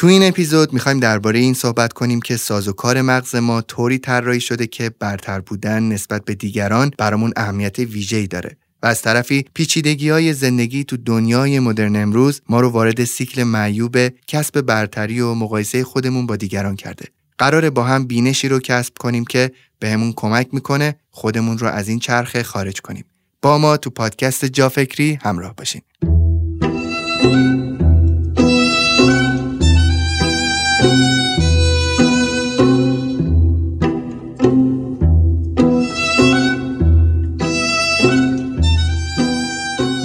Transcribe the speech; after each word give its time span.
تو 0.00 0.06
این 0.06 0.22
اپیزود 0.22 0.72
می‌خوایم 0.72 1.00
درباره 1.00 1.38
این 1.38 1.54
صحبت 1.54 1.92
کنیم 1.92 2.20
که 2.20 2.36
سازوکار 2.36 3.02
مغز 3.02 3.34
ما 3.34 3.60
طوری 3.60 3.98
طراحی 3.98 4.40
شده 4.40 4.66
که 4.66 4.90
برتر 4.98 5.40
بودن 5.40 5.82
نسبت 5.82 6.24
به 6.24 6.34
دیگران 6.34 6.90
برامون 6.98 7.32
اهمیت 7.36 7.78
ویژه‌ای 7.78 8.26
داره 8.26 8.56
و 8.82 8.86
از 8.86 9.02
طرفی 9.02 9.44
پیچیدگی 9.54 10.08
های 10.08 10.32
زندگی 10.32 10.84
تو 10.84 10.96
دنیای 10.96 11.58
مدرن 11.58 11.96
امروز 11.96 12.40
ما 12.48 12.60
رو 12.60 12.68
وارد 12.68 13.04
سیکل 13.04 13.42
معیوب 13.42 14.08
کسب 14.26 14.60
برتری 14.60 15.20
و 15.20 15.34
مقایسه 15.34 15.84
خودمون 15.84 16.26
با 16.26 16.36
دیگران 16.36 16.76
کرده. 16.76 17.04
قراره 17.38 17.70
با 17.70 17.84
هم 17.84 18.06
بینشی 18.06 18.48
رو 18.48 18.58
کسب 18.58 18.94
کنیم 18.98 19.24
که 19.24 19.50
بهمون 19.78 20.12
کمک 20.16 20.48
می‌کنه 20.52 20.96
خودمون 21.10 21.58
رو 21.58 21.66
از 21.66 21.88
این 21.88 21.98
چرخه 21.98 22.42
خارج 22.42 22.80
کنیم. 22.80 23.04
با 23.42 23.58
ما 23.58 23.76
تو 23.76 23.90
پادکست 23.90 24.44
جافکری 24.44 25.18
همراه 25.22 25.54
باشین. 25.56 25.82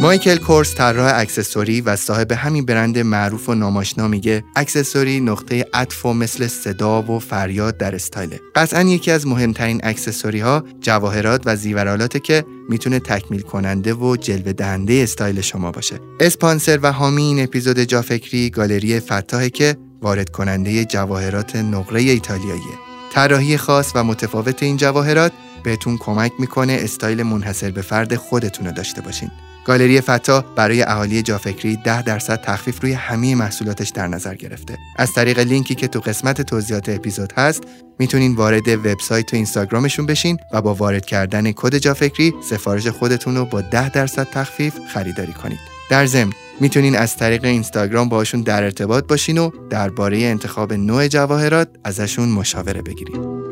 مایکل 0.05 0.37
کورس 0.37 0.75
طراح 0.75 1.11
اکسسوری 1.15 1.81
و 1.81 1.95
صاحب 1.95 2.31
همین 2.31 2.65
برند 2.65 2.97
معروف 2.97 3.49
و 3.49 3.55
نام‌آشنا 3.55 4.07
میگه 4.07 4.43
اکسسوری 4.55 5.19
نقطه 5.19 5.65
عطف 5.73 6.05
و 6.05 6.13
مثل 6.13 6.47
صدا 6.47 7.01
و 7.01 7.19
فریاد 7.19 7.77
در 7.77 7.95
استایله. 7.95 8.39
قطعا 8.55 8.81
یکی 8.81 9.11
از 9.11 9.27
مهمترین 9.27 9.81
اکسسوری 9.83 10.39
ها 10.39 10.63
جواهرات 10.81 11.41
و 11.45 11.55
زیورالاته 11.55 12.19
که 12.19 12.45
می‌تونه 12.69 12.99
تکمیل 12.99 13.41
کننده 13.41 13.93
و 13.93 14.15
جلوه 14.15 14.53
دهنده 14.53 14.93
استایل 14.93 15.41
شما 15.41 15.71
باشه. 15.71 15.99
اسپانسر 16.19 16.79
و 16.81 16.91
حامی 16.91 17.23
این 17.23 17.43
اپیزود 17.43 17.79
جافکری 17.79 18.49
گالری 18.49 18.99
فتاحه 18.99 19.49
که 19.49 19.77
وارد 20.01 20.29
کننده 20.29 20.85
جواهرات 20.85 21.55
نقره 21.55 22.01
ایتالیاییه. 22.01 22.75
طراحی 23.13 23.57
خاص 23.57 23.91
و 23.95 24.03
متفاوت 24.03 24.63
این 24.63 24.77
جواهرات 24.77 25.31
بهتون 25.63 25.97
کمک 25.97 26.31
می‌کنه 26.39 26.77
استایل 26.81 27.23
منحصر 27.23 27.71
به 27.71 27.81
فرد 27.81 28.15
خودتون 28.15 28.65
رو 28.67 28.71
داشته 28.71 29.01
باشین. 29.01 29.31
گالری 29.65 30.01
فتا 30.01 30.41
برای 30.41 30.83
اهالی 30.83 31.21
جافکری 31.21 31.77
10 31.77 32.01
درصد 32.01 32.41
تخفیف 32.41 32.81
روی 32.81 32.93
همه 32.93 33.35
محصولاتش 33.35 33.89
در 33.89 34.07
نظر 34.07 34.35
گرفته. 34.35 34.77
از 34.97 35.13
طریق 35.13 35.39
لینکی 35.39 35.75
که 35.75 35.87
تو 35.87 35.99
قسمت 35.99 36.41
توضیحات 36.41 36.89
اپیزود 36.89 37.33
هست 37.37 37.63
می‌تونین 37.99 38.35
وارد 38.35 38.67
وبسایت 38.67 39.33
و 39.33 39.35
اینستاگرامشون 39.35 40.05
بشین 40.05 40.37
و 40.53 40.61
با 40.61 40.73
وارد 40.73 41.05
کردن 41.05 41.51
کد 41.51 41.75
جافکری 41.75 42.33
سفارش 42.49 42.87
خودتون 42.87 43.35
رو 43.37 43.45
با 43.45 43.61
10 43.61 43.89
درصد 43.89 44.27
تخفیف 44.31 44.79
خریداری 44.93 45.33
کنید. 45.33 45.59
در 45.89 46.05
ضمن 46.05 46.33
می‌تونین 46.59 46.95
از 46.95 47.17
طریق 47.17 47.45
اینستاگرام 47.45 48.09
باشون 48.09 48.41
در 48.41 48.63
ارتباط 48.63 49.07
باشین 49.07 49.37
و 49.37 49.49
درباره 49.69 50.17
انتخاب 50.17 50.73
نوع 50.73 51.07
جواهرات 51.07 51.69
ازشون 51.83 52.29
مشاوره 52.29 52.81
بگیرید. 52.81 53.44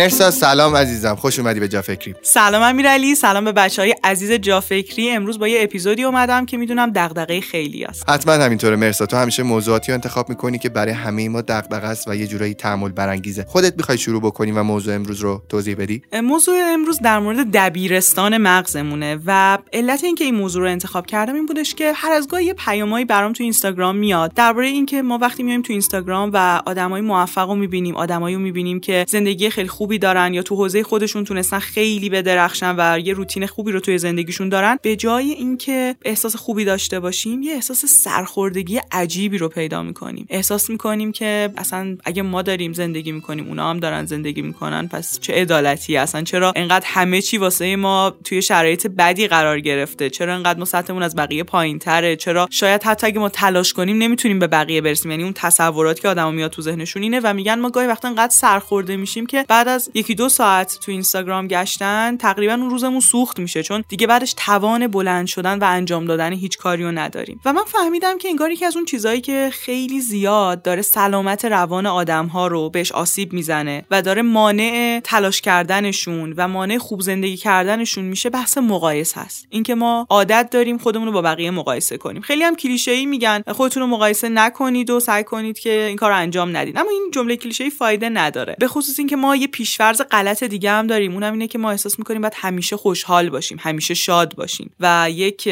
مرسا 0.00 0.30
سلام 0.30 0.76
عزیزم. 0.76 1.14
خوش 1.14 1.38
اومدی 1.38 1.60
به 1.60 1.68
جافکری 1.68 2.14
سلام 2.22 2.62
امیرعلی 2.62 3.14
سلام 3.14 3.44
به 3.44 3.52
بچه 3.52 3.82
های 3.82 3.94
عزیز 4.04 4.32
جافکری 4.32 5.10
امروز 5.10 5.38
با 5.38 5.48
یه 5.48 5.62
اپیزودی 5.62 6.04
اومدم 6.04 6.46
که 6.46 6.56
می‌دونم 6.56 6.92
دغدغه 6.94 7.40
خیلی 7.40 7.84
است. 7.84 8.10
حتما 8.10 8.32
همینطوره 8.32 8.76
مرسا. 8.76 9.06
تو 9.06 9.16
همیشه 9.16 9.42
موضوعاتی 9.42 9.92
رو 9.92 9.94
انتخاب 9.94 10.28
می‌کنی 10.28 10.58
که 10.58 10.68
برای 10.68 10.92
همه 10.92 11.28
ما 11.28 11.40
دغدغه 11.40 11.86
است 11.86 12.08
و 12.08 12.16
یه 12.16 12.26
جورایی 12.26 12.54
تعامل 12.54 12.88
برانگیزه. 12.88 13.44
خودت 13.48 13.76
می‌خوای 13.76 13.98
شروع 13.98 14.20
بکنی 14.20 14.52
و 14.52 14.62
موضوع 14.62 14.94
امروز 14.94 15.20
رو 15.20 15.42
توضیح 15.48 15.76
بدی؟ 15.76 16.02
موضوع 16.22 16.54
امروز 16.72 16.98
در 16.98 17.18
مورد 17.18 17.46
دبیرستان 17.52 18.36
مغزمونه 18.36 19.18
و 19.26 19.58
علت 19.72 20.04
اینکه 20.04 20.24
این 20.24 20.34
موضوع 20.34 20.62
رو 20.62 20.70
انتخاب 20.70 21.06
کردم 21.06 21.34
این 21.34 21.46
بودش 21.46 21.74
که 21.74 21.92
هر 21.94 22.12
از 22.12 22.28
گاهی 22.28 22.44
یه 22.44 22.54
پیامایی 22.54 23.04
برام 23.04 23.32
تو 23.32 23.42
اینستاگرام 23.42 23.96
میاد. 23.96 24.32
درباره 24.34 24.66
اینکه 24.66 25.02
ما 25.02 25.18
وقتی 25.18 25.42
میایم 25.42 25.62
تو 25.62 25.72
اینستاگرام 25.72 26.30
و 26.34 26.62
آدمای 26.66 27.00
موفق 27.00 27.48
رو 27.48 27.54
می‌بینیم 27.54 27.96
آدمایی 27.96 28.34
رو 28.34 28.42
می‌بینیم 28.42 28.80
که 28.80 29.04
زندگی 29.08 29.50
خیلی 29.50 29.68
خوبی 29.90 29.98
دارن 29.98 30.34
یا 30.34 30.42
تو 30.42 30.56
حوزه 30.56 30.82
خودشون 30.82 31.24
تونستن 31.24 31.58
خیلی 31.58 32.10
بدرخشن 32.10 32.74
و 32.78 32.98
یه 32.98 33.14
روتین 33.14 33.46
خوبی 33.46 33.72
رو 33.72 33.80
توی 33.80 33.98
زندگیشون 33.98 34.48
دارن 34.48 34.78
به 34.82 34.96
جای 34.96 35.30
اینکه 35.30 35.96
احساس 36.04 36.36
خوبی 36.36 36.64
داشته 36.64 37.00
باشیم 37.00 37.42
یه 37.42 37.52
احساس 37.52 37.84
سرخوردگی 37.84 38.80
عجیبی 38.92 39.38
رو 39.38 39.48
پیدا 39.48 39.82
می‌کنیم. 39.82 40.26
احساس 40.28 40.70
می‌کنیم 40.70 41.12
که 41.12 41.50
اصلا 41.56 41.96
اگه 42.04 42.22
ما 42.22 42.42
داریم 42.42 42.72
زندگی 42.72 43.12
می‌کنیم 43.12 43.48
اونا 43.48 43.70
هم 43.70 43.80
دارن 43.80 44.04
زندگی 44.04 44.42
می‌کنن 44.42 44.88
پس 44.88 45.20
چه 45.20 45.32
عدالتی 45.32 45.96
اصلا 45.96 46.22
چرا 46.22 46.52
انقدر 46.56 46.86
همه 46.88 47.22
چی 47.22 47.38
واسه 47.38 47.76
ما 47.76 48.12
توی 48.24 48.42
شرایط 48.42 48.86
بدی 48.86 49.28
قرار 49.28 49.60
گرفته؟ 49.60 50.10
چرا 50.10 50.34
انقدر 50.34 50.58
ما 50.58 50.64
سطحمون 50.64 51.02
از 51.02 51.16
بقیه 51.16 51.44
پایین 51.44 51.78
تره 51.78 52.16
چرا 52.16 52.48
شاید 52.50 52.82
حتی 52.82 53.06
اگه 53.06 53.18
ما 53.18 53.28
تلاش 53.28 53.72
کنیم 53.72 53.98
نمی‌تونیم 53.98 54.38
به 54.38 54.46
بقیه 54.46 54.80
برسیم؟ 54.80 55.10
یعنی 55.10 55.22
اون 55.22 55.32
تصورات 55.32 56.00
که 56.00 56.08
آدمو 56.08 56.32
میاد 56.32 56.50
تو 56.50 56.62
ذهنشون 56.62 57.02
اینه 57.02 57.20
و 57.24 57.34
میگن 57.34 57.58
ما 57.58 57.70
گاهی 57.70 57.86
وقتا 57.86 58.08
انقدر 58.08 58.32
سرخورده 58.32 58.96
میشیم 58.96 59.26
که 59.26 59.44
بعد 59.48 59.68
از 59.70 59.90
یکی 59.94 60.14
دو 60.14 60.28
ساعت 60.28 60.78
تو 60.82 60.92
اینستاگرام 60.92 61.48
گشتن 61.48 62.16
تقریبا 62.16 62.54
اون 62.54 62.70
روزمون 62.70 63.00
سوخت 63.00 63.38
میشه 63.38 63.62
چون 63.62 63.84
دیگه 63.88 64.06
بعدش 64.06 64.34
توان 64.36 64.86
بلند 64.86 65.26
شدن 65.26 65.58
و 65.58 65.64
انجام 65.64 66.04
دادن 66.04 66.32
هیچ 66.32 66.58
کاری 66.58 66.84
رو 66.84 66.92
نداریم. 66.92 67.40
و 67.44 67.52
من 67.52 67.64
فهمیدم 67.66 68.18
که 68.18 68.28
انگار 68.28 68.50
یکی 68.50 68.64
از 68.64 68.76
اون 68.76 68.84
چیزهایی 68.84 69.20
که 69.20 69.50
خیلی 69.52 70.00
زیاد 70.00 70.62
داره 70.62 70.82
سلامت 70.82 71.44
روان 71.44 71.86
آدم 71.86 72.26
ها 72.26 72.46
رو 72.46 72.70
بهش 72.70 72.92
آسیب 72.92 73.32
می‌زنه 73.32 73.84
و 73.90 74.02
داره 74.02 74.22
مانع 74.22 75.00
تلاش 75.04 75.40
کردنشون 75.40 76.34
و 76.36 76.48
مانع 76.48 76.78
خوب 76.78 77.00
زندگی 77.00 77.36
کردنشون 77.36 78.04
میشه 78.04 78.30
بحث 78.30 78.58
مقایسه 78.58 79.20
هست 79.20 79.46
اینکه 79.50 79.74
ما 79.74 80.06
عادت 80.10 80.48
داریم 80.50 80.78
خودمون 80.78 81.06
رو 81.06 81.12
با 81.12 81.22
بقیه 81.22 81.50
مقایسه 81.50 81.96
کنیم. 81.96 82.22
خیلی 82.22 82.44
هم 82.44 82.56
کلیشه 82.56 82.90
ای 82.90 83.06
میگن 83.06 83.42
خودتون 83.48 83.82
رو 83.82 83.86
مقایسه 83.86 84.28
نکنید 84.28 84.90
و 84.90 85.00
سعی 85.00 85.24
کنید 85.24 85.58
که 85.58 85.84
این 85.88 85.96
کار 85.96 86.12
انجام 86.12 86.56
ندید. 86.56 86.78
اما 86.78 86.90
این 86.90 87.10
جمله 87.12 87.36
کلیشه 87.36 87.70
فایده 87.70 88.08
نداره. 88.08 88.56
به 88.58 88.68
خصوص 88.68 88.98
اینکه 88.98 89.16
ما 89.16 89.36
یه 89.36 89.46
پیشفرض 89.60 90.02
غلط 90.10 90.44
دیگه 90.44 90.70
هم 90.70 90.86
داریم. 90.86 91.12
اونم 91.12 91.32
اینه 91.32 91.46
که 91.46 91.58
ما 91.58 91.70
احساس 91.70 91.98
می‌کنیم 91.98 92.20
باید 92.20 92.32
همیشه 92.36 92.76
خوشحال 92.76 93.30
باشیم 93.30 93.58
همیشه 93.60 93.94
شاد 93.94 94.34
باشیم 94.34 94.74
و 94.80 95.06
یک 95.10 95.48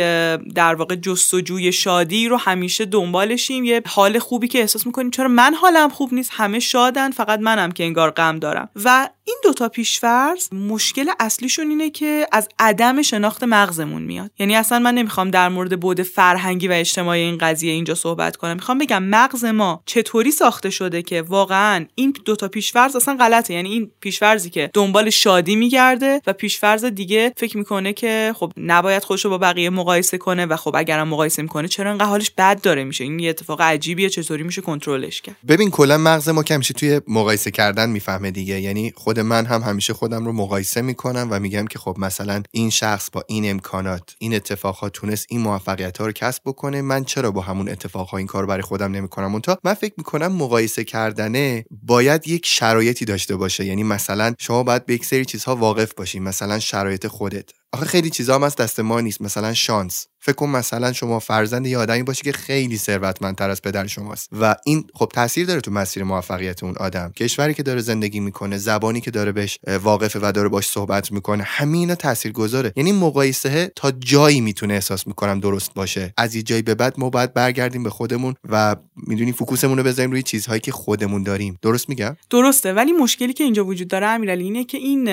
در 0.54 0.74
واقع 0.74 0.94
جستجوی 0.94 1.72
شادی 1.72 2.28
رو 2.28 2.36
همیشه 2.36 2.84
دنبالشیم. 2.84 3.64
یه 3.64 3.82
حال 3.86 4.18
خوبی 4.18 4.48
که 4.48 4.60
احساس 4.60 4.86
می‌کنیم 4.86 5.10
چرا 5.10 5.28
من 5.28 5.54
حالم 5.54 5.88
خوب 5.88 6.14
نیست 6.14 6.30
همه 6.32 6.58
شادن 6.58 7.10
فقط 7.10 7.40
منم 7.40 7.72
که 7.72 7.84
انگار 7.84 8.10
غم 8.10 8.38
دارم. 8.38 8.68
و 8.84 9.08
این 9.24 9.36
دوتا 9.44 9.68
پیشفرض 9.68 10.52
مشکل 10.52 11.10
اصلیشون 11.20 11.70
اینه 11.70 11.90
که 11.90 12.26
از 12.32 12.48
عدم 12.58 13.02
شناخت 13.02 13.44
مغزمون 13.44 14.02
میاد. 14.02 14.30
یعنی 14.38 14.56
اصلا 14.56 14.78
من 14.78 14.94
نمی‌خوام 14.94 15.30
در 15.30 15.48
مورد 15.48 15.80
بود 15.80 16.02
فرهنگی 16.02 16.68
و 16.68 16.72
اجتماعی 16.72 17.22
این 17.22 17.38
قضیه 17.38 17.72
اینجا 17.72 17.94
صحبت 17.94 18.36
کنم. 18.36 18.54
می‌خوام 18.54 18.78
بگم 18.78 19.02
مغز 19.02 19.44
ما 19.44 19.82
چطوری 19.86 20.30
ساخته 20.30 20.70
شده 20.70 21.02
که 21.02 21.22
واقعا 21.22 21.86
این 21.94 22.14
دوتا 22.24 22.48
پیشفرض 22.48 22.96
اصلا 22.96 23.16
غلطه. 23.16 23.54
یعنی 23.54 23.68
این 23.68 23.90
پیشفرضی 24.00 24.50
که 24.50 24.70
دنبال 24.74 25.10
شادی 25.10 25.56
میگرده 25.56 26.20
و 26.26 26.32
پیشفرض 26.32 26.84
دیگه 26.84 27.32
فکر 27.36 27.56
می‌کنه 27.56 27.92
که 27.92 28.34
خب 28.36 28.52
نباید 28.56 29.04
خودش 29.04 29.24
رو 29.24 29.30
با 29.30 29.38
بقیه 29.38 29.70
مقایسه 29.70 30.18
کنه 30.18 30.46
و 30.46 30.56
خب 30.56 30.74
اگرم 30.76 31.08
مقایسه 31.08 31.42
می‌کنه 31.42 31.68
چرا 31.68 31.90
انقدر 31.90 32.06
حالش 32.06 32.30
بد 32.30 32.60
داره 32.60 32.84
میشه؟ 32.84 33.04
این 33.04 33.18
یه 33.18 33.30
اتفاق 33.30 33.60
عجیبیه 33.60 34.08
چطوری 34.10 34.42
میشه 34.42 34.60
کنترلش 34.60 35.20
کرد؟ 35.20 35.36
ببین 35.48 35.70
کلا 35.70 35.98
مغز 35.98 36.28
ما 36.28 36.42
که 36.42 36.58
توی 36.58 37.00
مقایسه 37.08 37.50
کردن 37.50 37.90
می‌فهمه 37.90 38.30
دیگه. 38.30 38.60
یعنی 38.60 38.92
خود 38.96 39.20
من 39.20 39.46
هم 39.46 39.62
همیشه 39.62 39.92
خودم 39.92 40.26
رو 40.26 40.32
مقایسه 40.32 40.82
می‌کنم 40.82 41.28
و 41.30 41.40
میگم 41.40 41.66
که 41.66 41.78
خب 41.78 41.96
مثلا 41.98 42.42
این 42.50 42.70
شخص 42.70 43.10
با 43.12 43.24
این 43.28 43.50
امکانات 43.50 44.16
این 44.18 44.34
اتفاقات 44.34 44.92
تونست 44.92 45.26
این 45.30 45.40
موفقیت 45.40 45.98
ها 45.98 46.06
رو 46.06 46.12
کسب 46.12 46.42
بکنه 46.46 46.82
من 46.82 47.04
چرا 47.04 47.30
با 47.30 47.40
همون 47.40 47.68
اتفاق 47.68 48.14
این 48.14 48.26
کار 48.26 48.46
برای 48.46 48.62
خودم 48.62 48.92
نمی‌کنم؟ 48.92 49.32
اون 49.32 49.40
تا 49.40 49.58
من 49.64 49.74
فکر 49.74 49.94
می‌کنم 49.96 50.32
مقایسه 50.32 50.84
کردنه 50.84 51.64
باید 51.82 52.28
یک 52.28 52.46
شرایطی 52.46 53.04
داشته 53.04 53.36
باشه. 53.36 53.64
یعنی 53.64 53.82
مثلا 53.88 54.34
شما 54.38 54.62
باید 54.62 54.86
به 54.86 54.94
یک 54.94 55.04
سری 55.04 55.24
چیزها 55.24 55.56
واقف 55.56 55.94
باشی 55.94 56.20
مثلا 56.20 56.58
شرایط 56.58 57.06
خودت. 57.06 57.50
آخه 57.72 57.84
خیلی 57.84 58.10
چیزا 58.10 58.34
هم 58.34 58.42
از 58.42 58.56
دست 58.56 58.80
ما 58.80 59.00
نیست 59.00 59.22
مثلا 59.22 59.54
شانس. 59.54 60.06
فکر 60.28 60.36
کن 60.36 60.48
مثلا 60.48 60.92
شما 60.92 61.18
فرزند 61.18 61.66
یه 61.66 61.78
آدمی 61.78 62.02
باشی 62.02 62.22
که 62.22 62.32
خیلی 62.32 62.78
ثروتمندتر 62.78 63.50
از 63.50 63.62
پدر 63.62 63.86
شماست. 63.86 64.28
و 64.40 64.56
این 64.64 64.84
خب 64.94 65.10
تاثیر 65.14 65.46
داره 65.46 65.60
تو 65.60 65.70
مسیر 65.70 66.04
موفقیت 66.04 66.62
اون 66.62 66.74
آدم. 66.76 67.12
کشوری 67.16 67.54
که 67.54 67.62
داره 67.62 67.80
زندگی 67.80 68.20
می‌کنه 68.20 68.58
زبانی 68.58 69.00
که 69.00 69.10
داره 69.10 69.32
بهش 69.32 69.58
واقفه 69.82 70.18
و 70.22 70.32
داره 70.32 70.48
باش 70.48 70.68
صحبت 70.68 71.12
می‌کنه 71.12 71.42
همه 71.42 71.94
تاثیر 71.94 72.32
گذاره 72.32 72.72
یعنی 72.76 72.92
مقایسه 72.92 73.72
تا 73.76 73.90
جایی 73.90 74.40
می‌تونه 74.40 74.74
احساس 74.74 75.06
می‌کنم 75.06 75.40
درست 75.40 75.74
باشه. 75.74 76.14
از 76.16 76.34
یه 76.34 76.42
جایی 76.42 76.62
به 76.62 76.74
بعد 76.74 76.94
ما 76.98 77.10
باید 77.10 77.34
برگردیم 77.34 77.82
به 77.82 77.90
خودمون 77.90 78.34
و 78.48 78.76
می‌دونی 78.96 79.32
فوکوسمون 79.32 79.78
رو 79.78 79.84
بذاریم 79.84 80.10
روی 80.10 80.22
چیزهایی 80.22 80.60
که 80.60 80.72
خودمون 80.72 81.22
داریم. 81.22 81.58
درست 81.62 81.88
میگم؟ 81.88 82.16
درسته. 82.30 82.72
ولی 82.72 82.92
مشکلی 82.92 83.32
که 83.32 83.44
اینجا 83.44 83.64
وجود 83.64 83.88
داره 83.88 84.06
امیرعلی 84.06 84.44
اینه 84.44 84.64
که 84.64 84.78
این 84.78 85.08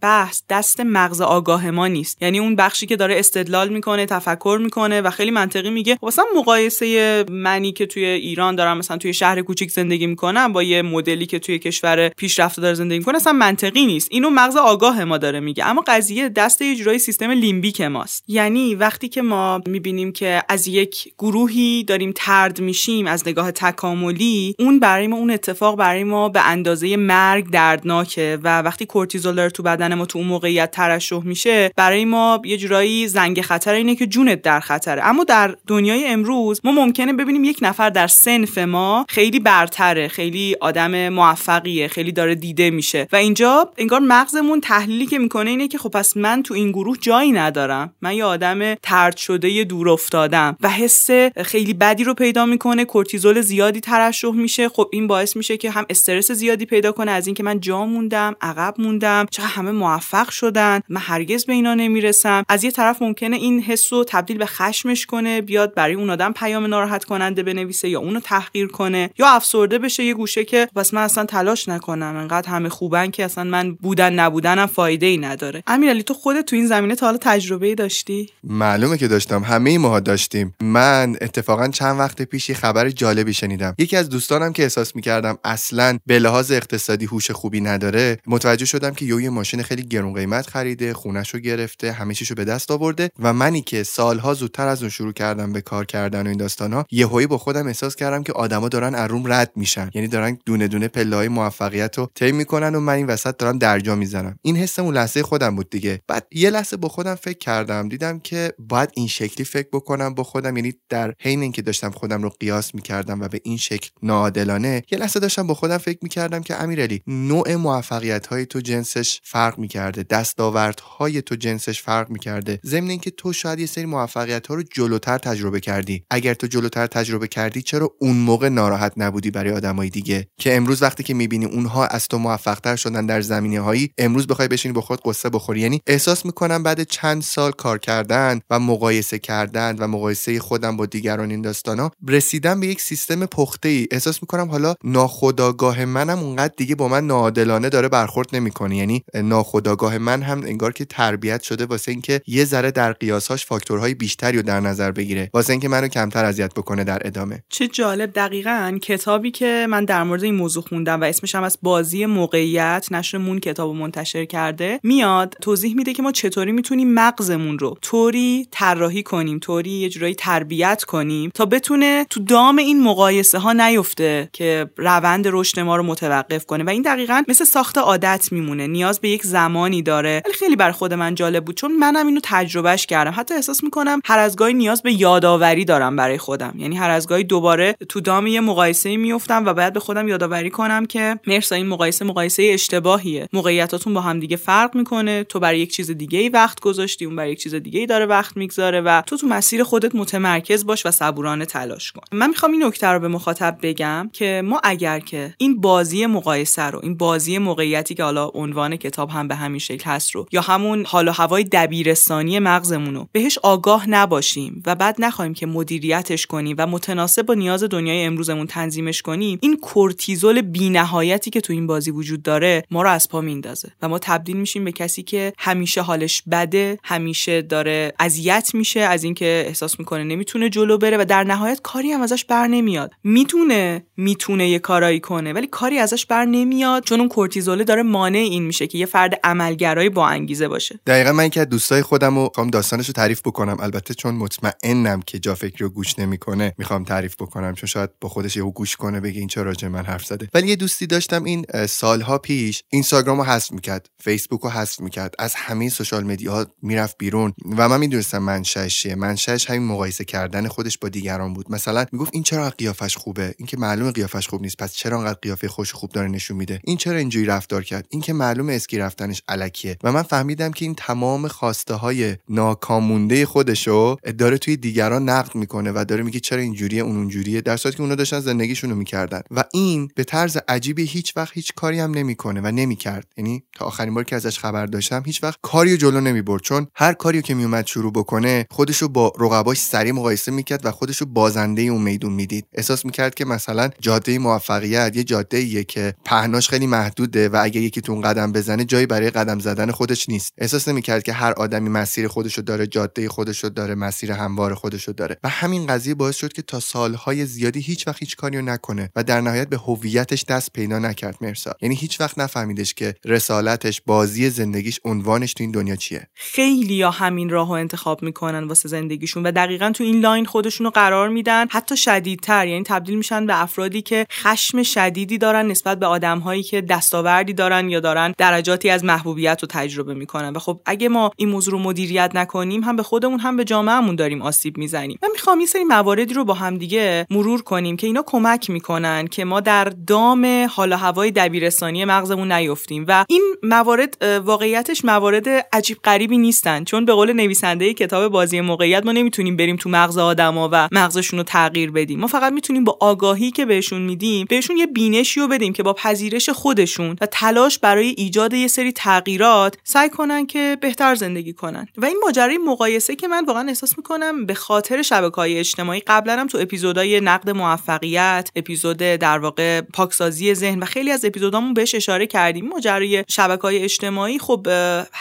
بحث 0.00 0.42
دست 0.50 0.80
مغز 0.80 1.20
آگاه 1.20 1.70
ما 1.70 1.88
نیست. 1.88 2.22
یعنی 2.22 2.38
اون 2.38 2.56
بخشی 2.56 2.86
که 2.86 2.96
داره 2.96 3.18
استدلال 3.18 3.68
می‌کنه 3.68 4.06
تفکر 4.06 4.55
تصور 4.56 4.64
می‌کنه 4.64 5.00
و 5.00 5.10
خیلی 5.10 5.30
منطقی 5.30 5.70
میگه. 5.70 5.98
مثلا 6.02 6.24
مقایسه 6.36 7.24
منی 7.30 7.72
که 7.72 7.86
توی 7.86 8.04
ایران 8.04 8.56
دارم 8.56 8.78
مثلا 8.78 8.96
توی 8.96 9.14
شهر 9.14 9.42
کوچیک 9.42 9.70
زندگی 9.70 10.06
می‌کنم 10.06 10.52
با 10.52 10.62
یه 10.62 10.82
مدلی 10.82 11.26
که 11.26 11.38
توی 11.38 11.58
کشور 11.58 12.08
پیشرفته 12.08 12.62
داره 12.62 12.74
زندگی 12.74 12.98
می‌کنه 12.98 13.16
اصلا 13.16 13.32
منطقی 13.32 13.86
نیست. 13.86 14.08
اینو 14.10 14.30
مغز 14.30 14.56
آگاه 14.56 15.04
ما 15.04 15.18
داره 15.18 15.40
میگه. 15.40 15.66
اما 15.66 15.84
قضیه 15.86 16.28
دست 16.28 16.62
یه 16.62 16.76
جورایی 16.76 16.98
سیستم 16.98 17.30
لیمبیک 17.30 17.80
ماست. 17.80 18.24
یعنی 18.28 18.74
وقتی 18.74 19.08
که 19.08 19.22
ما 19.22 19.60
می‌بینیم 19.66 20.12
که 20.12 20.42
از 20.48 20.68
یک 20.68 21.12
گروهی 21.18 21.84
داریم 21.84 22.12
ترد 22.16 22.60
میشیم 22.60 23.06
از 23.06 23.28
نگاه 23.28 23.50
تکاملی 23.50 24.54
اون 24.58 24.80
برای 24.80 25.06
ما 25.06 25.16
اون 25.16 25.30
اتفاق 25.30 25.76
برای 25.76 26.04
ما 26.04 26.28
به 26.28 26.40
اندازه 26.40 26.96
مرگ 26.96 27.50
دردناکه 27.50 28.38
و 28.42 28.62
وقتی 28.62 28.86
کورتیزول 28.86 29.48
تو 29.48 29.62
بدن 29.62 29.94
ما 29.94 30.06
تو 30.06 30.18
اون 30.18 30.28
موقعیت 30.28 30.70
ترشح 30.70 31.20
میشه 31.24 31.70
برای 31.76 32.04
ما 32.04 32.42
یه 32.44 32.56
جورایی 32.56 33.08
زنگ 33.08 33.40
خطر 33.40 33.72
اینه 33.72 33.96
که 33.96 34.06
جونت 34.06 34.42
در 34.46 34.60
خطره. 34.60 35.04
اما 35.04 35.24
در 35.24 35.56
دنیای 35.66 36.06
امروز 36.06 36.60
ما 36.64 36.72
ممکنه 36.72 37.12
ببینیم 37.12 37.44
یک 37.44 37.58
نفر 37.62 37.90
در 37.90 38.06
سنف 38.06 38.58
ما 38.58 39.06
خیلی 39.08 39.40
برتره 39.40 40.08
خیلی 40.08 40.56
آدم 40.60 41.08
موفقیه 41.08 41.88
خیلی 41.88 42.12
داره 42.12 42.34
دیده 42.34 42.70
میشه. 42.70 43.08
و 43.12 43.16
اینجا 43.16 43.72
انگار 43.78 44.00
مغزمون 44.00 44.60
تحلیلی 44.60 45.06
که 45.06 45.18
می‌کنه 45.18 45.50
اینه 45.50 45.68
که 45.68 45.78
خب 45.78 45.88
پس 45.88 46.16
من 46.16 46.42
تو 46.42 46.54
این 46.54 46.70
گروه 46.70 46.96
جایی 47.00 47.32
ندارم. 47.32 47.92
من 48.02 48.14
یه 48.14 48.24
آدم 48.24 48.74
ترد 48.74 49.16
شده 49.16 49.64
دور 49.64 49.88
افتادم. 49.88 50.56
و 50.60 50.68
حس 50.68 51.10
خیلی 51.44 51.74
بدی 51.74 52.04
رو 52.04 52.14
پیدا 52.14 52.46
می‌کنه 52.46 52.84
کورتیزول 52.84 53.40
زیادی 53.40 53.80
ترشح 53.80 54.30
میشه. 54.30 54.68
خب 54.68 54.88
این 54.92 55.06
باعث 55.06 55.36
میشه 55.36 55.56
که 55.56 55.70
هم 55.70 55.86
استرس 55.90 56.32
زیادی 56.32 56.66
پیدا 56.66 56.92
کنه 56.92 57.10
از 57.10 57.26
اینکه 57.26 57.42
من 57.42 57.60
جا 57.60 57.86
موندم 57.86 58.36
عقب 58.40 58.74
موندم 58.78 59.26
چقدر 59.30 59.48
همه 59.48 59.70
موفق 59.70 60.30
شدن 60.30 60.80
من 60.88 61.00
هرگز 61.00 61.46
به 61.46 61.52
اینا 61.52 61.74
نمی‌رسم. 61.74 62.44
از 62.48 62.64
یه 62.64 62.70
طرف 62.70 63.02
ممکنه 63.02 63.36
این 63.36 63.62
حس 63.62 63.92
رو 63.92 64.04
تبدیل 64.26 64.38
به 64.38 64.46
خشمش 64.46 65.06
کنه 65.06 65.40
بیاد 65.40 65.74
برای 65.74 65.94
اون 65.94 66.10
آدم 66.10 66.32
پیام 66.32 66.66
ناراحت 66.66 67.04
کننده 67.04 67.42
بنویسه 67.42 67.88
یا 67.88 68.00
اونو 68.00 68.20
تحقیر 68.20 68.66
کنه 68.66 69.10
یا 69.18 69.28
افسرده 69.28 69.78
بشه 69.78 70.04
یه 70.04 70.14
گوشه 70.14 70.44
که 70.44 70.68
بس 70.76 70.94
من 70.94 71.02
اصلا 71.02 71.24
تلاش 71.24 71.68
نکنم 71.68 72.16
انقدر 72.16 72.48
همه 72.48 72.68
خوبن 72.68 73.10
که 73.10 73.24
اصلا 73.24 73.44
من 73.44 73.74
بودن 73.74 74.12
نبودنم 74.12 74.66
فایده 74.66 75.06
ای 75.06 75.18
نداره. 75.18 75.62
امیرعلی 75.66 76.02
تو 76.02 76.14
خودت 76.14 76.44
تو 76.44 76.56
این 76.56 76.66
زمینه 76.66 76.94
تا 76.94 77.06
حالا 77.06 77.18
تجربه 77.20 77.66
ای 77.66 77.74
داشتی؟ 77.74 78.30
معلومه 78.44 78.98
که 78.98 79.08
داشتم. 79.08 79.42
همه 79.42 79.78
ماها 79.78 80.00
داشتیم. 80.00 80.54
من 80.60 81.16
اتفاقا 81.20 81.68
چند 81.68 81.98
وقت 81.98 82.22
پیش 82.22 82.48
یه 82.48 82.54
خبر 82.54 82.90
جالبی 82.90 83.32
شنیدم. 83.32 83.74
یکی 83.78 83.96
از 83.96 84.08
دوستانم 84.08 84.52
که 84.52 84.62
احساس 84.62 84.96
می‌کردم 84.96 85.38
اصلا 85.44 85.98
به 86.06 86.18
لحاظ 86.18 86.52
اقتصادی 86.52 87.04
هوش 87.04 87.30
خوبی 87.30 87.60
نداره 87.60 88.18
متوجه 88.26 88.64
شدم 88.64 88.94
که 88.94 89.04
یه 89.04 89.30
ماشین 89.30 89.62
خیلی 89.62 89.82
گرون 89.82 90.14
قیمت 90.14 90.46
خریده 90.46 90.94
خونش 90.94 91.34
رو 91.34 91.40
گرفته 91.40 91.92
همه 91.92 92.14
چیشو 92.14 92.34
به 92.34 92.44
دست 92.44 92.70
آورده 92.70 93.10
و 93.18 93.32
منی 93.32 93.62
که 93.62 93.82
سالها 94.16 94.34
زودتر 94.34 94.66
از 94.66 94.82
اون 94.82 94.90
شروع 94.90 95.12
کردم 95.12 95.52
به 95.52 95.60
کار 95.60 95.84
کردن 95.84 96.26
و 96.26 96.28
این 96.28 96.36
داستانا 96.36 96.84
یهویی 96.90 97.26
با 97.26 97.38
خودم 97.38 97.66
احساس 97.66 97.96
کردم 97.96 98.22
که 98.22 98.32
آدما 98.32 98.68
دارن 98.68 98.94
اروم 98.94 99.32
رد 99.32 99.52
میشن. 99.56 99.90
یعنی 99.94 100.08
دارن 100.08 100.38
دونه 100.46 100.68
دونه 100.68 100.88
پله 100.88 101.16
های 101.16 101.28
موفقیت 101.28 101.98
رو 101.98 102.10
طی 102.14 102.32
می‌کنن 102.32 102.74
و 102.74 102.80
من 102.80 102.92
این 102.92 103.06
وسط 103.06 103.36
دارم 103.36 103.58
درجا 103.58 103.94
می‌زنم. 103.94 104.38
این 104.42 104.56
حس 104.56 104.78
اون 104.78 104.94
لحظه 104.94 105.22
خودم 105.22 105.56
بود 105.56 105.70
دیگه. 105.70 106.02
بعد 106.06 106.26
یه 106.32 106.50
لحظه 106.50 106.76
با 106.76 106.88
خودم 106.88 107.14
فکر 107.14 107.38
کردم 107.38 107.88
دیدم 107.88 108.18
که 108.18 108.52
باید 108.58 108.90
این 108.94 109.08
شکلی 109.08 109.44
فکر 109.44 109.68
بکنم 109.72 110.14
با 110.14 110.22
خودم. 110.22 110.56
یعنی 110.56 110.74
در 110.88 111.14
حین 111.20 111.42
اینکه 111.42 111.62
داشتم 111.62 111.90
خودم 111.90 112.22
رو 112.22 112.28
قیاس 112.40 112.74
می‌کردم 112.74 113.20
و 113.20 113.28
به 113.28 113.40
این 113.44 113.56
شکل 113.56 113.90
ناعادلانه 114.02 114.82
یه 114.90 114.98
لحظه 114.98 115.20
داشتم 115.20 115.46
با 115.46 115.54
خودم 115.54 115.78
فکر 115.78 115.98
می‌کردم 116.02 116.42
که 116.42 116.62
امیرعلی 116.62 117.02
نوع 117.06 117.54
موفقیت 117.54 118.26
های 118.26 118.46
تو 118.46 118.60
جنسش 118.60 119.20
فرق 119.24 119.58
می‌کرده 119.58 120.02
دستاوردهای 120.02 121.22
تو 121.22 121.34
جنسش 121.34 121.82
فرق 121.82 122.10
می‌کرده. 122.10 122.60
ضمن 122.64 122.90
اینکه 122.90 123.10
تو 123.10 123.32
شاید 123.32 123.58
یه 123.58 123.66
سری 123.66 123.86
ها 124.14 124.54
رو 124.54 124.62
جلوتر 124.62 125.18
تجربه 125.18 125.60
کردی. 125.60 126.04
اگر 126.10 126.34
تو 126.34 126.46
جلوتر 126.46 126.86
تجربه 126.86 127.28
کردی 127.28 127.62
چرا 127.62 127.90
اون 128.00 128.16
موقع 128.16 128.48
ناراحت 128.48 128.92
نبودی 128.96 129.30
برای 129.30 129.52
آدمای 129.52 129.90
دیگه؟ 129.90 130.28
که 130.38 130.56
امروز 130.56 130.82
وقتی 130.82 131.02
که 131.02 131.14
می‌بینی 131.14 131.44
اونها 131.44 131.86
از 131.86 132.08
تو 132.08 132.18
موفقتر 132.18 132.76
شدن 132.76 133.06
در 133.06 133.20
زمینه 133.20 133.60
هایی 133.60 133.90
امروز 133.98 134.26
بخوای 134.26 134.48
بشینی 134.48 134.72
با 134.72 134.80
خود 134.80 135.00
قصه 135.04 135.28
بخوری. 135.28 135.60
یعنی 135.60 135.80
احساس 135.86 136.26
می‌کنم 136.26 136.62
بعد 136.62 136.82
چند 136.82 137.22
سال 137.22 137.52
کار 137.52 137.78
کردن 137.78 138.40
و 138.50 138.58
مقایسه 138.58 139.18
کردن 139.18 139.76
و 139.78 139.86
مقایسه 139.86 140.38
خودم 140.38 140.76
با 140.76 140.86
دیگران 140.86 141.30
این 141.30 141.42
داستانا 141.42 141.90
رسیدم 142.08 142.60
به 142.60 142.66
یک 142.66 142.80
سیستم 142.80 143.26
پخته 143.26 143.68
ای 143.68 143.86
احساس 143.90 144.22
می‌کنم 144.22 144.50
حالا 144.50 144.74
ناخداگاه 144.84 145.84
منم 145.84 146.18
اونقدر 146.18 146.54
دیگه 146.56 146.74
با 146.74 146.88
من 146.88 147.06
ناعادلانه 147.06 147.68
داره 147.68 147.88
برخورد 147.88 148.28
نمی‌کنه. 148.32 148.76
یعنی 148.76 149.04
ناخداگاه 149.14 149.98
من 149.98 150.22
هم 150.22 150.42
انگار 150.42 150.72
که 150.72 150.84
تربیت 150.84 151.42
شده 151.42 151.66
واسه 151.66 151.92
اینکه 151.92 152.20
یه 152.26 152.44
ذره 152.44 152.70
در 152.70 152.92
قیاساش 152.92 153.46
فاکتورهای 153.46 153.94
بیشتری 153.98 154.36
رو 154.36 154.42
در 154.42 154.60
نظر 154.60 154.90
بگیره 154.90 155.30
واسه 155.34 155.52
اینکه 155.52 155.68
منو 155.68 155.88
کمتر 155.88 156.24
اذیت 156.24 156.54
بکنه 156.54 156.84
در 156.84 156.98
ادامه. 157.04 157.42
چه 157.48 157.68
جالب 157.68 158.12
دقیقا 158.12 158.78
کتابی 158.82 159.30
که 159.30 159.66
من 159.70 159.84
در 159.84 160.02
مورد 160.02 160.24
این 160.24 160.34
موضوع 160.34 160.62
خوندم 160.62 161.00
و 161.00 161.04
اسمش 161.04 161.34
هم 161.34 161.42
از 161.42 161.58
بازی 161.62 162.06
موقعیت 162.06 162.88
نشر 162.90 163.18
مون 163.18 163.40
کتاب 163.40 163.74
منتشر 163.74 164.24
کرده 164.24 164.80
میاد 164.82 165.34
توضیح 165.40 165.74
میده 165.74 165.92
که 165.92 166.02
ما 166.02 166.12
چطوری 166.12 166.52
می‌تونیم 166.52 166.94
مغزمون 166.94 167.58
رو 167.58 167.78
طوری 167.82 168.48
طراحی 168.50 169.02
کنیم 169.02 169.38
طوری 169.38 169.70
یه 169.70 169.88
جورایی 169.88 170.14
تربیت 170.14 170.84
کنیم 170.84 171.30
تا 171.34 171.46
بتونه 171.46 172.06
تو 172.10 172.20
دام 172.20 172.58
این 172.58 172.82
مقایسه 172.82 173.38
ها 173.38 173.52
نیفته 173.52 174.28
که 174.32 174.70
روند 174.76 175.24
رشد 175.28 175.60
ما 175.60 175.76
رو 175.76 175.82
متوقف 175.82 176.46
کنه. 176.46 176.64
و 176.64 176.68
این 176.68 176.82
دقیقا 176.82 177.22
مثل 177.28 177.44
ساخت 177.44 177.78
عادت 177.78 178.28
میمونه 178.32 178.66
نیاز 178.66 179.00
به 179.00 179.08
یک 179.08 179.22
زمانی 179.26 179.82
داره. 179.82 180.22
ولی 180.24 180.34
خیلی 180.34 180.56
بر 180.56 180.72
خود 180.72 180.94
من 180.94 181.14
جالب 181.14 181.44
بود 181.44 181.56
چون 181.56 181.72
منم 181.72 182.06
اینو 182.06 182.20
تجربهش 182.22 182.86
کردم. 182.86 183.14
حتی 183.16 183.34
احساس 183.34 183.64
می‌کنم 183.64 183.85
هر 184.04 184.18
از 184.18 184.36
گاهی 184.36 184.54
نیاز 184.54 184.82
به 184.82 184.92
یادآوری 184.92 185.64
دارم 185.64 185.96
برای 185.96 186.18
خودم. 186.18 186.54
یعنی 186.58 186.76
هر 186.76 186.90
از 186.90 187.08
گاهی 187.08 187.24
دوباره 187.24 187.76
تو 187.88 188.00
دام 188.00 188.26
یه 188.26 188.40
مقایسه 188.40 188.96
میفتم 188.96 189.46
و 189.46 189.54
باید 189.54 189.72
به 189.72 189.80
خودم 189.80 190.08
یادآوری 190.08 190.50
کنم 190.50 190.86
که 190.86 191.18
مرسا 191.26 191.54
این 191.54 191.66
مقایسه 191.66 192.04
مقایسه 192.04 192.50
اشتباهیه. 192.52 193.28
موقعیتاتون 193.32 193.94
با 193.94 194.00
هم 194.00 194.20
دیگه 194.20 194.36
فرق 194.36 194.74
می‌کنه. 194.74 195.24
تو 195.24 195.40
برای 195.40 195.58
یک 195.58 195.72
چیز 195.72 195.90
دیگه 195.90 196.18
ای 196.18 196.28
وقت 196.28 196.60
گذاشتی 196.60 197.04
اون 197.04 197.16
برای 197.16 197.32
یک 197.32 197.42
چیز 197.42 197.54
دیگه 197.54 197.80
ای 197.80 197.86
داره 197.86 198.06
وقت 198.06 198.36
می‌گذاره 198.36 198.80
و 198.80 199.02
تو 199.06 199.16
تو 199.16 199.26
مسیر 199.26 199.62
خودت 199.62 199.94
متمرکز 199.94 200.66
باش 200.66 200.86
و 200.86 200.90
صبورانه 200.90 201.46
تلاش 201.46 201.92
کن. 201.92 202.02
من 202.12 202.28
می‌خوام 202.28 202.52
این 202.52 202.64
نکته 202.64 202.86
رو 202.86 203.00
به 203.00 203.08
مخاطب 203.08 203.58
بگم 203.62 204.10
که 204.12 204.42
ما 204.44 204.60
اگر 204.64 204.98
که 204.98 205.34
این 205.38 205.60
بازی 205.60 206.06
مقایسه 206.06 206.62
رو 206.62 206.80
این 206.82 206.96
بازی 206.96 207.38
موقعیتی 207.38 207.94
که 207.94 208.02
حالا 208.02 208.30
عنوان 208.34 208.76
کتاب 208.76 209.10
هم 209.10 209.28
به 209.28 209.34
همین 209.34 209.58
شکل 209.58 209.90
هست 209.90 210.10
رو 210.10 210.26
یا 210.32 210.40
همون 210.40 210.84
حال 210.86 211.08
و 211.08 211.12
هوای 211.12 211.44
دبیرستانی 211.44 212.38
مغزمون 212.38 212.94
رو 212.94 213.08
بهش 213.12 213.38
آگاه 213.38 213.75
نباشیم 213.88 214.62
و 214.66 214.74
بعد 214.74 214.96
نخواهیم 214.98 215.34
که 215.34 215.46
مدیریتش 215.46 216.26
کنیم 216.26 216.56
و 216.58 216.66
متناسب 216.66 217.22
با 217.22 217.34
نیاز 217.34 217.62
دنیای 217.62 218.04
امروزمون 218.04 218.46
تنظیمش 218.46 219.02
کنیم 219.02 219.38
این 219.42 219.56
کورتیزول 219.56 220.40
بینهایتی 220.40 221.30
که 221.30 221.40
تو 221.40 221.52
این 221.52 221.66
بازی 221.66 221.90
وجود 221.90 222.22
داره 222.22 222.64
ما 222.70 222.82
رو 222.82 222.90
از 222.90 223.08
پا 223.08 223.20
میندازه 223.20 223.72
و 223.82 223.88
ما 223.88 223.98
تبدیل 223.98 224.36
میشیم 224.36 224.64
به 224.64 224.72
کسی 224.72 225.02
که 225.02 225.32
همیشه 225.38 225.82
حالش 225.82 226.22
بده 226.30 226.78
همیشه 226.84 227.42
داره 227.42 227.92
اذیت 228.00 228.50
میشه 228.54 228.80
از 228.80 229.04
اینکه 229.04 229.44
احساس 229.46 229.78
می‌کنه 229.78 230.04
نمی‌تونه 230.04 230.48
جلو 230.48 230.78
بره 230.78 230.96
و 230.96 231.04
در 231.04 231.24
نهایت 231.24 231.60
کاری 231.62 231.92
هم 231.92 232.02
ازش 232.02 232.24
بر 232.24 232.46
نمیاد. 232.46 232.92
می‌تونه 233.04 233.86
می‌تونه 233.96 234.48
یه 234.48 234.58
کارایی 234.58 235.00
کنه 235.00 235.32
ولی 235.32 235.46
کاری 235.46 235.78
ازش 235.78 236.06
بر 236.06 236.24
نمیاد 236.24 236.84
چون 236.84 237.00
اون 237.00 237.08
کورتیزول 237.08 237.64
داره 237.64 237.82
مانع 237.82 238.18
این 238.18 238.42
میشه 238.42 238.66
که 238.66 238.78
یه 238.78 238.86
فرد 238.86 239.20
عملگرایی 239.24 239.88
با 239.88 240.08
انگیزه 240.08 240.48
باشه. 240.48 240.80
دقیقا 240.86 241.12
من 241.12 241.28
که 241.28 241.44
دوستای 241.44 241.82
خودم 241.82 242.28
خواهم 242.28 242.50
داستانش 242.50 242.86
رو 242.86 242.92
تعریف 242.92 243.20
بکنم. 243.20 243.56
البته 243.66 243.94
چون 243.94 244.14
مطمئنم 244.14 245.02
که 245.02 245.18
جا 245.18 245.34
فکری 245.34 245.58
رو 245.58 245.68
گوش 245.68 245.98
نمی‌کنه 245.98 246.54
می‌خوام 246.58 246.84
تعریف 246.84 247.14
بکنم. 247.14 247.54
چون 247.54 247.66
شاید 247.66 247.90
با 248.00 248.08
خودش 248.08 248.36
یهو 248.36 248.50
گوش 248.50 248.76
کنه 248.76 249.00
بگه 249.00 249.18
این 249.18 249.28
چرا 249.28 249.42
راجع 249.42 249.68
من 249.68 249.84
حرف 249.84 250.04
زده. 250.04 250.28
ولی 250.34 250.48
یه 250.48 250.56
دوستی 250.56 250.86
داشتم 250.86 251.24
این 251.24 251.46
سالها 251.68 252.18
پیش 252.18 252.62
اینستاگرام 252.68 253.18
رو 253.18 253.24
حذف 253.24 253.52
می‌کرد 253.52 253.90
فیسبوک 253.98 254.40
رو 254.40 254.50
حذف 254.50 254.80
می‌کرد. 254.80 255.14
از 255.18 255.34
همه 255.34 255.68
سوشال 255.68 256.04
مدیا 256.04 256.46
می‌رفت 256.62 256.96
بیرون. 256.98 257.34
و 257.56 257.68
من 257.68 257.80
می‌دونستم 257.80 258.18
منشأش 258.18 258.80
چیه. 258.80 258.94
منشأش 258.94 259.50
همین 259.50 259.62
مقایسه 259.62 260.04
کردن 260.04 260.48
خودش 260.48 260.78
با 260.78 260.88
دیگران 260.88 261.34
بود. 261.34 261.52
مثلا 261.52 261.86
می‌گفت 261.92 262.10
این 262.14 262.22
چرا 262.22 262.50
قیافش 262.50 262.96
خوبه؟ 262.96 263.34
این 263.38 263.46
که 263.46 263.56
معلومه 263.56 263.92
قیافش 263.92 264.28
خوب 264.28 264.42
نیست 264.42 264.56
پس 264.56 264.72
چرا 264.72 264.98
انقدر 264.98 265.18
قیافه 265.22 265.48
خوش 265.48 265.72
خوب 265.72 265.90
داره 265.90 266.08
نشون 266.08 266.36
میده؟ 266.36 266.60
این 266.64 266.76
چرا 266.76 266.96
اینجوری 266.96 267.26
رفتار 267.26 267.64
کرد؟ 267.64 267.86
این 267.90 268.02
که 268.02 268.12
معلومه 268.12 268.52
اسکی 268.52 268.78
رفتنش 268.78 269.22
الکیه 269.28 269.76
و 269.82 269.92
من 269.92 270.02
فهمیدم 270.02 270.52
که 270.52 270.64
این 270.64 270.74
تمام 270.74 271.28
خواسته 271.28 271.74
های 271.74 272.16
ناکامونده 272.28 273.26
خودشو 273.56 273.96
داره 274.18 274.38
توی 274.38 274.56
دیگران 274.56 275.08
نقد 275.08 275.34
می‌کنه 275.34 275.72
و 275.74 275.84
داره 275.88 276.02
میگه 276.02 276.20
چرا 276.20 276.40
اینجوریه 276.40 276.82
اون 276.82 276.96
اونجوریه. 276.96 277.40
در 277.40 277.56
صورتی 277.56 277.76
که 277.76 277.82
اونا 277.82 277.94
داشتن 277.94 278.20
زندگیشون 278.20 278.70
رو 278.70 278.76
می‌کردن. 278.76 279.20
و 279.30 279.44
این 279.52 279.88
به 279.94 280.04
طرز 280.04 280.38
عجیبی 280.48 280.84
هیچ 280.84 281.12
وقت 281.16 281.32
هیچ 281.34 281.52
کاری 281.54 281.78
هم 281.78 281.90
نمی‌کنه 281.90 282.40
و 282.40 282.46
نمی‌کرد. 282.46 283.06
یعنی 283.16 283.44
تا 283.54 283.64
آخرین 283.64 283.94
بار 283.94 284.04
که 284.04 284.16
ازش 284.16 284.38
خبر 284.38 284.66
داشتم 284.66 285.02
هیچ 285.06 285.22
وقت 285.22 285.38
کاری 285.42 285.76
جلو 285.76 286.00
نمی‌برد. 286.00 286.42
چون 286.42 286.66
هر 286.74 286.92
کاریو 286.92 287.20
که 287.20 287.34
میومد 287.34 287.66
شروع 287.66 287.92
بکنه 287.92 288.46
خودشو 288.50 288.88
با 288.88 289.12
رقباش 289.20 289.58
سریع 289.58 289.92
مقایسه 289.92 290.32
می‌کرد 290.32 290.66
و 290.66 290.70
خودشو 290.70 291.06
بازنده 291.06 291.62
اون 291.62 291.82
میدون 291.82 292.12
می‌دید. 292.12 292.46
احساس 292.52 292.84
می‌کرد 292.84 293.14
که 293.14 293.24
مثلا 293.24 293.70
جاده 293.80 294.18
موفقیت 294.18 294.96
یه 294.96 295.04
جاده 295.04 295.36
ایه 295.36 295.64
که 295.64 295.94
پهناش 296.04 296.48
خیلی 296.48 296.66
محدوده 296.66 297.28
و 297.28 297.40
اگه 297.42 297.60
یکی 297.60 297.80
تون 297.80 298.00
قدم 298.00 298.32
بزنه 298.32 298.64
جایی 298.64 298.86
برای 298.86 299.10
قدم 299.10 299.38
زدن 299.38 299.70
خودش 299.70 300.08
نیست. 300.08 300.32
احساس 300.38 300.68
نمی‌کرد 300.68 301.02
که 301.02 301.12
هر 301.12 301.32
آدمی 301.32 301.68
مسیر 301.68 302.08
خودشو 302.08 302.42
داره 302.42 302.66
جاده 302.66 303.08
خودش 303.08 303.35
خودشو 303.36 303.54
داره 303.54 303.74
مسیر 303.74 304.12
هموار 304.12 304.54
خودشو 304.54 304.92
داره. 304.92 305.16
و 305.24 305.28
همین 305.28 305.66
قضیه 305.66 305.94
باعث 305.94 306.16
شد 306.16 306.32
که 306.32 306.42
تا 306.42 306.60
سالهای 306.60 307.26
زیادی 307.26 307.60
هیچ 307.60 307.88
وقت 307.88 308.00
هیچ 308.00 308.16
کاریو 308.16 308.42
نکنه 308.42 308.90
و 308.96 309.04
در 309.04 309.20
نهایت 309.20 309.48
به 309.48 309.56
هویتش 309.56 310.24
دست 310.24 310.52
پیدا 310.52 310.78
نکرد 310.78 311.16
مرسا. 311.20 311.54
یعنی 311.62 311.74
هیچ 311.74 312.00
وقت 312.00 312.18
نفهمیدش 312.18 312.74
که 312.74 312.94
رسالتش 313.04 313.82
بازی 313.86 314.30
زندگیش 314.30 314.80
عنوانش 314.84 315.34
تو 315.34 315.44
این 315.44 315.50
دنیا 315.50 315.76
چیه. 315.76 316.06
خیلیا 316.14 316.90
همین 316.90 317.30
راهو 317.30 317.52
انتخاب 317.52 318.02
می‌کنن 318.02 318.44
واسه 318.44 318.68
زندگیشون 318.68 319.26
و 319.26 319.32
دقیقا 319.32 319.70
تو 319.70 319.84
این 319.84 320.00
line 320.00 320.24
خودشونو 320.24 320.70
قرار 320.70 321.08
میدن. 321.08 321.46
حتی 321.50 321.76
شدیدتر 321.76 322.46
یعنی 322.46 322.64
تبدیل 322.64 322.96
میشن 322.96 323.26
به 323.26 323.42
افرادی 323.42 323.82
که 323.82 324.06
خشم 324.10 324.62
شدیدی 324.62 325.18
دارن 325.18 325.46
نسبت 325.46 325.78
به 325.78 325.86
آدمهایی 325.86 326.42
که 326.42 326.60
دستاوردی 326.60 327.32
دارن 327.32 327.68
یا 327.68 327.80
دارن 327.80 328.14
درجاتی 328.18 328.70
از 328.70 328.84
محبوبیت 328.84 329.38
رو 329.42 329.48
تجربه 329.50 329.94
می‌کنن. 329.94 330.32
و 330.32 330.38
خب 330.38 330.60
اگه 330.66 330.88
ما 330.88 331.10
این 331.16 331.28
موضوع 331.28 331.52
رو 331.52 331.58
مدیریت 331.58 332.10
نکنیم 332.14 332.64
هم 332.64 332.76
به 332.76 332.82
خودمون 332.82 333.20
هم 333.26 333.36
به 333.36 333.44
جامعهمون 333.44 333.96
داریم 333.96 334.22
آسیب 334.22 334.58
می‌زنیم. 334.58 334.98
من 335.02 335.08
می‌خوام 335.12 335.40
یه 335.40 335.46
سری 335.46 335.64
مواردی 335.64 336.14
رو 336.14 336.24
با 336.24 336.34
هم 336.34 336.56
دیگه 336.56 337.06
مرور 337.10 337.42
کنیم 337.42 337.76
که 337.76 337.86
اینا 337.86 338.02
کمک 338.06 338.50
می‌کنن 338.50 339.06
که 339.06 339.24
ما 339.24 339.40
در 339.40 339.64
دام 339.64 340.46
حال 340.50 340.72
و 340.72 340.76
هوای 340.76 341.10
دبیرستانی 341.10 341.84
مغزمون 341.84 342.32
نیفتیم. 342.32 342.84
و 342.88 343.04
این 343.08 343.22
موارد 343.42 344.04
واقعیتش 344.24 344.84
موارد 344.84 345.28
عجیب 345.52 345.78
غریبی 345.84 346.18
نیستن. 346.18 346.64
چون 346.64 346.84
به 346.84 346.92
قول 346.92 347.12
نویسنده 347.12 347.74
کتاب 347.74 348.12
بازی 348.12 348.40
موقعیت 348.40 348.86
ما 348.86 348.92
نمی‌تونیم 348.92 349.36
بریم 349.36 349.56
تو 349.56 349.68
مغز 349.70 349.98
آدما 349.98 350.48
و 350.52 350.68
مغزشون 350.72 351.18
رو 351.18 351.22
تغییر 351.22 351.70
بدیم. 351.70 352.00
ما 352.00 352.06
فقط 352.06 352.32
می‌تونیم 352.32 352.64
با 352.64 352.78
آگاهی 352.80 353.30
که 353.30 353.46
بهشون 353.46 353.82
میدیم 353.82 354.26
بهشون 354.28 354.56
یه 354.56 354.66
بینشی 354.66 355.20
رو 355.20 355.28
بدیم 355.28 355.52
که 355.52 355.62
با 355.62 355.72
پذیرش 355.72 356.28
خودشون 356.28 356.96
و 357.00 357.06
تلاش 357.06 357.58
برای 357.58 357.94
ایجاد 357.98 358.34
یه 358.34 358.48
سری 358.48 358.72
تغییرات 358.72 359.56
سعی 359.64 359.90
کنن 359.90 360.26
که 360.26 360.58
بهتر 360.60 360.94
زندگی 360.94 361.32
کنن. 361.32 361.66
و 361.76 361.84
این 361.84 361.96
ماجرای 362.04 362.38
مقایسه 362.38 362.96
که 362.96 363.08
واقعا 363.24 363.48
احساس 363.48 363.78
می‌کنم 363.78 364.26
به 364.26 364.34
خاطر 364.34 364.82
شبکه 364.82 365.16
های 365.16 365.38
اجتماعی 365.38 365.80
قبلا 365.86 366.20
هم 366.20 366.26
تو 366.26 366.38
اپیزودهای 366.38 367.00
نقد 367.00 367.30
موفقیت 367.30 368.30
اپیزود 368.36 368.76
در 368.76 369.18
واقع 369.18 369.60
پاکسازی 369.60 370.34
ذهن 370.34 370.58
و 370.58 370.64
خیلی 370.64 370.90
از 370.90 371.04
اپیزودامون 371.04 371.54
بهش 371.54 371.74
اشاره 371.74 372.06
کردیم. 372.06 372.48
ماجرای 372.48 373.04
شبکه 373.08 373.42
های 373.42 373.58
اجتماعی 373.58 374.18
خب 374.18 374.48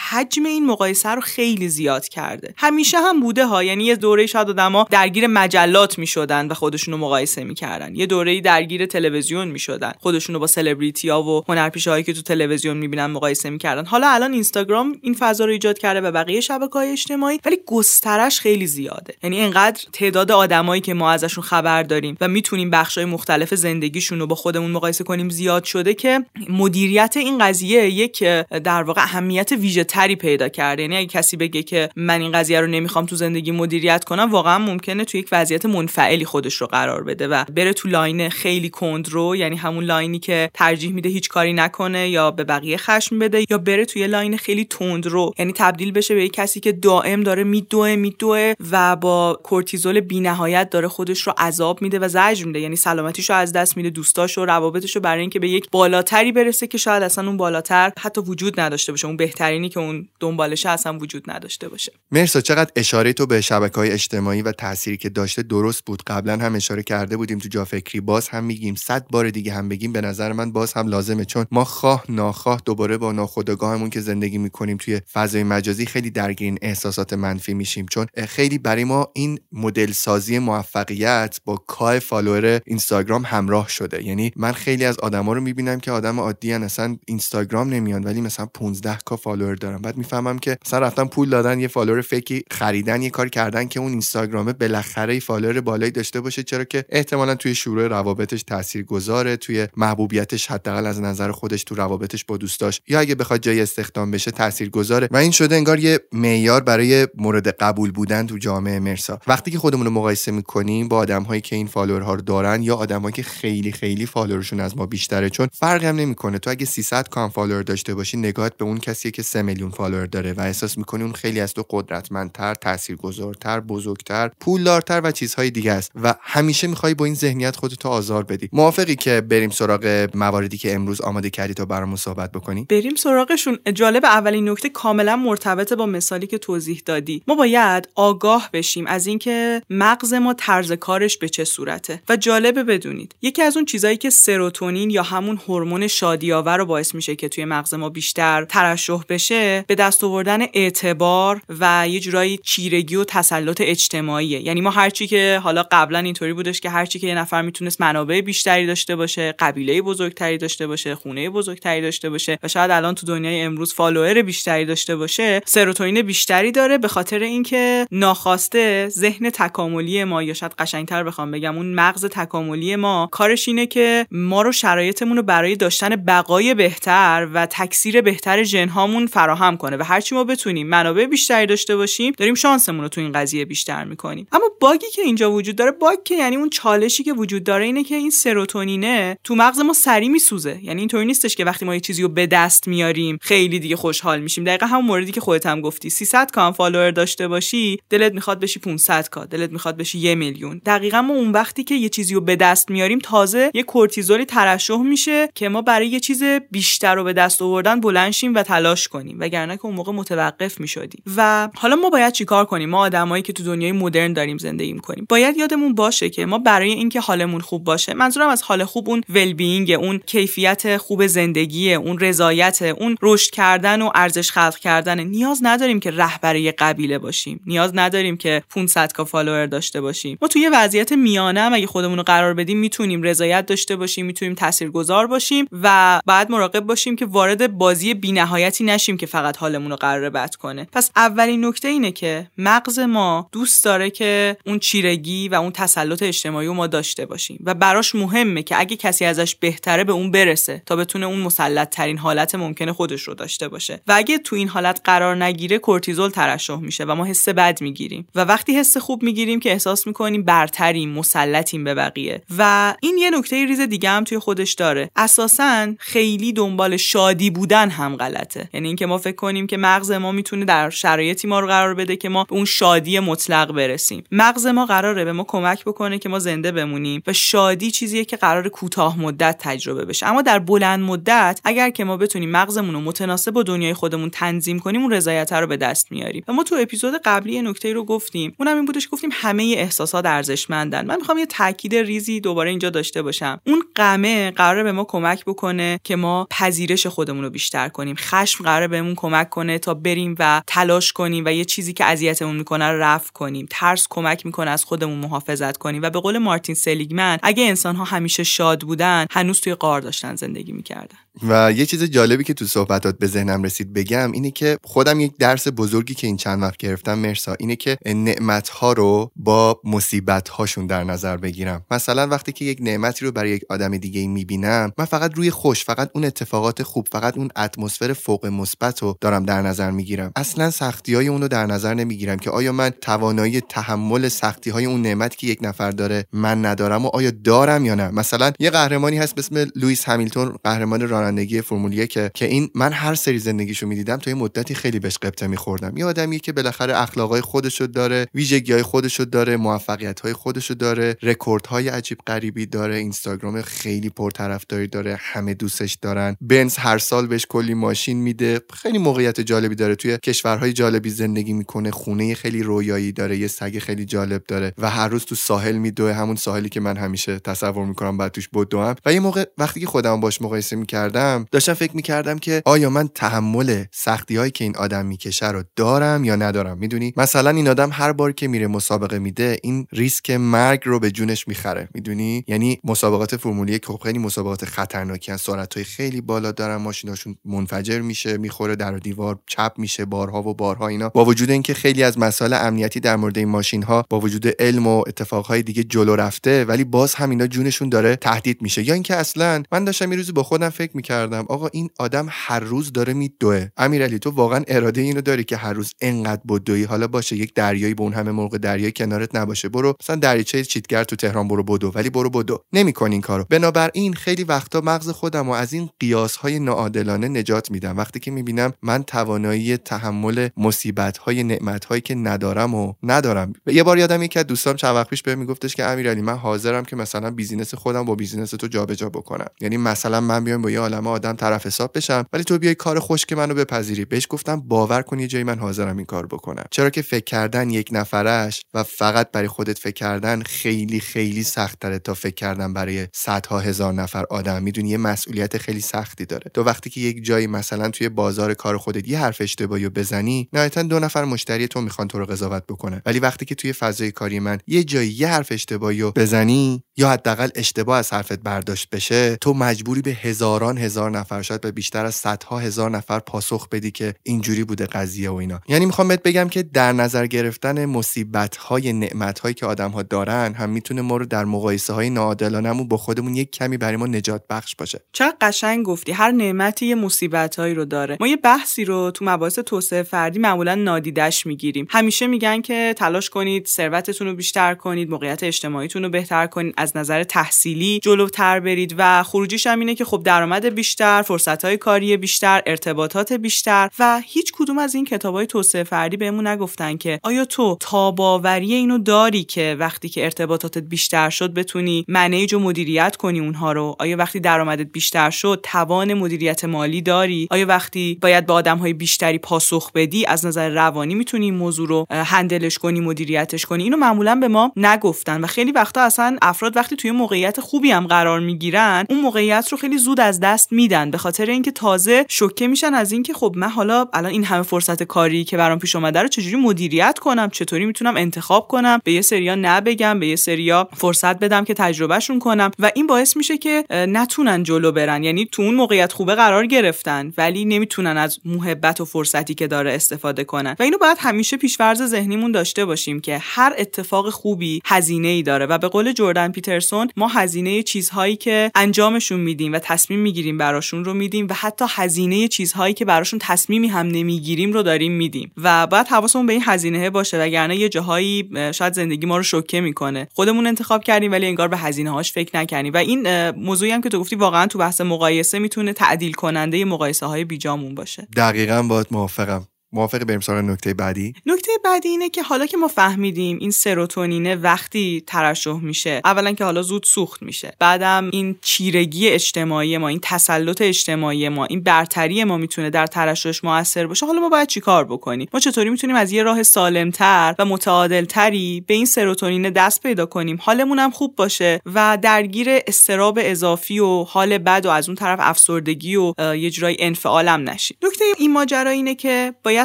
حجم 0.10 0.45
این 0.45 0.65
مقایسه 0.65 1.10
رو 1.10 1.22
خیلی 1.22 1.69
زیاد 1.69 2.07
کرده. 2.07 2.53
همیشه 2.57 2.98
هم 3.00 3.19
بوده 3.19 3.45
ها 3.45 3.63
یعنی 3.63 3.84
یه 3.84 3.95
دوره 3.95 4.25
شاید 4.25 4.50
آدما 4.50 4.88
درگیر 4.91 5.27
مجلات 5.27 6.00
می‌شدن 6.00 6.48
و 6.48 6.53
خودشون 6.53 6.91
رو 6.91 6.98
مقایسه 6.98 7.43
می‌کردن. 7.43 7.95
یه 7.95 8.05
دوره 8.05 8.41
درگیر 8.41 8.86
تلویزیون 8.86 9.48
می‌شدن. 9.48 9.93
خودشون 10.00 10.34
رو 10.34 10.39
با 10.39 10.48
سلبریتی 10.48 11.10
ها 11.10 11.24
و 11.24 11.43
هنرپیشه 11.48 12.03
که 12.03 12.13
تو 12.13 12.22
تلویزیون 12.22 12.77
می‌بینن 12.77 13.05
مقایسه 13.05 13.50
می‌کردن. 13.50 13.86
حالا 13.86 14.10
الان 14.10 14.34
اینستاگرام 14.34 15.00
این 15.01 15.13
فضا 15.13 15.45
رو 15.45 15.51
ایجاد 15.51 15.77
کرده 15.77 16.01
و 16.01 16.12
بقیه 16.12 16.41
شبکه 16.41 16.74
های 16.74 16.91
اجتماعی 16.91 17.39
ولی 17.45 17.57
گسترش 18.05 18.39
خیلی 18.39 18.67
زیاده. 18.67 19.13
یعنی 19.24 19.39
اینقدر 19.39 19.83
تعداد 19.93 20.31
آدمایی 20.31 20.81
که 20.81 20.93
ما 20.93 21.12
ازشون 21.12 21.43
خبر 21.43 21.83
داریم 21.83 22.17
و 22.21 22.27
می‌تونیم 22.27 22.69
بخشای 22.69 23.05
مختلف 23.05 23.53
زندگیشون 23.53 24.19
رو 24.19 24.27
با 24.27 24.35
خودمون 24.35 24.71
مقایسه 24.71 25.03
کنیم 25.03 25.29
زیاد 25.29 25.63
شده 25.63 25.93
که 25.93 26.25
مدیریت 26.50 27.13
این 27.17 27.38
قضیه 27.38 27.89
یک 27.89 28.24
در 28.63 28.83
واقع 28.83 29.01
اهمیت 29.01 29.51
ویژه 29.51 29.83
تری 29.83 30.15
پیدا 30.15 30.50
کرده. 30.50 30.81
یعنی 30.81 30.97
اگه 30.97 31.07
کسی 31.07 31.38
بگه 31.38 31.63
که 31.63 31.89
من 31.95 32.21
این 32.21 32.31
قضیه 32.31 32.62
رو 32.62 32.67
نمی‌خوام 32.67 33.05
تو 33.05 33.15
زندگی 33.15 33.51
مدیریت 33.51 34.03
کنم 34.03 34.31
واقعا 34.31 34.57
ممکنه 34.57 35.05
تو 35.05 35.17
یک 35.17 35.27
وضعیت 35.31 35.65
منفعلی 35.65 36.25
خودش 36.25 36.55
رو 36.55 36.67
قرار 36.67 37.03
بده 37.03 37.27
و 37.27 37.43
بره 37.55 37.74
تو 37.74 37.89
line 37.89 38.29
خیلی 38.29 38.69
کندرو 38.69 39.35
یعنی 39.35 39.55
همون 39.55 39.83
line 39.83 40.12
ی 40.12 40.19
که 40.19 40.50
ترجیح 40.53 40.93
میده 40.93 41.09
هیچ 41.09 41.29
کاری 41.29 41.53
نکنه 41.53 42.09
یا 42.09 42.31
به 42.31 42.43
بقیه 42.43 42.77
خشم 42.77 43.19
بده 43.19 43.45
یا 43.50 43.57
بره 43.57 43.85
توی 43.85 44.07
line 44.07 44.38
خیلی 44.38 44.65
تندرو 44.65 45.33
یعنی 45.39 45.53
تبدیل 45.53 45.91
بشه 45.91 46.15
به 46.15 46.24
یک 46.24 46.33
کسی 46.33 46.59
که 46.59 46.71
دائم 46.71 47.24
داره 47.24 47.43
میدوه 47.43 47.94
میدوه 47.95 48.53
و 48.71 48.95
با 48.95 49.39
کورتیزول 49.43 49.99
بینهایت 49.99 50.69
داره 50.69 50.87
خودش 50.87 51.21
رو 51.21 51.33
عذاب 51.37 51.81
میده 51.81 51.99
و 51.99 52.07
زجر 52.07 52.45
میده. 52.45 52.59
یعنی 52.59 52.75
سلامتیش 52.75 53.29
رو 53.29 53.35
از 53.35 53.51
دست 53.51 53.77
میده 53.77 53.89
دوستاش 53.89 54.37
و 54.37 54.45
روابطش 54.45 54.95
رو 54.95 55.01
برای 55.01 55.21
اینکه 55.21 55.39
به 55.39 55.49
یک 55.49 55.67
بالاتری 55.71 56.31
برسه 56.31 56.67
که 56.67 56.77
شاید 56.77 57.03
اصلا 57.03 57.27
اون 57.27 57.37
بالاتر 57.37 57.91
حتی 57.99 58.21
وجود 58.21 58.59
نداشته 58.59 58.91
باشه. 58.91 59.07
اون 59.07 59.17
بهترینی 59.17 59.69
که 59.69 59.79
اون 59.79 60.07
دنبالشه 60.19 60.69
اصلا 60.69 60.97
وجود 60.97 61.31
نداشته 61.31 61.69
باشه. 61.69 61.91
مرسا 62.11 62.41
چقدر 62.41 62.71
اشاره 62.75 63.13
تو 63.13 63.25
به 63.25 63.41
شبکه 63.41 63.75
های 63.75 63.91
اجتماعی 63.91 64.41
و 64.41 64.51
تأثیری 64.51 64.97
که 64.97 65.09
داشته 65.09 65.43
درست 65.43 65.85
بود؟ 65.85 66.03
قبلا 66.07 66.37
هم 66.37 66.55
اشاره 66.55 66.83
کرده 66.83 67.17
بودیم 67.17 67.39
تو 67.39 67.49
جا 67.49 67.65
فکری 67.65 67.99
باز 67.99 68.29
هم 68.29 68.43
میگیم 68.43 68.75
صد 68.75 69.05
بار 69.11 69.29
دیگه 69.29 69.53
هم 69.53 69.69
بگیم. 69.69 69.91
به 69.93 70.01
نظر 70.01 70.33
من 70.33 70.51
باز 70.51 70.73
هم 70.73 70.87
لازمه 70.87 71.25
چون 71.25 71.45
ما 71.51 71.63
خواه 71.63 72.03
ناخواه 72.09 72.61
دوباره 72.65 72.97
با 72.97 73.11
ناخودآگاهمون 73.11 73.89
که 73.89 73.99
زندگی 73.99 74.37
می‌کنیم 74.37 74.77
توی 74.77 75.01
فضای 75.13 75.43
مجازی 75.43 75.85
خیلی 75.85 76.09
درگیر 76.09 76.45
این 76.45 76.57
احساسات 76.61 77.13
منفی 77.13 77.53
میشیم. 77.53 77.84
چون 77.85 78.05
خیلی 78.27 78.57
برای 78.57 78.83
ما 78.83 79.11
این 79.13 79.39
مدل 79.51 79.91
سازی 79.91 80.39
موفقیت 80.39 81.39
با 81.45 81.55
K 81.55 82.00
follower 82.00 82.62
اینستاگرام 82.65 83.23
همراه 83.25 83.69
شده. 83.69 84.03
یعنی 84.03 84.31
من 84.35 84.51
خیلی 84.51 84.85
از 84.85 84.99
آدما 84.99 85.33
رو 85.33 85.41
می‌بینم 85.41 85.79
که 85.79 85.91
آدم 85.91 86.19
عادی 86.19 86.53
اصلا 86.53 86.97
اینستاگرام 87.07 87.69
نمیان 87.69 88.03
ولی 88.03 88.21
مثلا 88.21 88.45
15 88.45 88.97
K 89.05 89.15
follower 89.15 89.55
دارن 89.55 89.77
بعد 89.77 89.97
می‌فهمم 89.97 90.39
که 90.39 90.57
مثلا 90.65 90.79
رفتن 90.79 91.05
پول 91.05 91.29
دادن 91.29 91.59
یه 91.59 91.67
follower 91.67 92.01
fake 92.01 92.35
ی 92.35 92.43
خریدن 92.51 93.01
یه 93.01 93.09
کار 93.09 93.29
کردن 93.29 93.67
که 93.67 93.79
اون 93.79 93.91
اینستاگرامه 93.91 94.53
بالاخره 94.53 95.19
follower 95.19 95.62
بالایی 95.61 95.91
داشته 95.91 96.21
باشه. 96.21 96.43
چرا 96.43 96.63
که 96.63 96.85
احتمالا 96.89 97.35
توی 97.35 97.55
شروع 97.55 97.87
روابطش 97.87 98.43
تاثیرگذاره 98.43 99.37
توی 99.37 99.67
محبوبیتش 99.77 100.47
حداقل 100.47 100.85
از 100.85 101.01
نظر 101.01 101.31
خودش 101.31 101.63
تو 101.63 101.75
روابطش 101.75 102.25
با 102.25 102.37
دوستاش. 102.37 102.81
یا 102.87 102.99
اگه 102.99 103.15
بخواد 103.15 103.41
جای 103.41 103.61
استخدام 103.61 104.11
بشه 104.11 104.31
تاثیرگذاره. 104.31 105.07
و 105.11 105.17
این 105.17 105.31
شده 105.31 105.55
انگار 105.55 105.79
یه 105.79 105.99
معیار 106.11 106.61
برای 106.61 107.07
محبوب 107.17 107.57
بودن 107.75 108.27
تو 108.27 108.38
جامعه 108.38 108.79
مرسا. 108.79 109.20
وقتی 109.27 109.51
که 109.51 109.60
خودمون 109.60 109.86
رو 109.86 109.91
مقایسه 109.91 110.32
می‌کنیم 110.32 110.88
با 110.88 110.98
آدمهایی 110.98 111.41
که 111.41 111.55
این 111.55 111.67
follower 111.67 112.08
ها 112.08 112.13
رو 112.13 112.22
دارن 112.22 112.63
یا 112.63 112.75
آدمهایی 112.75 113.13
که 113.13 113.24
خیلی 113.24 113.72
خیلی 113.72 114.05
follower 114.05 114.41
شون 114.41 114.59
از 114.60 114.77
ما 114.77 114.86
بیشتره 114.86 115.29
چون 115.29 115.48
فرقی 115.53 115.86
هم 115.86 115.96
نمی‌کنه. 115.96 116.39
تو 116.39 116.50
اگه 116.50 116.65
300 116.65 117.10
K 117.09 117.16
هم 117.16 117.29
follower 117.29 117.63
داشته 117.63 117.96
باشی 117.96 118.17
نگاهت 118.17 118.58
به 118.58 118.65
اون 118.65 118.77
کسی 118.77 119.12
که 119.12 119.22
3 119.22 119.41
میلیون 119.41 119.70
follower 119.69 120.05
داره 120.05 120.34
و 120.34 120.41
احساس 120.41 120.77
می‌کنی 120.77 121.03
اون 121.03 121.13
خیلی 121.13 121.39
از 121.39 121.53
تو 121.53 121.65
قدرتمندتر 121.70 122.53
تاثیرگذارتر 122.53 123.60
بزرگتر 123.60 124.32
پولدارتر 124.39 125.01
و 125.03 125.12
چیزهای 125.12 125.51
دیگه 125.51 125.72
است. 125.72 125.91
و 126.03 126.15
همیشه 126.22 126.67
می‌خوای 126.67 126.94
با 126.94 127.05
این 127.05 127.15
ذهنیت 127.15 127.55
خودتو 127.55 127.89
آزار 127.89 128.24
بدی. 128.24 128.50
موافقی 128.53 128.96
که 128.96 129.22
بریم 129.22 129.50
سراغ 129.50 130.10
مواردی 130.13 130.58
که 130.58 130.75
امروز 130.75 131.01
آماده 131.01 131.29
کردی 131.29 131.53
تا 131.53 131.65
برامون 131.65 131.96
صحبت 131.96 132.32
بکنی؟ 132.32 132.65
بریم 132.70 132.96
سراغشون. 132.96 133.58
جالب 133.74 134.05
اولین 134.05 134.50
نکته 134.50 134.70
کاملا 134.70 135.15
مرتبط 135.15 135.74
با 135.74 135.86
مثالی 135.86 136.27
که 136.27 136.38
توضیح 136.38 136.82
دادی. 136.86 137.24
ما 137.27 137.36
باید 137.65 137.89
آگاه 137.95 138.50
بشیم 138.53 138.88
از 138.88 139.07
اینکه 139.07 139.62
مغز 139.69 140.13
ما 140.13 140.34
طرز 140.34 140.72
کارش 140.72 141.17
به 141.17 141.29
چه 141.29 141.43
صورته. 141.43 142.01
و 142.10 142.15
جالبه 142.15 142.63
بدونید 142.63 143.15
یکی 143.22 143.41
از 143.41 143.57
اون 143.57 143.65
چیزایی 143.65 143.98
که 143.98 144.10
سروتونین 144.10 144.89
یا 144.89 145.03
همون 145.03 145.39
هورمون 145.48 145.88
شادیاور 145.88 146.57
رو 146.57 146.65
باعث 146.65 146.95
میشه 146.95 147.15
که 147.15 147.29
توی 147.29 147.45
مغز 147.45 147.74
ما 147.74 147.89
بیشتر 147.89 148.45
ترشح 148.45 149.01
بشه 149.10 149.65
به 149.67 149.75
دست 149.75 150.03
آوردن 150.03 150.41
اعتبار 150.53 151.41
و 151.60 151.88
یه 151.89 152.00
جورایی 152.00 152.39
چیرگی 152.43 152.95
و 152.95 153.03
تسلط 153.03 153.62
اجتماعیه. 153.62 154.41
یعنی 154.41 154.62
ما 154.62 154.69
هرچی 154.69 155.07
که 155.07 155.39
حالا 155.43 155.63
قبلا 155.72 156.00
اینطوری 156.00 156.34
بودش 156.34 156.62
که 156.62 156.69
هرچی 156.69 157.00
که 157.00 157.07
یه 157.07 157.15
نفر 157.15 157.41
می‌تونست 157.41 157.81
منابع 157.81 158.22
بیشتری 158.22 158.67
داشته 158.67 158.95
باشه 158.95 159.36
قبیله 159.39 159.81
بزرگتری 159.81 160.38
داشته 160.38 160.67
باشه 160.67 160.95
خونه 160.95 161.29
بزرگتری 161.29 161.81
داشته 161.81 162.10
باشه 162.10 162.39
و 162.43 162.48
شاید 162.48 162.72
الان 162.72 162.95
تو 162.95 163.05
دنیای 163.05 163.41
امروز 163.41 163.74
فالوور 163.74 164.22
بیشتری 164.22 164.65
داشته 164.65 164.95
باشه 164.95 165.41
سروتونین 165.45 166.01
بیشتری 166.01 166.51
داره 166.51 166.77
به 166.77 166.88
خاطر 166.88 167.19
اینکه 167.45 167.87
ناخواسته 167.91 168.89
ذهن 168.89 169.29
تکاملی 169.29 170.03
ما 170.03 170.23
یا 170.23 170.33
شاید 170.33 170.53
قشنگتر 170.59 171.03
بخوام 171.03 171.31
بگم 171.31 171.55
اون 171.55 171.73
مغز 171.73 172.05
تکاملی 172.05 172.75
ما 172.75 173.09
کارش 173.11 173.47
اینه 173.47 173.65
که 173.65 174.07
ما 174.11 174.41
رو 174.41 174.51
شرایطمون 174.51 175.17
رو 175.17 175.23
برای 175.23 175.55
داشتن 175.55 175.89
بقای 175.95 176.53
بهتر 176.53 177.27
و 177.33 177.45
تکثیر 177.45 178.01
بهتر 178.01 178.43
ژنهامون 178.43 179.07
فراهم 179.07 179.57
کنه 179.57 179.77
و 179.77 179.83
هرچی 179.83 180.15
ما 180.15 180.23
بتونیم 180.23 180.67
منابع 180.67 181.05
بیشتری 181.05 181.45
داشته 181.45 181.75
باشیم 181.75 182.13
داریم 182.17 182.33
شانسمون 182.33 182.81
رو 182.81 182.87
تو 182.87 183.01
این 183.01 183.11
قضیه 183.11 183.45
بیشتر 183.45 183.83
می‌کنیم. 183.83 184.27
اما 184.31 184.45
باگی 184.59 184.87
که 184.93 185.01
اینجا 185.01 185.31
وجود 185.31 185.55
داره 185.55 185.71
باگ 185.71 186.03
که 186.05 186.15
یعنی 186.15 186.35
اون 186.35 186.49
چالشی 186.49 187.03
که 187.03 187.13
وجود 187.13 187.43
داره 187.43 187.65
اینه 187.65 187.83
که 187.83 187.95
این 187.95 188.09
سروتونینه 188.09 189.17
تو 189.23 189.35
مغز 189.35 189.59
ما 189.59 189.73
سری 189.73 190.09
میسوزه. 190.09 190.59
یعنی 190.63 190.79
اینطوری 190.79 191.05
نیستش 191.05 191.35
که 191.35 191.45
وقتی 191.45 191.65
ما 191.65 191.73
یه 191.73 191.79
چیزی 191.79 192.01
رو 192.01 192.09
به 192.09 192.27
دست 192.27 192.67
میاریم 192.67 193.17
خیلی 193.21 193.59
دیگه 193.59 193.75
خوشحال 193.75 194.19
میشیم. 194.19 194.43
دقیقا 194.43 194.65
همون 194.65 194.85
موردی 194.85 195.11
که 195.11 195.21
خودت 195.21 195.45
هم 195.45 195.61
گفتی. 195.61 195.89
300 195.89 196.31
کا 196.31 196.42
هم 196.42 196.53
فالوور 196.53 196.91
داشته 196.91 197.27
باشی 197.35 197.79
دلت 197.89 198.13
می‌خواد 198.13 198.39
بشی 198.39 198.59
500 198.59 199.09
کا 199.09 199.25
دلت 199.25 199.51
می‌خواد 199.51 199.77
بشی 199.77 199.99
یه 199.99 200.15
میلیون. 200.15 200.61
دقیقا 200.65 201.01
ما 201.01 201.13
اون 201.13 201.31
وقتی 201.31 201.63
که 201.63 201.75
یه 201.75 201.89
چیزی 201.89 202.13
رو 202.13 202.21
به 202.21 202.35
دست 202.35 202.71
میاریم 202.71 202.99
تازه 202.99 203.51
یه 203.53 203.63
کورتیزولی 203.63 204.25
ترشح 204.25 204.77
میشه 204.77 205.29
که 205.35 205.49
ما 205.49 205.61
برای 205.61 205.87
یه 205.87 205.99
چیز 205.99 206.23
بیشتر 206.51 206.95
رو 206.95 207.03
به 207.03 207.13
دست 207.13 207.41
آوردن 207.41 207.79
بلند 207.79 208.11
شیم 208.11 208.35
و 208.35 208.43
تلاش 208.43 208.87
کنیم 208.87 209.17
وگرنه 209.19 209.57
که 209.57 209.65
اون 209.65 209.75
موقع 209.75 209.91
متوقف 209.91 210.59
می‌شدیم. 210.59 211.03
و 211.17 211.49
حالا 211.55 211.75
ما 211.75 211.89
باید 211.89 212.13
چیکار 212.13 212.45
کنیم؟ 212.45 212.69
ما 212.69 212.79
آدمایی 212.79 213.23
که 213.23 213.33
تو 213.33 213.43
دنیای 213.43 213.71
مدرن 213.71 214.13
داریم 214.13 214.37
زندگی 214.37 214.73
می‌کنیم. 214.73 215.05
باید 215.09 215.37
یادمون 215.37 215.73
باشه 215.75 216.09
که 216.09 216.25
ما 216.25 216.37
برای 216.37 216.71
اینکه 216.71 216.99
حالمون 216.99 217.41
خوب 217.41 217.63
باشه 217.63 217.93
منظورم 217.93 218.29
از 218.29 218.43
حال 218.43 218.63
خوب 218.63 218.89
اون 218.89 219.01
ول 219.09 219.33
بینگ 219.33 219.71
اون 219.71 219.99
کیفیت 220.05 220.77
خوب 220.77 221.07
زندگی 221.07 221.73
اون 221.73 221.99
رضایت 221.99 222.61
اون 222.61 222.97
رشد 223.01 223.31
کردن 223.31 223.81
و 223.81 223.89
ارزش 223.95 224.31
خلق 224.31 224.57
کردن. 224.57 224.99
نیاز 224.99 225.39
نداریم 225.43 225.79
که 225.79 225.91
رهبر 225.91 226.35
قبیله 226.57 226.97
باشیم. 226.97 227.25
باشیم. 227.25 227.41
نیاز 227.46 227.72
نداریم 227.74 228.17
که 228.17 228.44
500 228.50 228.91
کا 228.91 229.05
فالوور 229.05 229.46
داشته 229.46 229.82
باشیم. 229.82 230.17
ما 230.22 230.27
توی 230.27 230.50
وضعیت 230.53 230.91
میانه 230.91 231.41
هم 231.41 231.53
اگه 231.53 231.67
خودمون 231.67 231.98
رو 231.98 232.03
قرار 232.03 232.34
بدیم 232.34 232.58
می‌تونیم 232.58 233.03
رضایت 233.03 233.46
داشته 233.46 233.75
باشیم 233.75 234.05
می‌تونیم 234.05 234.36
تاثیرگذار 234.36 235.08
باشیم 235.08 235.46
و 235.51 236.01
بعد 236.05 236.32
مراقب 236.32 236.60
باشیم 236.60 236.96
که 236.96 237.05
وارد 237.05 237.58
بازی 237.58 237.94
بینهایتی 237.94 238.63
نشیم 238.63 238.98
که 238.98 239.05
فقط 239.05 239.38
حالمون 239.38 239.72
رو 239.72 239.75
قرار 239.77 240.10
بد 240.10 240.36
کنه. 240.36 240.67
پس 240.72 240.91
اولین 240.96 241.46
نکته 241.46 241.67
اینه 241.67 241.91
که 241.91 242.27
مغز 242.38 242.79
ما 242.79 243.29
دوست 243.32 243.65
داره 243.65 243.89
که 243.89 244.38
اون 244.46 244.60
چیرگی 244.60 245.29
و 245.29 245.36
اون 245.36 245.51
تسلط 245.51 246.03
اجتماعی 246.03 246.48
رو 246.48 246.53
ما 246.53 246.67
داشته 246.67 247.05
باشیم 247.05 247.39
و 247.44 247.53
براش 247.53 247.96
مهمه 247.96 248.44
که 248.44 248.60
اگه 248.60 248.75
کسی 248.75 249.05
ازش 249.05 249.36
بهتره 249.36 249.84
به 249.84 249.94
اون 249.94 250.12
برسه 250.12 250.62
تا 250.65 250.75
بتونه 250.75 251.05
اون 251.05 251.20
مسلط 251.20 251.70
ترین 251.70 251.98
حالت 251.98 252.36
ممکنه 252.36 252.74
خودش 252.74 253.01
رو 253.01 253.13
داشته 253.13 253.48
باشه. 253.48 253.82
و 253.88 253.94
اگه 253.96 254.17
تو 254.17 254.36
این 254.36 254.48
حالت 254.48 254.82
قرار 254.84 255.24
نگیره 255.24 255.58
کورتیزول 255.58 256.10
ترشح 256.10 256.55
میشه 256.55 256.84
و 256.84 256.96
ما 256.96 257.05
حس 257.15 257.29
بد 257.29 257.62
می‌گیریم. 257.62 258.07
و 258.15 258.19
وقتی 258.19 258.57
حس 258.57 258.77
خوب 258.77 259.03
می‌گیریم 259.03 259.39
که 259.39 259.51
احساس 259.51 259.88
می‌کنیم 259.88 260.24
برتریم 260.24 260.89
مسلطیم 260.89 261.63
به 261.63 261.74
بقیه. 261.74 262.22
و 262.38 262.74
این 262.81 262.98
یه 262.98 263.10
نکته 263.10 263.45
ریز 263.45 263.62
دیگه 263.62 263.89
هم 263.89 264.03
توی 264.03 264.19
خودش 264.19 264.53
داره. 264.53 264.89
اساسا 264.95 265.74
خیلی 265.79 266.34
دنبال 266.34 266.77
شادی 266.77 267.29
بودن 267.29 267.69
هم 267.69 267.95
غلطه. 267.95 268.50
یعنی 268.53 268.67
اینکه 268.67 268.86
ما 268.86 268.98
فکر 268.98 269.15
کنیم 269.15 269.48
که 269.48 269.57
مغز 269.57 269.91
ما 269.91 270.12
می‌تونه 270.12 270.45
در 270.45 270.69
شرایطی 270.69 271.27
ما 271.27 271.39
رو 271.39 271.48
قرار 271.48 271.74
بده 271.74 271.95
که 271.95 272.10
ما 272.10 272.24
به 272.24 272.36
اون 272.36 272.45
شادی 272.45 273.00
مطلق 273.00 273.51
برسیم. 273.51 274.03
مغز 274.12 274.45
ما 274.48 274.65
قراره 274.65 275.05
به 275.05 275.12
ما 275.12 275.24
کمک 275.24 275.63
بکنه 275.65 276.00
که 276.00 276.10
ما 276.10 276.19
زنده 276.19 276.51
بمونیم. 276.51 277.03
و 277.07 277.13
شادی 277.13 277.72
چیزیه 277.72 278.05
که 278.05 278.17
قرار 278.17 278.50
کوتاه 278.50 279.00
مدت 279.00 279.38
تجربه 279.39 279.86
بشه. 279.86 280.05
اما 280.05 280.22
در 280.22 280.39
بلند 280.39 280.79
مدت 280.79 281.39
اگر 281.43 281.69
که 281.69 281.84
ما 281.84 281.98
بتونیم 281.98 282.31
مغزمون 282.31 282.74
رو 282.74 282.81
متناسب 282.81 283.31
با 283.31 283.43
دنیای 283.43 283.74
خودمون 283.74 284.10
تنظیم 284.10 284.60
کنیم 284.60 284.81
اون 284.81 284.91
رضایت 284.91 285.34
رو 285.34 285.48
به 285.48 285.57
دست 285.57 285.91
میاریم. 285.91 286.24
و 286.27 286.34
ما 286.34 286.43
تو 286.43 286.55
اپیزود 286.60 287.01
قبلی 287.05 287.41
نکته 287.41 287.74
رو 287.74 287.83
گفتیم. 287.83 288.35
اونم 288.39 288.55
این 288.55 288.65
بودش 288.65 288.88
گفتیم 288.91 289.09
همه 289.13 289.43
احساسات 289.57 290.05
ارزشمندن. 290.05 290.85
من 290.85 290.95
می‌خوام 290.95 291.17
یه 291.17 291.25
تاکید 291.25 291.75
ریزی 291.75 292.19
دوباره 292.19 292.50
اینجا 292.50 292.69
داشته 292.69 293.01
باشم. 293.01 293.41
اون 293.47 293.63
غمه 293.75 294.31
قراره 294.31 294.63
به 294.63 294.71
ما 294.71 294.83
کمک 294.83 295.25
بکنه 295.25 295.79
که 295.83 295.95
ما 295.95 296.27
پذیرش 296.29 296.88
خودمون 296.88 297.24
رو 297.24 297.29
بیشتر 297.29 297.69
کنیم. 297.69 297.95
خشم 298.00 298.43
قراره 298.43 298.67
بهمون 298.67 298.95
کمک 298.95 299.29
کنه 299.29 299.59
تا 299.59 299.74
بریم 299.74 300.15
و 300.19 300.41
تلاش 300.47 300.93
کنیم 300.93 301.25
و 301.25 301.33
یه 301.33 301.45
چیزی 301.45 301.74
که 301.74 301.85
اذیتمون 301.85 302.35
می‌کنه 302.35 302.65
رو 302.65 302.79
رفع 302.79 303.12
کنیم. 303.13 303.47
ترس 303.50 303.88
کمک 303.89 304.25
می‌کنه 304.25 304.51
از 304.51 304.65
خودمون 304.65 304.97
محافظت 304.97 305.57
کنیم. 305.57 305.81
و 305.81 305.89
به 305.89 306.00
قول 306.00 306.17
مارتین 306.17 306.55
سلیگمن 306.55 307.17
اگه 307.24 307.43
انسان 307.47 307.75
ها 307.75 307.83
همیشه 307.83 308.24
شاد 308.24 308.62
بودن 308.62 309.05
هنوز 309.12 309.41
توی 309.41 309.53
قار 309.53 309.81
داشتن 309.81 310.15
زندگی 310.15 310.51
می‌کردن. 310.51 310.97
و 311.27 311.51
یه 311.51 311.65
چیز 311.65 311.83
جالبی 311.83 312.24
که 312.24 312.33
تو 312.33 312.45
صحبتات 312.45 312.97
به 312.97 313.07
ذهنم 313.07 313.43
رسید 313.43 313.74
بگم 313.74 314.12
اینه 314.12 314.31
که 314.31 314.57
خودم 314.63 315.00
یک 315.00 315.12
درس 315.19 315.47
بزرگی 315.47 315.93
که 315.93 316.07
این 316.07 316.17
چند 316.17 316.41
وقت 316.41 316.57
گرفتم 316.57 316.94
مرسا 316.95 317.35
اینه 317.39 317.55
که 317.55 317.77
نعمت 317.85 318.49
ها 318.49 318.73
رو 318.73 319.11
با 319.15 319.59
مصیبت 319.63 320.29
هاشون 320.29 320.67
در 320.67 320.83
نظر 320.83 321.17
بگیرم. 321.17 321.65
مثلا 321.71 322.07
وقتی 322.07 322.31
که 322.31 322.45
یک 322.45 322.57
نعمتی 322.61 323.05
رو 323.05 323.11
برای 323.11 323.31
یک 323.31 323.41
آدم 323.49 323.77
دیگه 323.77 324.07
می‌بینم 324.07 324.71
من 324.77 324.85
فقط 324.85 325.13
روی 325.15 325.31
خوش 325.31 325.65
فقط 325.65 325.89
اون 325.93 326.05
اتفاقات 326.05 326.63
خوب 326.63 326.87
فقط 326.91 327.17
اون 327.17 327.29
اتمسفر 327.35 327.93
فوق 327.93 328.25
مثبت 328.25 328.83
رو 328.83 328.97
دارم 329.01 329.25
در 329.25 329.41
نظر 329.41 329.71
می‌گیرم. 329.71 330.11
اصلا 330.15 330.51
سختی 330.51 330.93
های 330.93 331.07
اون 331.07 331.21
رو 331.21 331.27
در 331.27 331.45
نظر 331.45 331.73
نمی‌گیرم 331.73 332.17
که 332.17 332.29
آیا 332.29 332.51
من 332.51 332.69
توانایی 332.69 333.41
تحمل 333.41 334.07
سختی 334.07 334.49
های 334.49 334.65
اون 334.65 334.81
نعمتی 334.81 335.17
که 335.17 335.27
یک 335.27 335.39
نفر 335.41 335.71
داره 335.71 336.05
من 336.13 336.45
ندارم 336.45 336.85
و 336.85 336.89
آیا 336.93 337.11
دارم 337.23 337.65
یا 337.65 337.75
نه؟ 337.75 337.89
مثلا 337.89 338.31
یه 338.39 338.49
قهرمانی 338.49 338.97
هست 338.97 339.15
به 339.15 339.19
اسم 339.19 339.51
لوئیس 339.55 339.89
همیلتون 339.89 340.35
قهرمان 340.43 340.89
رانندگی 340.89 341.41
فرمول 341.41 341.85
یک 341.85 342.12
که 342.13 342.25
این 342.25 342.49
من 342.55 342.73
هر 342.73 342.95
سری 342.95 343.19
زندگیشو 343.19 343.67
می‌دیدم 343.67 343.97
تا 343.97 344.11
یه 344.11 344.15
مدتی 344.15 344.55
خیلی 344.55 344.79
بهش 344.79 344.97
غبطه 344.97 345.27
میخوردم. 345.27 345.77
یه 345.77 345.85
آدمیه 345.85 346.19
که 346.19 346.31
بالاخره 346.31 346.73
اخلاقای 346.85 347.21
خودشو 347.21 347.65
داره 347.65 348.07
ویژگیهای 348.13 348.61
خودشو 348.61 349.03
داره 349.03 349.37
موفقیت 349.37 349.99
های 349.99 350.13
خودشو 350.13 350.53
داره 350.53 350.97
رکوردهای 351.01 351.69
عجیب 351.69 351.97
غریبی 352.07 352.45
داره 352.45 352.75
اینستاگرام 352.75 353.41
خیلی 353.41 353.89
پرطرفداری 353.89 354.67
داره 354.67 354.97
همه 354.99 355.33
دوستش 355.33 355.77
دارن. 355.81 356.17
بنز 356.21 356.57
هر 356.57 356.77
سال 356.77 357.07
بهش 357.07 357.25
کلی 357.29 357.53
ماشین 357.53 357.97
میده. 357.97 358.41
خیلی 358.53 358.77
موقعیت 358.77 359.21
جالبی 359.21 359.55
داره. 359.55 359.75
توی 359.75 359.97
کشورهای 359.97 360.53
جالبی 360.53 360.89
زندگی 360.89 361.33
می‌کنه 361.33 361.71
خونه 361.71 362.15
خیلی 362.15 362.43
رویایی 362.43 362.91
داره 362.91 363.17
یه 363.17 363.27
سگ 363.27 363.59
خیلی 363.59 363.85
جالب 363.85 364.24
داره 364.27 364.53
و 364.57 364.69
هر 364.69 364.87
روز 364.87 365.05
تو 365.05 365.15
ساحل 365.15 365.57
میدوه. 365.57 365.93
همون 365.93 366.15
ساحلی 366.15 366.50
که 366.50 366.59
من 366.59 366.77
همیشه 366.77 367.19
تصور 367.19 367.65
می‌کنم 367.65 367.98
بعد 367.98 368.11
توش 368.11 368.29
بدوم. 368.29 368.75
و 368.85 368.93
یه 368.93 369.00
موقع 369.00 369.25
وقتی 369.37 369.59
که 369.59 369.67
خودم 369.67 370.00
باش 370.00 370.21
مقایسه 370.21 370.55
می‌کردم 370.55 371.25
داشتم 371.31 371.53
فکر 371.53 371.75
می‌کردم 371.75 372.19
که 372.19 372.41
آیا 372.45 372.69
من 372.69 372.87
تحمل 372.87 373.63
سختی 373.71 374.15
هایی 374.15 374.31
که 374.31 374.43
این 374.43 374.57
آدم 374.57 374.85
می‌کشه 374.85 375.31
رو 375.31 375.43
دارم 375.55 376.03
یا 376.03 376.15
ندارم؟ 376.15 376.57
می‌دونی؟ 376.75 376.94
مثلا 376.98 377.29
این 377.29 377.48
آدم 377.48 377.70
هر 377.74 377.92
بار 377.92 378.11
که 378.11 378.27
میره 378.27 378.48
مسابقه 378.48 379.00
میده 379.00 379.38
این 379.44 379.68
ریسک 379.72 380.09
مرگ 380.11 380.61
رو 380.66 380.79
به 380.79 380.92
جونش 380.92 381.27
می‌خره. 381.27 381.70
می‌دونی؟ 381.74 382.24
یعنی 382.27 382.59
مسابقات 382.64 383.16
فرمولی 383.16 383.59
که 383.59 383.68
خب 383.68 383.79
خیلی 383.83 384.00
مسابقات 384.00 384.46
خطرناکی 384.46 385.11
ان 385.11 385.18
سرعت 385.18 385.53
های 385.53 385.64
خیلی 385.64 386.01
بالا 386.01 386.31
دارن 386.31 386.55
ماشیناشون 386.55 387.16
منفجر 387.25 387.81
میشه 387.81 388.18
می‌خوره 388.18 388.55
در 388.55 388.72
دیوار 388.72 389.20
چپ 389.27 389.53
میشه 389.57 389.85
بارها 389.85 390.24
و 390.24 390.33
بارها 390.33 390.68
اینا. 390.68 390.90
با 390.90 391.05
وجود 391.05 391.31
اینکه 391.31 391.53
خیلی 391.53 391.83
از 391.83 392.00
مسائل 392.00 392.33
امنیتی 392.33 392.79
در 392.79 392.96
مورد 392.96 393.18
این 393.18 393.27
ماشین 393.27 393.64
ها 393.64 393.85
با 393.90 394.00
وجود 394.00 394.27
علم 394.42 394.68
و 394.68 394.83
اتفاقهای 394.88 395.44
دیگه 395.44 395.64
جلو 395.64 395.96
رفته 395.96 396.46
ولی 396.46 396.64
باز 396.64 396.96
هم 396.96 397.09
اینا 397.09 397.27
جونشون 397.27 397.70
داره 397.70 397.96
تهدید 397.96 398.42
میشه. 398.42 398.68
یا 398.68 398.74
اینکه 398.74 398.96
اصلا 398.96 399.44
من 399.51 399.66
داشتم 399.66 399.92
یه 399.92 399.98
روزی 399.98 400.11
با 400.11 400.24
خودم 400.24 400.50
فکر 400.50 400.72
می‌کردم 400.74 401.25
آقا 401.29 401.48
این 401.48 401.70
آدم 401.79 402.07
هر 402.09 402.40
روز 402.40 402.74
داره 402.74 402.94
میدوه. 402.94 403.48
امیرعلی 403.57 404.00
تو 404.00 404.09
واقعا 404.09 404.44
اراده 404.48 404.81
اینو 404.81 405.01
داری 405.01 405.24
که 405.24 405.38
هر 405.38 405.53
روز 405.53 405.74
انقدر 405.81 406.22
بدوی 406.29 406.64
حالا 406.65 406.87
باشه 406.87 407.15
یک 407.15 407.33
دریایی 407.33 407.73
به 407.73 407.83
اون 407.83 407.93
همه 407.93 408.11
مرغ 408.11 408.37
دریایی 408.37 408.71
کنارت 408.71 409.15
نباشه. 409.15 409.49
برو. 409.49 409.73
مثلا 409.83 409.95
دریاچه 409.96 410.44
چیتگر 410.43 410.83
تو 410.83 410.95
تهران 410.95 411.27
برو 411.27 411.43
بدو. 411.43 411.71
ولی 411.75 411.89
برو 411.89 412.09
بدو. 412.09 412.39
نمی‌کنی 412.53 412.95
این 412.95 413.01
کارو. 413.01 413.25
بنابراین 413.29 413.93
خیلی 413.93 414.23
وقتا 414.23 414.61
مغز 414.61 414.89
خودم 414.89 415.29
و 415.29 415.31
از 415.31 415.53
این 415.53 415.69
قیاس 415.79 416.15
های 416.15 416.39
ناعادلانه 416.39 417.07
نجات 417.07 417.51
میدم. 417.51 417.77
وقتی 417.77 417.99
که 417.99 418.11
می‌بینم 418.11 418.53
من 418.61 418.83
توانایی 418.83 419.57
تحمل 419.57 420.29
مصیبت 420.37 420.97
های 420.97 421.23
نعمت 421.23 421.65
هایی 421.65 421.81
که 421.81 421.95
ندارم 421.95 422.55
و 422.55 422.73
ندارم. 422.83 423.33
یه 423.47 423.63
بار 423.63 423.77
یادم 423.77 424.03
یکی 424.03 424.19
از 424.19 424.27
دوستام 424.27 424.55
چند 424.55 424.75
وقت 424.75 424.89
پیش 424.89 425.01
بهم 425.01 425.19
میگفتش 425.19 425.55
که 425.55 425.63
امیرعلی 425.65 426.01
من 426.01 426.17
حاضرم 426.17 426.65
که 426.65 426.75
مثلا 426.75 427.11
business 427.11 427.53
خودم 427.53 427.85
با 427.85 427.95
business 427.96 428.29
تو 428.29 428.47
جابجا 428.47 428.89
بکنم. 428.89 429.27
یعنی 429.41 429.57
مثلا 429.57 430.01
من 430.01 430.23
بیام 430.23 430.41
با 430.41 430.51
یه 430.51 430.59
عالمه 430.59 430.89
آدم 430.89 431.13
طرف 431.13 431.45
حساب 431.45 431.71
بشم 431.75 432.05
ولی 432.13 432.23
تو 432.23 432.37
بیای 432.37 432.55
کار 432.55 432.79
خوش 432.79 433.05
که 433.05 433.15
منو 433.15 433.33
بپذیری. 433.33 433.85
بهش 433.85 434.07
گفتم 434.09 434.35
باور 434.39 434.81
کن 434.81 434.99
یه 434.99 435.07
جایی 435.07 435.23
من 435.23 435.39
حاضرم 435.39 435.77
این 435.77 435.85
کار 435.85 436.05
بکنم. 436.05 436.45
چرا 436.51 436.70
که 436.70 436.81
فکر 436.81 437.03
کردن 437.03 437.50
یک 437.50 437.70
نفرش 437.72 438.42
و 438.53 438.64
فقط 438.64 439.12
برای 439.12 439.27
خودت 439.27 439.60
فکر 439.60 439.74
کردن 439.74 440.22
خیلی 440.22 440.79
خیلی 440.79 441.24
سخت 441.24 441.60
تره 441.60 441.79
تا 441.79 441.94
فکر 441.94 442.16
کردن 442.16 442.53
برای 442.53 442.88
صدها 442.94 443.40
هزار 443.40 443.74
نفر 443.74 444.05
آدم. 444.10 444.44
می‌دونی 444.44 444.70
یه 444.70 444.77
مسئولیت 444.77 445.38
خیلی 445.38 445.62
سختی 445.62 446.05
داره. 446.05 446.31
تو 446.34 446.44
وقتی 446.44 446.70
که 446.70 446.81
یک 446.81 447.05
جایی 447.05 447.27
مثلا 447.27 447.70
توی 447.70 447.90
بازار 447.90 448.34
کار 448.34 448.58
خودت 448.58 448.88
یه 448.88 449.00
حرف 449.00 449.22
اشتباهی 449.22 449.70
بزنی 449.70 450.29
نهایتا 450.34 450.64
دو 450.64 450.79
نفر 450.79 451.03
مشتری 451.05 451.48
تو 451.48 451.62
می‌خوان 451.62 451.88
تو 451.88 452.00
رو 452.00 452.05
قضاوت 452.05 452.44
بکنن. 452.50 452.81
ولی 452.86 453.00
وقتی 453.00 453.25
که 453.25 453.36
توی 453.36 453.53
فضای 453.53 453.92
کاری 453.92 454.20
من 454.20 454.38
یه 454.48 454.64
جایی 454.64 454.92
یه 454.92 455.08
حرف 455.08 455.31
اشتباهی 455.31 455.84
بزنی 455.84 456.64
یا 456.77 456.90
حداقل 456.90 457.29
اشتباه 457.35 457.77
از 457.77 457.94
حرفت 457.94 458.20
برداشت 458.20 458.70
بشه 458.70 459.16
تو 459.16 459.33
مجبوری 459.33 459.81
به 459.81 459.92
هزاران 459.92 460.57
هزار 460.57 460.92
نفر 460.92 461.22
شاید 461.22 461.42
به 461.42 461.51
بیشتر 461.51 461.85
از 461.85 461.96
صدها 461.96 462.40
هزار 462.40 462.72
نفر 462.72 463.00
پاسخ 463.00 463.50
بدی 463.50 463.72
که 463.72 463.94
اینجوری 464.03 464.44
بوده 464.44 464.66
قضیه 464.66 465.09
و 465.09 465.14
اینا. 465.14 465.42
یعنی 465.48 465.66
می‌خوام 465.66 465.88
بهت 465.88 466.03
بگم 466.03 466.29
که 466.29 466.44
در 466.44 466.74
نظر 466.74 467.07
گرفتن 467.07 467.66
مصیبت 467.66 468.38
های 468.38 468.74
نعمت 468.74 469.20
هایی 469.20 469.33
که 469.33 469.46
آدم 469.46 469.72
ها 469.72 469.83
دارن 469.83 470.33
هم 470.33 470.50
می‌تونه 470.50 470.81
ما 470.81 470.98
رو 470.98 471.05
در 471.05 471.25
مقایسه 471.25 471.74
های 471.74 471.90
ناعادلانمون 471.90 472.68
با 472.68 472.77
خودمون 472.77 473.16
یک 473.16 473.31
کمی 473.31 473.57
برای 473.57 473.75
ما 473.75 473.88
نجات 473.88 474.24
بخش 474.29 474.55
باشه. 474.55 474.81
چقدر 474.94 475.16
قشنگ 475.22 475.66
گفتی. 475.66 475.92
هر 475.92 476.11
نعمتی 476.11 476.66
یه 476.66 476.75
مصیبت 476.75 477.35
هایی 477.35 477.53
رو 477.53 477.66
داره. 477.66 477.98
ما 478.00 478.07
یه 478.07 478.18
بحثی 478.18 478.66
رو 478.66 478.92
تو 478.92 479.05
مباحث 479.05 479.40
توسعه 479.40 479.83
فردی 479.83 480.20
معمولا 480.20 480.55
نادیدش 480.55 481.25
می‌گیریم. 481.25 481.68
همیشه 481.70 482.07
میگن 482.07 482.42
که 482.42 482.75
تلاش 482.77 483.09
کنید 483.09 483.48
ثروتتون 483.48 484.07
رو 484.07 484.16
بیشتر 484.16 484.55
کنید 484.55 484.90
موقعیت 484.90 485.24
اجتماعیتون 485.24 485.83
رو 485.83 485.90
بهتر 485.90 486.27
کنید. 486.27 486.64
از 486.65 486.77
نظر 486.77 487.03
تحصیلی 487.03 487.79
جلوتر 487.83 488.39
برید 488.39 488.75
و 488.77 489.03
خروجیش 489.03 489.47
هم 489.47 489.59
اینه 489.59 489.75
که 489.75 489.85
خب 489.85 490.01
درآمد 490.03 490.45
بیشتر 490.45 491.01
فرصت 491.01 491.45
های 491.45 491.57
کاری 491.57 491.97
بیشتر 491.97 492.41
ارتباطات 492.45 493.13
بیشتر 493.13 493.69
و 493.79 494.01
هیچ 494.05 494.31
کدوم 494.33 494.57
از 494.57 494.75
این 494.75 494.85
کتاب 494.85 495.15
های 495.15 495.27
توسعه 495.27 495.63
فردی 495.63 495.97
بهمون 495.97 496.27
نگفتن 496.27 496.77
که 496.77 496.99
آیا 497.03 497.25
تو 497.25 497.57
تاباوری 497.59 498.53
اینو 498.53 498.77
داری 498.77 499.23
که 499.23 499.55
وقتی 499.59 499.89
که 499.89 500.03
ارتباطاتت 500.03 500.63
بیشتر 500.63 501.09
شد 501.09 501.33
بتونی 501.33 501.85
منیج 501.87 502.33
و 502.33 502.39
مدیریت 502.39 502.95
کنی 502.95 503.19
اونها 503.19 503.51
رو؟ 503.51 503.75
آیا 503.79 503.97
وقتی 503.97 504.19
درآمدت 504.19 504.67
بیشتر 504.71 505.09
شد 505.09 505.39
توان 505.43 505.93
مدیریت 505.93 506.45
مالی 506.45 506.81
داری؟ 506.81 507.27
آیا 507.31 507.45
وقتی 507.45 507.97
باید 508.01 508.25
به 508.25 508.33
آدم 508.33 508.57
های 508.57 508.73
بیشتری 508.73 509.17
پاسخ 509.17 509.71
بدی 509.71 510.05
از 510.05 510.25
نظر 510.25 510.49
روانی 510.49 510.95
می‌تونی 510.95 511.25
این 511.25 511.35
موضوع 511.35 511.67
رو 511.67 511.85
هندلش 511.89 512.57
کنی 512.57 512.79
مدیریتش 512.79 513.45
کنی؟ 513.45 513.63
اینو 513.63 513.77
معمولا 513.77 514.15
به 514.15 514.27
ما 514.27 514.51
نگفتن 514.55 515.21
و 515.21 515.27
خیلی 515.27 515.51
وقتا 515.51 515.81
اصلا 515.81 516.17
افراد 516.55 516.65
وقتی 516.65 516.75
توی 516.75 516.91
موقعیت 516.91 517.39
خوبی 517.39 517.72
هم 517.72 517.87
قرار 517.87 518.20
می‌گیرن 518.20 518.85
اون 518.89 519.01
موقعیت 519.01 519.48
رو 519.51 519.57
خیلی 519.57 519.77
زود 519.77 520.00
از 520.00 520.20
دست 520.20 520.51
میدن 520.51 520.91
به 520.91 520.98
خاطر 520.98 521.25
اینکه 521.25 521.51
تازه 521.51 522.05
شوکه 522.09 522.48
میشن 522.48 522.74
از 522.74 522.91
اینکه 522.91 523.13
خب 523.13 523.33
من 523.37 523.50
حالا 523.50 523.87
الان 523.94 524.11
این 524.11 524.24
همه 524.24 524.44
فرصت 524.44 524.83
کاری 524.83 525.24
که 525.24 525.37
برام 525.37 525.59
پیش 525.59 525.75
اومده 525.75 526.01
رو 526.01 526.07
چجوری 526.07 526.35
مدیریت 526.35 527.00
کنم 527.00 527.29
چطوری 527.29 527.65
می‌تونم 527.65 527.98
انتخاب 527.98 528.48
کنم 528.48 528.79
به 528.83 528.91
یه 528.91 529.01
سریا 529.01 529.35
نبگم 529.35 530.00
به 530.00 530.07
یه 530.07 530.15
سریا 530.15 530.70
فرصت 530.74 531.20
بدم 531.20 531.44
که 531.44 531.53
تجربهشون 531.53 532.20
کنم 532.20 532.51
و 532.59 532.72
این 532.75 532.87
باعث 532.87 533.18
میشه 533.18 533.37
که 533.37 533.63
نتونن 533.70 534.44
جلو 534.44 534.72
برن. 534.72 535.03
یعنی 535.03 535.25
تو 535.31 535.41
اون 535.41 535.55
موقعیت 535.55 535.94
خوبه 535.94 536.15
قرار 536.15 536.46
گرفتن 536.46 537.13
ولی 537.18 537.46
نمی‌تونن 537.46 537.98
از 537.98 538.20
محبت 538.25 538.81
و 538.81 538.85
فرصتی 538.85 539.33
که 539.33 539.48
داره 539.48 539.74
استفاده 539.74 540.24
کنن. 540.24 540.55
و 540.59 540.63
اینو 540.63 540.77
باید 540.77 540.98
همیشه 541.00 541.37
پیشورز 541.37 541.81
ذهنیمون 541.81 542.31
داشته 542.31 542.65
باشیم 542.65 543.00
که 543.00 543.18
هر 543.22 543.53
اتفاق 543.57 544.09
خوبی 544.09 544.61
هزینه 544.65 545.07
ای 545.07 545.24
داره 545.24 545.46
و 545.46 545.57
به 545.57 545.68
قول 545.68 545.91
جردن 545.94 546.31
پیترسون 546.46 546.88
ما 546.98 547.08
هزینه 547.08 547.64
چیزهایی 547.64 548.16
که 548.16 548.51
انجامشون 548.55 549.20
میدیم 549.20 549.53
و 549.53 549.60
تصمیم 549.60 550.00
می‌گیریم 550.00 550.38
براشون 550.38 550.86
رو 550.86 550.94
میدیم 550.94 551.27
و 551.29 551.34
حتی 551.34 551.66
هزینه 551.70 552.27
چیزهایی 552.27 552.74
که 552.74 552.86
براشون 552.86 553.20
تصمیمی 553.22 553.68
هم 553.68 553.88
نمی‌گیریم 553.88 554.53
رو 554.53 554.64
داریم 554.64 554.92
میدیم. 554.92 555.31
و 555.38 555.68
باید 555.68 555.88
حواسمون 555.88 556.25
به 556.25 556.34
این 556.34 556.42
هزینه 556.46 556.90
باشه 556.90 557.20
وگرنه 557.20 557.55
یه 557.55 557.70
جاهایی 557.70 558.29
شاید 558.53 558.74
زندگی 558.74 559.05
ما 559.05 559.18
رو 559.18 559.24
شوکه 559.24 559.62
می‌کنه. 559.62 560.08
خودمون 560.14 560.48
انتخاب 560.48 560.84
کردیم 560.84 561.12
ولی 561.12 561.25
انگار 561.25 561.48
به 561.48 561.58
هزینه 561.58 561.92
هاش 561.92 562.12
فکر 562.12 562.38
نکردیم. 562.38 562.74
و 562.74 562.77
این 562.77 563.29
موضوعی 563.29 563.72
هم 563.72 563.81
که 563.81 563.90
تو 563.90 564.00
گفتی 564.00 564.16
واقعا 564.16 564.48
تو 564.48 564.60
بحث 564.60 564.81
مقایسه 564.81 565.40
می‌تونه 565.40 565.74
تعدیل 565.74 566.14
کننده 566.14 566.66
مقایسه 566.66 567.05
های 567.05 567.25
بیجامون 567.25 567.75
باشه. 567.75 568.08
دقیقا 568.16 568.64
باید 568.64 568.88
موافقم. 568.92 569.48
موافق 569.75 570.03
بریم 570.03 570.20
سراغ 570.20 570.44
نکته 570.44 570.74
بعدی؟ 570.74 571.14
نکته 571.25 571.51
بعدی 571.64 571.90
اینه 571.90 572.09
که 572.09 572.24
حالا 572.24 572.46
که 572.46 572.57
ما 572.57 572.68
فهمیدیم 572.68 573.38
این 573.42 573.51
سروتونینه 573.51 574.35
وقتی 574.35 575.03
ترشح 575.07 575.59
میشه 575.61 576.01
اولا 576.05 576.31
که 576.31 576.44
حالا 576.44 576.61
زود 576.61 576.83
سوخت 576.83 577.24
میشه. 577.24 577.53
بعدم 577.59 578.09
این 578.14 578.35
چیرگی 578.42 579.09
اجتماعی 579.09 579.77
ما 579.77 579.88
این 579.88 580.00
تسلط 580.01 580.61
اجتماعی 580.61 581.29
ما 581.29 581.46
این 581.46 581.64
برتری 581.64 582.24
ما 582.24 582.38
می‌تونه 582.38 582.70
در 582.70 582.88
ترشحش 582.88 583.44
موثر 583.44 583.88
باشه. 583.88 584.05
حالا 584.05 584.20
ما 584.20 584.29
باید 584.29 584.48
چیکار 584.48 584.85
بکنیم؟ 584.85 585.27
ما 585.33 585.40
چطوری 585.40 585.70
می‌تونیم 585.70 585.96
از 585.96 586.11
یه 586.11 586.24
راه 586.24 586.44
سالمتر 586.44 587.35
و 587.40 587.46
متعادلتری 587.46 588.64
به 588.68 588.74
این 588.74 588.85
سروتونین 588.85 589.50
دست 589.50 589.83
پیدا 589.83 590.05
کنیم؟ 590.05 590.38
حالمون 590.42 590.79
هم 590.79 590.92
خوب 590.92 591.16
باشه 591.16 591.61
و 591.66 591.98
درگیر 592.01 592.48
استراب 592.50 593.20
اضافی 593.22 593.79
و 593.79 594.03
حال 594.03 594.38
بد 594.38 594.66
و 594.66 594.70
از 594.70 594.90
اون 594.90 594.96
طرف 594.96 595.20
افسردگی 595.22 595.96
و 595.96 596.14
یه 596.35 596.50
جورایی 596.50 596.77
انفعالم 596.79 597.50
نشیم. 597.50 597.77
نکته 597.83 598.05
این 598.18 598.33
ماجرا 598.33 598.72
اینه 598.72 598.96
که 598.96 599.33
باید 599.44 599.64